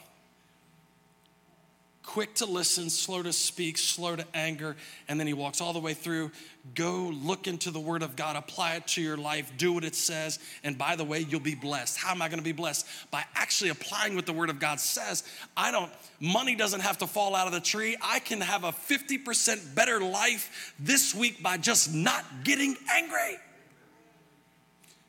quick 2.09 2.33
to 2.33 2.47
listen, 2.47 2.89
slow 2.89 3.23
to 3.23 3.35
speak, 3.35 3.77
slow 3.77 4.17
to 4.17 4.25
anger. 4.33 4.75
And 5.09 5.21
then 5.21 5.27
he 5.27 5.35
walks 5.35 5.61
all 5.61 5.75
the 5.75 5.79
way 5.79 5.93
through. 5.93 6.31
Go 6.75 7.13
look 7.23 7.47
into 7.47 7.71
the 7.71 7.79
word 7.79 8.03
of 8.03 8.17
God, 8.17 8.35
apply 8.35 8.77
it 8.77 8.87
to 8.89 9.03
your 9.03 9.19
life, 9.19 9.53
do 9.59 9.75
what 9.75 9.85
it 9.85 9.95
says. 9.95 10.39
And 10.65 10.79
by 10.79 10.97
the 10.97 11.05
way, 11.05 11.21
you'll 11.21 11.41
be 11.41 11.55
blessed. 11.55 11.99
How 11.99 12.13
am 12.13 12.23
I 12.23 12.29
going 12.29 12.39
to 12.39 12.45
be 12.45 12.53
blessed? 12.53 12.87
By 13.11 13.25
actually 13.35 13.69
applying 13.69 14.17
what 14.17 14.25
the 14.25 14.33
word 14.33 14.49
of 14.49 14.59
God 14.59 14.81
says. 14.81 15.23
I 15.55 15.71
don't, 15.71 15.93
money 16.19 16.55
doesn't 16.55 16.81
have 16.81 16.97
to 16.99 17.07
fall 17.07 17.37
out 17.37 17.47
of 17.47 17.53
the 17.53 17.61
tree. 17.61 17.95
I 18.03 18.21
can 18.21 18.41
have 18.41 18.65
a 18.65 18.73
50% 18.73 19.75
better 19.75 20.01
life 20.01 20.75
this 20.81 21.15
week 21.15 21.43
by 21.43 21.59
just 21.59 21.93
not 21.93 22.25
getting 22.43 22.75
angry. 22.91 23.37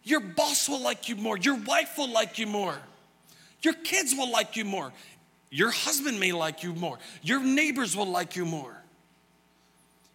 Your 0.04 0.20
boss 0.20 0.68
will 0.68 0.82
like 0.82 1.08
you 1.08 1.16
more. 1.16 1.38
Your 1.38 1.56
wife 1.56 1.98
will 1.98 2.12
like 2.12 2.40
you 2.40 2.46
more. 2.46 2.78
Your 3.62 3.74
kids 3.74 4.14
will 4.14 4.30
like 4.30 4.58
you 4.58 4.66
more. 4.66 4.92
Your 5.52 5.72
husband 5.72 6.20
may 6.20 6.32
like 6.32 6.64
you 6.64 6.74
more. 6.74 7.00
Your 7.24 7.42
neighbors 7.42 7.96
will 7.96 8.06
like 8.06 8.36
you 8.36 8.46
more. 8.46 8.76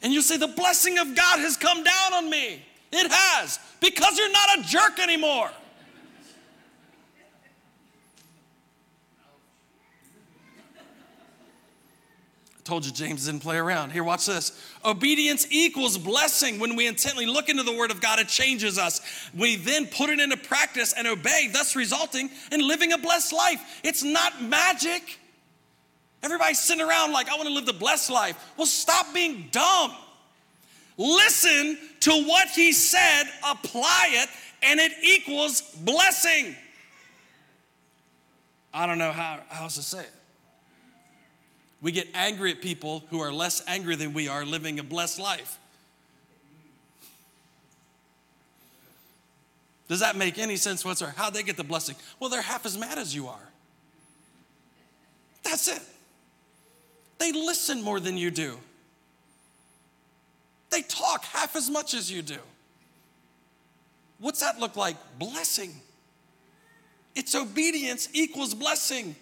And 0.02 0.12
you 0.12 0.22
say, 0.22 0.36
The 0.36 0.46
blessing 0.48 0.98
of 0.98 1.16
God 1.16 1.40
has 1.40 1.56
come 1.56 1.82
down 1.82 2.14
on 2.14 2.30
me. 2.30 2.62
It 2.92 3.10
has, 3.10 3.58
because 3.80 4.16
you're 4.16 4.30
not 4.30 4.58
a 4.58 4.62
jerk 4.62 5.00
anymore. 5.00 5.50
I 12.56 12.66
told 12.66 12.86
you 12.86 12.92
James 12.92 13.26
didn't 13.26 13.40
play 13.40 13.56
around. 13.56 13.90
Here, 13.90 14.04
watch 14.04 14.26
this. 14.26 14.58
Obedience 14.84 15.46
equals 15.50 15.98
blessing. 15.98 16.60
When 16.60 16.76
we 16.76 16.86
intently 16.86 17.26
look 17.26 17.48
into 17.48 17.62
the 17.62 17.76
Word 17.76 17.90
of 17.90 18.00
God, 18.00 18.20
it 18.20 18.28
changes 18.28 18.78
us. 18.78 19.00
We 19.36 19.56
then 19.56 19.86
put 19.86 20.08
it 20.08 20.20
into 20.20 20.36
practice 20.36 20.94
and 20.96 21.06
obey, 21.06 21.50
thus 21.52 21.74
resulting 21.76 22.30
in 22.52 22.66
living 22.66 22.92
a 22.92 22.98
blessed 22.98 23.32
life. 23.32 23.80
It's 23.82 24.02
not 24.02 24.40
magic. 24.40 25.18
Everybody's 26.24 26.58
sitting 26.58 26.82
around 26.82 27.12
like, 27.12 27.28
I 27.28 27.36
want 27.36 27.48
to 27.48 27.54
live 27.54 27.66
the 27.66 27.74
blessed 27.74 28.08
life. 28.08 28.52
Well, 28.56 28.66
stop 28.66 29.12
being 29.12 29.48
dumb. 29.52 29.92
Listen 30.96 31.76
to 32.00 32.24
what 32.24 32.48
he 32.48 32.72
said, 32.72 33.24
apply 33.46 34.08
it, 34.12 34.30
and 34.62 34.80
it 34.80 34.92
equals 35.02 35.60
blessing. 35.60 36.56
I 38.72 38.86
don't 38.86 38.96
know 38.96 39.12
how, 39.12 39.40
how 39.50 39.64
else 39.64 39.74
to 39.74 39.82
say 39.82 40.00
it. 40.00 40.12
We 41.82 41.92
get 41.92 42.08
angry 42.14 42.52
at 42.52 42.62
people 42.62 43.04
who 43.10 43.20
are 43.20 43.30
less 43.30 43.62
angry 43.68 43.94
than 43.94 44.14
we 44.14 44.26
are 44.26 44.46
living 44.46 44.78
a 44.78 44.82
blessed 44.82 45.20
life. 45.20 45.58
Does 49.88 50.00
that 50.00 50.16
make 50.16 50.38
any 50.38 50.56
sense 50.56 50.86
whatsoever? 50.86 51.12
How'd 51.14 51.34
they 51.34 51.42
get 51.42 51.58
the 51.58 51.64
blessing? 51.64 51.96
Well, 52.18 52.30
they're 52.30 52.40
half 52.40 52.64
as 52.64 52.78
mad 52.78 52.96
as 52.96 53.14
you 53.14 53.28
are. 53.28 53.50
That's 55.42 55.68
it. 55.68 55.82
They 57.18 57.32
listen 57.32 57.82
more 57.82 58.00
than 58.00 58.16
you 58.16 58.30
do. 58.30 58.58
They 60.70 60.82
talk 60.82 61.24
half 61.24 61.54
as 61.56 61.70
much 61.70 61.94
as 61.94 62.10
you 62.10 62.22
do. 62.22 62.38
What's 64.18 64.40
that 64.40 64.58
look 64.58 64.76
like? 64.76 64.96
Blessing. 65.18 65.72
It's 67.14 67.34
obedience 67.34 68.08
equals 68.12 68.54
blessing. 68.54 69.14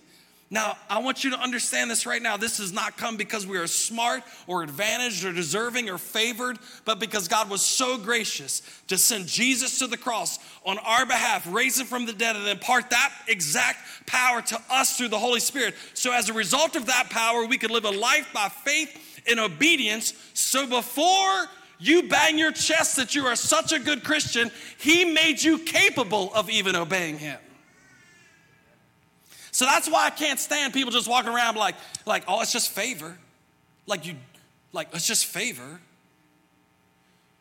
Now, 0.52 0.76
I 0.90 0.98
want 0.98 1.24
you 1.24 1.30
to 1.30 1.38
understand 1.38 1.90
this 1.90 2.04
right 2.04 2.20
now. 2.20 2.36
This 2.36 2.58
does 2.58 2.74
not 2.74 2.98
come 2.98 3.16
because 3.16 3.46
we 3.46 3.56
are 3.56 3.66
smart 3.66 4.22
or 4.46 4.62
advantaged 4.62 5.24
or 5.24 5.32
deserving 5.32 5.88
or 5.88 5.96
favored, 5.96 6.58
but 6.84 7.00
because 7.00 7.26
God 7.26 7.48
was 7.48 7.62
so 7.62 7.96
gracious 7.96 8.60
to 8.88 8.98
send 8.98 9.28
Jesus 9.28 9.78
to 9.78 9.86
the 9.86 9.96
cross 9.96 10.38
on 10.66 10.76
our 10.80 11.06
behalf, 11.06 11.50
raise 11.50 11.80
him 11.80 11.86
from 11.86 12.04
the 12.04 12.12
dead, 12.12 12.36
and 12.36 12.46
impart 12.46 12.90
that 12.90 13.14
exact 13.28 13.78
power 14.04 14.42
to 14.42 14.60
us 14.68 14.98
through 14.98 15.08
the 15.08 15.18
Holy 15.18 15.40
Spirit. 15.40 15.74
So, 15.94 16.12
as 16.12 16.28
a 16.28 16.34
result 16.34 16.76
of 16.76 16.84
that 16.84 17.08
power, 17.08 17.46
we 17.46 17.56
could 17.56 17.70
live 17.70 17.86
a 17.86 17.90
life 17.90 18.28
by 18.34 18.50
faith 18.50 19.22
in 19.24 19.38
obedience. 19.38 20.12
So, 20.34 20.66
before 20.66 21.46
you 21.78 22.10
bang 22.10 22.36
your 22.36 22.52
chest 22.52 22.96
that 22.96 23.14
you 23.14 23.24
are 23.24 23.36
such 23.36 23.72
a 23.72 23.78
good 23.78 24.04
Christian, 24.04 24.50
he 24.76 25.06
made 25.06 25.42
you 25.42 25.60
capable 25.60 26.30
of 26.34 26.50
even 26.50 26.76
obeying 26.76 27.16
him. 27.16 27.38
So 29.52 29.66
that's 29.66 29.88
why 29.88 30.06
I 30.06 30.10
can't 30.10 30.40
stand 30.40 30.72
people 30.72 30.90
just 30.90 31.08
walking 31.08 31.32
around 31.32 31.56
like, 31.56 31.76
like, 32.06 32.24
oh, 32.26 32.40
it's 32.40 32.52
just 32.52 32.70
favor. 32.70 33.16
Like 33.86 34.06
you, 34.06 34.16
like, 34.72 34.88
it's 34.94 35.06
just 35.06 35.26
favor. 35.26 35.80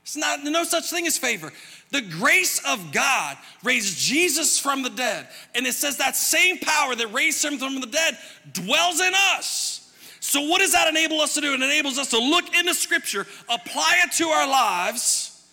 It's 0.04 0.18
not, 0.18 0.44
no 0.44 0.64
such 0.64 0.90
thing 0.90 1.08
as 1.08 1.18
favor. 1.18 1.54
The 1.92 2.02
grace 2.02 2.62
of 2.68 2.92
God 2.92 3.38
raised 3.64 3.98
Jesus 3.98 4.60
from 4.60 4.84
the 4.84 4.90
dead. 4.90 5.28
And 5.56 5.66
it 5.66 5.74
says 5.74 5.98
that 5.98 6.18
same 6.18 6.58
power 6.60 6.96
that 6.96 7.14
raised 7.14 7.46
him 7.46 7.58
from 7.58 7.80
the 7.80 7.88
dead 7.88 8.18
dwells 8.52 9.00
in 9.00 9.14
us. 9.36 9.78
So, 10.20 10.42
what 10.42 10.60
does 10.60 10.74
that 10.74 10.88
enable 10.88 11.22
us 11.22 11.34
to 11.36 11.42
do? 11.42 11.54
It 11.54 11.62
enables 11.62 11.98
us 11.98 12.10
to 12.12 12.20
look 12.20 12.56
into 12.56 12.74
Scripture, 12.76 13.26
apply 13.50 14.02
it 14.06 14.12
to 14.14 14.26
our 14.26 14.48
lives, 14.48 15.44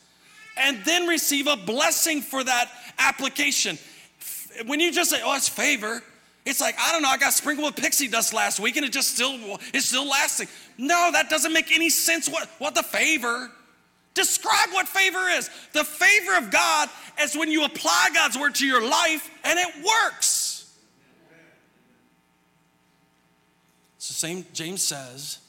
and 0.57 0.85
then 0.85 1.07
receive 1.07 1.47
a 1.47 1.57
blessing 1.57 2.21
for 2.21 2.45
that 2.45 2.71
application. 2.99 3.79
When 4.67 4.79
you 4.81 4.93
just 4.93 5.11
say, 5.11 5.21
oh, 5.25 5.37
it's 5.37 5.49
favor, 5.49 6.03
it's 6.49 6.63
like, 6.63 6.77
I 6.81 6.93
don't 6.93 7.03
know, 7.03 7.11
I 7.11 7.19
got 7.19 7.35
sprinkled 7.35 7.75
with 7.75 7.77
pixie 7.77 8.09
dust 8.09 8.33
last 8.33 8.59
week 8.59 8.77
and 8.77 8.87
it 8.87 8.91
just 8.91 9.15
still, 9.15 9.37
it's 9.75 9.87
still 9.87 10.09
lasting. 10.09 10.49
No, 10.79 11.11
that 11.13 11.29
doesn't 11.29 11.53
make 11.53 11.71
any 11.75 11.91
sense. 11.91 12.29
What, 12.29 12.49
what 12.59 12.75
the 12.75 12.83
favor? 12.83 13.51
Describe 14.15 14.71
what 14.73 14.89
favor 14.89 15.29
is. 15.29 15.51
The 15.75 15.85
favor 15.85 16.39
of 16.39 16.51
God 16.51 16.89
is 17.21 17.37
when 17.37 17.51
you 17.51 17.65
apply 17.65 18.09
God's 18.15 18.39
word 18.39 18.55
to 18.57 18.67
your 18.67 18.83
life 18.83 19.31
and 19.45 19.59
it 19.59 19.69
works. 19.77 20.75
It's 23.99 24.09
the 24.09 24.15
same, 24.15 24.47
James 24.55 24.81
says. 24.81 25.41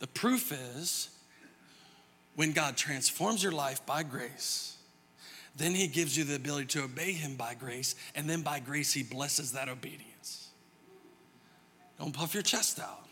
The 0.00 0.08
proof 0.08 0.52
is 0.52 1.08
when 2.36 2.52
God 2.52 2.76
transforms 2.76 3.42
your 3.42 3.52
life 3.52 3.84
by 3.86 4.02
grace 4.02 4.76
then 5.60 5.74
he 5.74 5.86
gives 5.86 6.16
you 6.16 6.24
the 6.24 6.36
ability 6.36 6.66
to 6.68 6.84
obey 6.84 7.12
him 7.12 7.36
by 7.36 7.54
grace, 7.54 7.94
and 8.14 8.28
then 8.28 8.40
by 8.40 8.60
grace, 8.60 8.92
he 8.92 9.02
blesses 9.02 9.52
that 9.52 9.68
obedience. 9.68 10.48
Don't 11.98 12.12
puff 12.12 12.32
your 12.32 12.42
chest 12.42 12.80
out. 12.80 13.06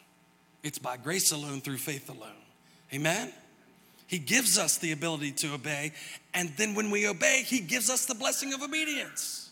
It's 0.62 0.78
by 0.78 0.96
grace 0.96 1.30
alone, 1.30 1.60
through 1.60 1.76
faith 1.76 2.08
alone. 2.08 2.30
Amen? 2.92 3.32
He 4.06 4.18
gives 4.18 4.58
us 4.58 4.78
the 4.78 4.92
ability 4.92 5.32
to 5.32 5.52
obey, 5.52 5.92
and 6.32 6.50
then 6.56 6.74
when 6.74 6.90
we 6.90 7.06
obey, 7.06 7.44
he 7.46 7.60
gives 7.60 7.90
us 7.90 8.06
the 8.06 8.14
blessing 8.14 8.54
of 8.54 8.62
obedience. 8.62 9.50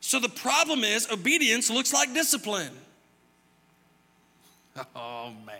So 0.00 0.20
the 0.20 0.28
problem 0.28 0.84
is, 0.84 1.10
obedience 1.10 1.70
looks 1.70 1.92
like 1.92 2.14
discipline. 2.14 2.72
Oh, 4.94 5.32
man. 5.44 5.56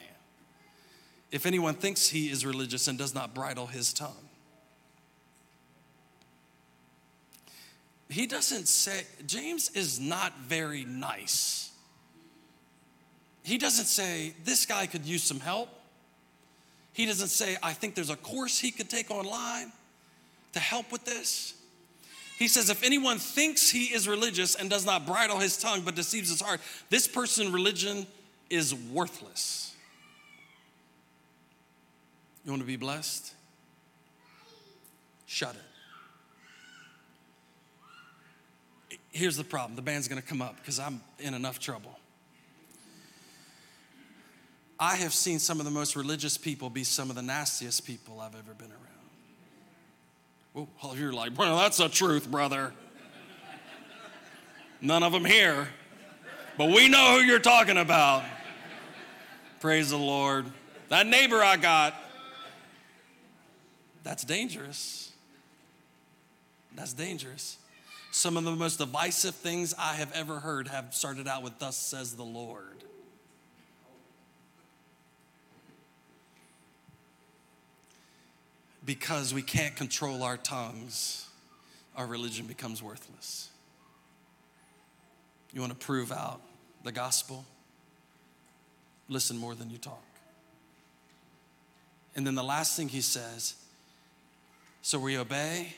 If 1.33 1.45
anyone 1.45 1.75
thinks 1.75 2.09
he 2.09 2.31
is 2.31 2.47
religious 2.47 2.87
and 2.87 2.97
does 2.97 3.17
not 3.17 3.35
bridle 3.35 3.67
his 3.67 3.93
tongue, 3.93 4.28
he 8.09 8.27
doesn't 8.27 8.69
say, 8.69 9.03
James 9.27 9.71
is 9.71 10.01
not 10.01 10.39
very 10.41 10.85
nice. 10.85 11.71
He 13.43 13.59
doesn't 13.59 13.87
say, 13.87 14.35
this 14.45 14.67
guy 14.67 14.87
could 14.87 15.05
use 15.05 15.23
some 15.23 15.41
help. 15.41 15.69
He 16.93 17.07
doesn't 17.07 17.29
say, 17.29 17.57
I 17.63 17.73
think 17.73 17.95
there's 17.95 18.11
a 18.11 18.17
course 18.17 18.59
he 18.59 18.71
could 18.71 18.91
take 18.91 19.11
online 19.11 19.73
to 20.53 20.61
help 20.61 20.91
with 20.91 21.05
this. 21.05 21.55
He 22.39 22.49
says, 22.49 22.71
if 22.71 22.83
anyone 22.83 23.19
thinks 23.19 23.69
he 23.69 23.87
is 23.87 24.09
religious 24.09 24.55
and 24.55 24.71
does 24.71 24.87
not 24.87 25.07
bridle 25.07 25.39
his 25.39 25.57
tongue 25.57 25.83
but 25.83 25.95
deceives 25.95 26.31
his 26.31 26.41
heart, 26.41 26.61
this 26.89 27.07
person 27.09 27.53
religion 27.53 28.07
is 28.49 28.75
worthless. 28.75 29.75
You 32.45 32.53
want 32.53 32.63
to 32.63 32.67
be 32.67 32.77
blessed? 32.77 33.35
Shut 35.27 35.55
it. 35.55 35.68
Here's 39.19 39.37
the 39.37 39.45
problem 39.45 39.77
the 39.77 39.83
band's 39.83 40.09
gonna 40.09 40.23
come 40.23 40.41
up 40.41 40.57
because 40.57 40.79
I'm 40.79 41.03
in 41.19 41.35
enough 41.35 41.59
trouble. 41.59 41.99
I 44.81 44.95
have 44.97 45.13
seen 45.13 45.41
some 45.41 45.59
of 45.59 45.65
the 45.65 45.73
most 45.73 45.97
religious 45.97 46.39
people 46.39 46.71
be 46.71 46.85
some 46.85 47.11
of 47.11 47.17
the 47.17 47.23
nastiest 47.23 47.85
people 47.85 48.21
I've 48.21 48.37
ever 48.37 48.55
been 48.55 48.71
around. 48.71 50.69
Oh, 50.83 50.95
you're 50.95 51.13
like, 51.13 51.37
well, 51.37 51.57
that's 51.59 51.79
the 51.79 51.89
truth, 51.89 52.31
brother. 52.31 52.73
None 54.81 55.03
of 55.03 55.13
them 55.13 55.25
here, 55.25 55.69
but 56.57 56.67
we 56.67 56.89
know 56.89 57.19
who 57.19 57.27
you're 57.27 57.41
talking 57.41 57.77
about. 57.77 58.25
Praise 59.61 59.91
the 59.91 59.99
Lord. 59.99 60.47
That 60.89 61.07
neighbor 61.07 61.43
I 61.43 61.57
got, 61.57 61.95
That's 64.05 64.25
dangerous. 64.25 65.13
That's 66.75 66.93
dangerous. 66.93 67.59
Some 68.11 68.37
of 68.37 68.45
the 68.45 68.53
most 68.53 68.79
divisive 68.79 69.35
things 69.35 69.75
I 69.79 69.95
have 69.95 70.13
ever 70.13 70.41
heard 70.41 70.69
have 70.69 70.95
started 70.95 71.29
out 71.29 71.43
with, 71.43 71.59
Thus 71.59 71.77
says 71.77 72.15
the 72.15 72.25
Lord. 72.25 72.85
Because 78.85 79.35
we 79.35 79.43
can't 79.43 79.77
control 79.77 80.23
our 80.23 80.39
tongues, 80.39 81.29
our 81.95 82.07
religion 82.07 82.47
becomes 82.47 82.83
worthless. 82.83 83.51
You 85.53 85.61
want 85.61 85.79
to 85.79 85.87
prove 85.87 86.11
out 86.11 86.41
the 86.85 86.93
gospel? 86.93 87.45
Listen 89.09 89.37
more 89.37 89.55
than 89.55 89.71
you 89.71 89.79
talk. 89.79 90.05
And 92.17 92.27
then 92.27 92.35
the 92.35 92.43
last 92.43 92.77
thing 92.77 92.89
he 92.89 93.01
says 93.01 93.55
so 94.81 94.99
we 94.99 95.19
obey, 95.19 95.75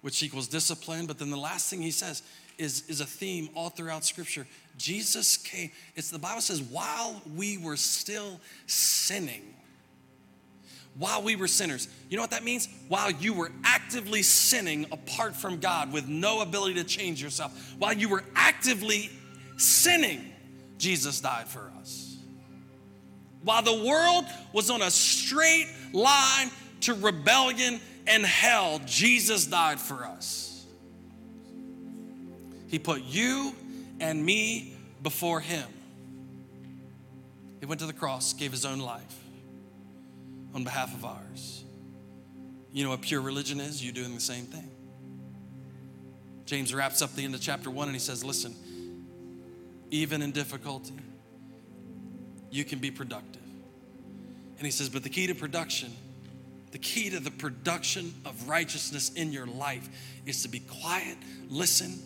which 0.00 0.22
equals 0.22 0.48
discipline. 0.48 1.06
But 1.06 1.18
then 1.18 1.30
the 1.30 1.36
last 1.36 1.70
thing 1.70 1.82
he 1.82 1.90
says 1.90 2.22
is, 2.58 2.88
is 2.88 3.00
a 3.00 3.06
theme 3.06 3.48
all 3.54 3.70
throughout 3.70 4.04
Scripture. 4.04 4.46
Jesus 4.76 5.36
came, 5.36 5.70
it's 5.96 6.10
the 6.10 6.18
Bible 6.18 6.40
says, 6.40 6.62
while 6.62 7.20
we 7.36 7.58
were 7.58 7.76
still 7.76 8.40
sinning, 8.66 9.54
while 10.96 11.22
we 11.22 11.36
were 11.36 11.48
sinners. 11.48 11.88
You 12.10 12.16
know 12.16 12.22
what 12.22 12.32
that 12.32 12.44
means? 12.44 12.68
While 12.88 13.10
you 13.12 13.32
were 13.32 13.52
actively 13.64 14.22
sinning 14.22 14.86
apart 14.90 15.36
from 15.36 15.60
God 15.60 15.92
with 15.92 16.08
no 16.08 16.40
ability 16.40 16.74
to 16.74 16.84
change 16.84 17.22
yourself, 17.22 17.74
while 17.78 17.92
you 17.92 18.08
were 18.08 18.24
actively 18.34 19.10
sinning, 19.56 20.32
Jesus 20.78 21.20
died 21.20 21.48
for 21.48 21.70
us. 21.80 22.16
While 23.42 23.62
the 23.62 23.84
world 23.84 24.24
was 24.52 24.70
on 24.70 24.82
a 24.82 24.90
straight 24.90 25.68
line 25.92 26.50
to 26.80 26.94
rebellion 26.94 27.80
and 28.08 28.24
hell, 28.24 28.80
Jesus 28.86 29.46
died 29.46 29.78
for 29.78 30.04
us. 30.04 30.64
He 32.68 32.78
put 32.78 33.02
you 33.04 33.54
and 34.00 34.24
me 34.24 34.76
before 35.02 35.40
Him. 35.40 35.66
He 37.60 37.66
went 37.66 37.80
to 37.80 37.86
the 37.86 37.92
cross, 37.92 38.32
gave 38.32 38.50
His 38.50 38.64
own 38.64 38.78
life 38.78 39.16
on 40.54 40.64
behalf 40.64 40.94
of 40.94 41.04
ours. 41.04 41.64
You 42.72 42.84
know 42.84 42.90
what 42.90 43.02
pure 43.02 43.20
religion 43.20 43.60
is? 43.60 43.84
You 43.84 43.92
doing 43.92 44.14
the 44.14 44.20
same 44.20 44.44
thing. 44.44 44.70
James 46.44 46.72
wraps 46.72 47.02
up 47.02 47.14
the 47.14 47.24
end 47.24 47.34
of 47.34 47.40
chapter 47.40 47.70
one 47.70 47.88
and 47.88 47.94
he 47.94 48.00
says, 48.00 48.24
Listen, 48.24 48.54
even 49.90 50.22
in 50.22 50.32
difficulty, 50.32 50.94
you 52.50 52.64
can 52.64 52.78
be 52.78 52.90
productive. 52.90 53.42
And 54.56 54.66
he 54.66 54.70
says, 54.70 54.88
But 54.88 55.02
the 55.02 55.10
key 55.10 55.26
to 55.26 55.34
production 55.34 55.92
the 56.72 56.78
key 56.78 57.10
to 57.10 57.20
the 57.20 57.30
production 57.30 58.12
of 58.24 58.48
righteousness 58.48 59.10
in 59.14 59.32
your 59.32 59.46
life 59.46 59.88
is 60.26 60.42
to 60.42 60.48
be 60.48 60.60
quiet, 60.60 61.16
listen, 61.48 61.98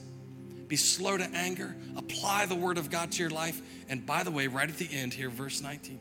be 0.68 0.76
slow 0.76 1.16
to 1.16 1.28
anger, 1.34 1.74
apply 1.96 2.46
the 2.46 2.54
word 2.54 2.78
of 2.78 2.90
God 2.90 3.12
to 3.12 3.22
your 3.22 3.30
life. 3.30 3.60
And 3.88 4.06
by 4.06 4.22
the 4.22 4.30
way, 4.30 4.46
right 4.46 4.68
at 4.68 4.78
the 4.78 4.88
end 4.90 5.12
here, 5.12 5.28
verse 5.28 5.60
19, 5.60 5.98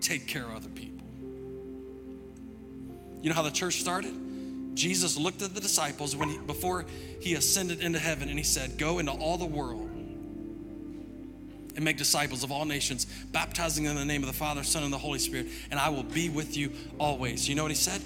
take 0.00 0.26
care 0.26 0.44
of 0.44 0.56
other 0.56 0.68
people. 0.68 1.06
You 3.22 3.28
know 3.28 3.34
how 3.34 3.42
the 3.42 3.50
church 3.50 3.80
started? 3.80 4.14
Jesus 4.74 5.18
looked 5.18 5.42
at 5.42 5.54
the 5.54 5.60
disciples 5.60 6.16
when 6.16 6.30
he, 6.30 6.38
before 6.38 6.86
he 7.20 7.34
ascended 7.34 7.80
into 7.80 7.98
heaven 7.98 8.28
and 8.28 8.38
he 8.38 8.44
said, 8.44 8.78
Go 8.78 8.98
into 8.98 9.12
all 9.12 9.36
the 9.36 9.44
world 9.44 9.89
and 11.76 11.84
make 11.84 11.96
disciples 11.96 12.44
of 12.44 12.52
all 12.52 12.64
nations, 12.64 13.06
baptizing 13.32 13.84
them 13.84 13.96
in 13.96 13.98
the 13.98 14.12
name 14.12 14.22
of 14.22 14.26
the 14.28 14.36
Father, 14.36 14.62
Son, 14.62 14.82
and 14.82 14.92
the 14.92 14.98
Holy 14.98 15.18
Spirit, 15.18 15.46
and 15.70 15.78
I 15.78 15.88
will 15.88 16.02
be 16.02 16.28
with 16.28 16.56
you 16.56 16.72
always. 16.98 17.48
You 17.48 17.54
know 17.54 17.62
what 17.62 17.70
he 17.70 17.76
said? 17.76 18.00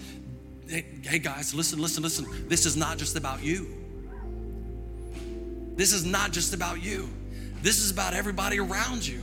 Hey, 0.68 0.86
hey 1.02 1.18
guys, 1.18 1.54
listen, 1.54 1.80
listen, 1.80 2.02
listen. 2.02 2.48
This 2.48 2.66
is 2.66 2.76
not 2.76 2.98
just 2.98 3.16
about 3.16 3.42
you. 3.42 3.66
This 5.76 5.92
is 5.92 6.04
not 6.04 6.32
just 6.32 6.54
about 6.54 6.82
you. 6.82 7.08
This 7.62 7.80
is 7.80 7.90
about 7.90 8.14
everybody 8.14 8.60
around 8.60 9.06
you. 9.06 9.22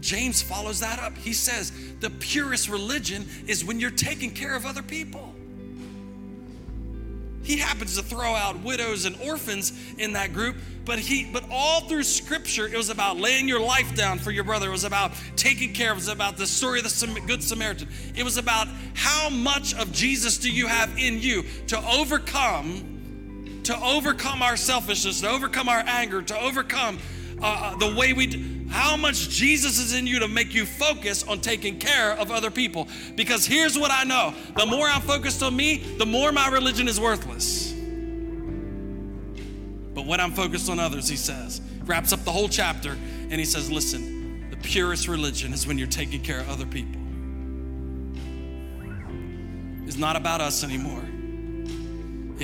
James 0.00 0.42
follows 0.42 0.80
that 0.80 0.98
up. 0.98 1.16
He 1.16 1.32
says, 1.32 1.72
the 2.00 2.10
purest 2.10 2.68
religion 2.68 3.26
is 3.46 3.64
when 3.64 3.80
you're 3.80 3.90
taking 3.90 4.30
care 4.30 4.54
of 4.54 4.66
other 4.66 4.82
people. 4.82 5.34
He 7.44 7.58
happens 7.58 7.96
to 7.96 8.02
throw 8.02 8.34
out 8.34 8.60
widows 8.60 9.04
and 9.04 9.16
orphans 9.20 9.72
in 9.98 10.14
that 10.14 10.32
group, 10.32 10.56
but 10.84 10.98
he 10.98 11.28
but 11.30 11.44
all 11.50 11.82
through 11.82 12.04
scripture 12.04 12.66
it 12.66 12.76
was 12.76 12.88
about 12.88 13.18
laying 13.18 13.46
your 13.46 13.60
life 13.60 13.94
down 13.94 14.18
for 14.18 14.30
your 14.30 14.44
brother. 14.44 14.68
It 14.68 14.72
was 14.72 14.84
about 14.84 15.12
taking 15.36 15.74
care 15.74 15.90
of, 15.90 15.98
it 15.98 16.00
was 16.00 16.08
about 16.08 16.36
the 16.36 16.46
story 16.46 16.80
of 16.80 16.84
the 16.84 17.22
good 17.26 17.42
Samaritan. 17.42 17.88
It 18.16 18.24
was 18.24 18.38
about 18.38 18.66
how 18.94 19.28
much 19.28 19.74
of 19.74 19.92
Jesus 19.92 20.38
do 20.38 20.50
you 20.50 20.66
have 20.66 20.98
in 20.98 21.20
you 21.20 21.44
to 21.68 21.78
overcome 21.86 22.90
to 23.64 23.78
overcome 23.82 24.42
our 24.42 24.58
selfishness, 24.58 25.22
to 25.22 25.30
overcome 25.30 25.70
our 25.70 25.82
anger, 25.86 26.20
to 26.20 26.38
overcome 26.38 26.98
uh, 27.40 27.72
uh 27.74 27.76
the 27.76 27.94
way 27.94 28.12
we 28.12 28.53
how 28.74 28.96
much 28.96 29.28
Jesus 29.28 29.78
is 29.78 29.94
in 29.94 30.04
you 30.04 30.18
to 30.18 30.26
make 30.26 30.52
you 30.52 30.66
focus 30.66 31.22
on 31.22 31.40
taking 31.40 31.78
care 31.78 32.10
of 32.14 32.32
other 32.32 32.50
people. 32.50 32.88
Because 33.14 33.46
here's 33.46 33.78
what 33.78 33.92
I 33.92 34.02
know 34.02 34.34
the 34.56 34.66
more 34.66 34.88
I'm 34.88 35.00
focused 35.00 35.44
on 35.44 35.54
me, 35.54 35.76
the 35.96 36.04
more 36.04 36.32
my 36.32 36.48
religion 36.48 36.88
is 36.88 37.00
worthless. 37.00 37.72
But 39.94 40.06
when 40.06 40.18
I'm 40.18 40.32
focused 40.32 40.68
on 40.68 40.80
others, 40.80 41.08
he 41.08 41.14
says, 41.14 41.60
wraps 41.84 42.12
up 42.12 42.24
the 42.24 42.32
whole 42.32 42.48
chapter, 42.48 42.90
and 42.90 43.34
he 43.34 43.44
says, 43.44 43.70
Listen, 43.70 44.50
the 44.50 44.56
purest 44.56 45.06
religion 45.06 45.52
is 45.52 45.68
when 45.68 45.78
you're 45.78 45.86
taking 45.86 46.20
care 46.20 46.40
of 46.40 46.50
other 46.50 46.66
people. 46.66 47.00
It's 49.86 49.98
not 49.98 50.16
about 50.16 50.40
us 50.40 50.64
anymore. 50.64 51.03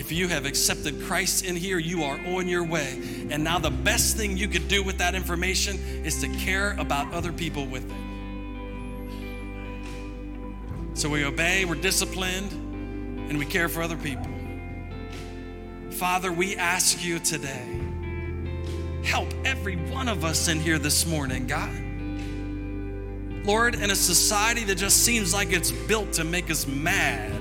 If 0.01 0.11
you 0.11 0.29
have 0.29 0.47
accepted 0.47 1.03
Christ 1.03 1.45
in 1.45 1.55
here, 1.55 1.79
you 1.79 2.05
are 2.05 2.19
on 2.29 2.49
your 2.49 2.65
way. 2.65 2.99
And 3.29 3.45
now 3.45 3.59
the 3.59 3.69
best 3.69 4.17
thing 4.17 4.39
you 4.39 4.49
could 4.49 4.67
do 4.67 4.83
with 4.83 4.97
that 4.97 5.15
information 5.15 5.77
is 6.07 6.23
to 6.23 6.29
care 6.39 6.75
about 6.79 7.13
other 7.13 7.35
people 7.35 7.67
with 7.67 7.85
it. 7.85 7.97
So 10.97 11.11
we 11.11 11.23
obey, 11.27 11.67
we're 11.67 11.75
disciplined, 11.75 12.51
and 12.51 13.39
we 13.39 13.45
care 13.45 13.69
for 13.69 13.83
other 13.83 13.99
people. 13.99 14.27
Father, 15.91 16.33
we 16.33 16.57
ask 16.57 17.05
you 17.05 17.19
today, 17.19 17.67
help 19.05 19.29
every 19.45 19.77
one 19.77 20.09
of 20.09 20.25
us 20.25 20.49
in 20.49 20.61
here 20.61 20.79
this 20.79 21.05
morning, 21.07 21.47
God. 21.47 21.79
Lord, 23.45 23.75
in 23.75 23.91
a 23.91 23.95
society 23.95 24.65
that 24.65 24.77
just 24.77 25.05
seems 25.05 25.35
like 25.35 25.53
it's 25.53 25.73
built 25.73 26.15
to 26.15 26.25
make 26.25 26.51
us 26.51 26.67
mad, 26.67 27.39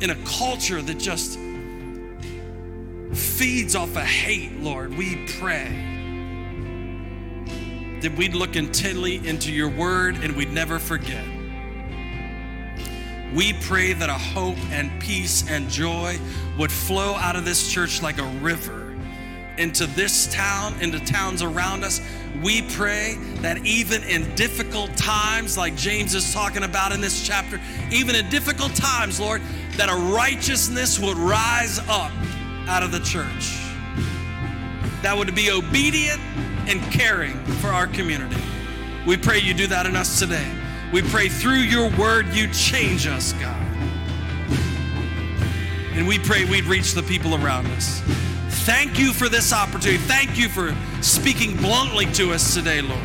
in 0.00 0.10
a 0.10 0.16
culture 0.24 0.80
that 0.80 0.98
just 0.98 1.38
feeds 3.12 3.74
off 3.74 3.90
of 3.96 4.02
hate, 4.02 4.60
Lord, 4.60 4.96
we 4.96 5.26
pray 5.38 5.84
that 8.00 8.14
we'd 8.16 8.34
look 8.34 8.54
intently 8.54 9.26
into 9.26 9.52
your 9.52 9.68
word 9.68 10.16
and 10.16 10.36
we'd 10.36 10.52
never 10.52 10.78
forget. 10.78 11.24
We 13.34 13.52
pray 13.54 13.92
that 13.92 14.08
a 14.08 14.14
hope 14.14 14.58
and 14.70 15.00
peace 15.00 15.48
and 15.48 15.68
joy 15.68 16.18
would 16.58 16.72
flow 16.72 17.14
out 17.14 17.36
of 17.36 17.44
this 17.44 17.70
church 17.70 18.00
like 18.02 18.18
a 18.18 18.26
river 18.40 18.87
into 19.58 19.86
this 19.86 20.32
town, 20.32 20.74
into 20.80 20.98
towns 21.00 21.42
around 21.42 21.84
us. 21.84 22.00
We 22.42 22.62
pray 22.62 23.16
that 23.40 23.64
even 23.66 24.02
in 24.04 24.34
difficult 24.34 24.96
times, 24.96 25.58
like 25.58 25.76
James 25.76 26.14
is 26.14 26.32
talking 26.32 26.62
about 26.62 26.92
in 26.92 27.00
this 27.00 27.26
chapter, 27.26 27.60
even 27.90 28.14
in 28.14 28.28
difficult 28.30 28.74
times, 28.74 29.18
Lord, 29.20 29.42
that 29.76 29.88
a 29.90 30.14
righteousness 30.14 30.98
would 30.98 31.16
rise 31.16 31.78
up 31.88 32.12
out 32.68 32.82
of 32.82 32.92
the 32.92 33.00
church 33.00 33.58
that 35.02 35.16
would 35.16 35.34
be 35.34 35.50
obedient 35.50 36.20
and 36.66 36.82
caring 36.92 37.34
for 37.60 37.68
our 37.68 37.86
community. 37.86 38.40
We 39.06 39.16
pray 39.16 39.38
you 39.38 39.54
do 39.54 39.66
that 39.68 39.86
in 39.86 39.96
us 39.96 40.18
today. 40.18 40.46
We 40.92 41.02
pray 41.02 41.28
through 41.28 41.60
your 41.60 41.90
word 41.96 42.26
you 42.28 42.48
change 42.52 43.06
us, 43.06 43.32
God. 43.34 43.64
And 45.92 46.06
we 46.06 46.18
pray 46.18 46.44
we'd 46.44 46.64
reach 46.64 46.92
the 46.92 47.02
people 47.02 47.34
around 47.34 47.66
us. 47.68 48.02
Thank 48.68 48.98
you 48.98 49.14
for 49.14 49.30
this 49.30 49.54
opportunity. 49.54 49.96
Thank 49.96 50.36
you 50.36 50.46
for 50.50 50.76
speaking 51.00 51.56
bluntly 51.56 52.04
to 52.12 52.32
us 52.32 52.52
today, 52.52 52.82
Lord. 52.82 53.00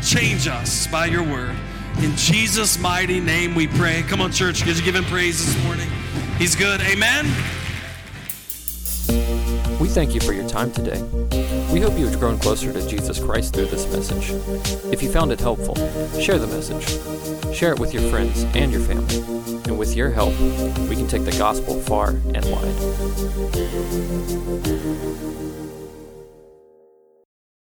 Change 0.00 0.46
us 0.46 0.86
by 0.86 1.06
your 1.06 1.24
word. 1.24 1.56
In 1.98 2.14
Jesus' 2.14 2.78
mighty 2.78 3.18
name 3.18 3.56
we 3.56 3.66
pray. 3.66 4.02
Come 4.02 4.20
on, 4.20 4.30
church, 4.30 4.62
could 4.62 4.78
you 4.78 4.84
give 4.84 4.94
him 4.94 5.02
praise 5.06 5.44
this 5.44 5.64
morning? 5.64 5.88
He's 6.38 6.54
good. 6.54 6.82
Amen. 6.82 7.24
We 9.80 9.88
thank 9.88 10.14
you 10.14 10.20
for 10.20 10.32
your 10.32 10.48
time 10.48 10.70
today. 10.70 11.02
We 11.72 11.80
hope 11.80 11.98
you 11.98 12.06
have 12.06 12.20
grown 12.20 12.38
closer 12.38 12.72
to 12.72 12.88
Jesus 12.88 13.18
Christ 13.18 13.54
through 13.54 13.66
this 13.66 13.90
message. 13.90 14.30
If 14.92 15.02
you 15.02 15.10
found 15.10 15.32
it 15.32 15.40
helpful, 15.40 15.74
share 16.20 16.38
the 16.38 16.46
message. 16.46 17.52
Share 17.52 17.72
it 17.72 17.80
with 17.80 17.92
your 17.92 18.08
friends 18.08 18.44
and 18.54 18.70
your 18.70 18.82
family. 18.82 19.33
And 19.66 19.78
with 19.78 19.96
your 19.96 20.10
help, 20.10 20.38
we 20.88 20.96
can 20.96 21.06
take 21.06 21.24
the 21.24 21.36
gospel 21.38 21.80
far 21.80 22.10
and 22.10 22.44
wide. 22.50 22.74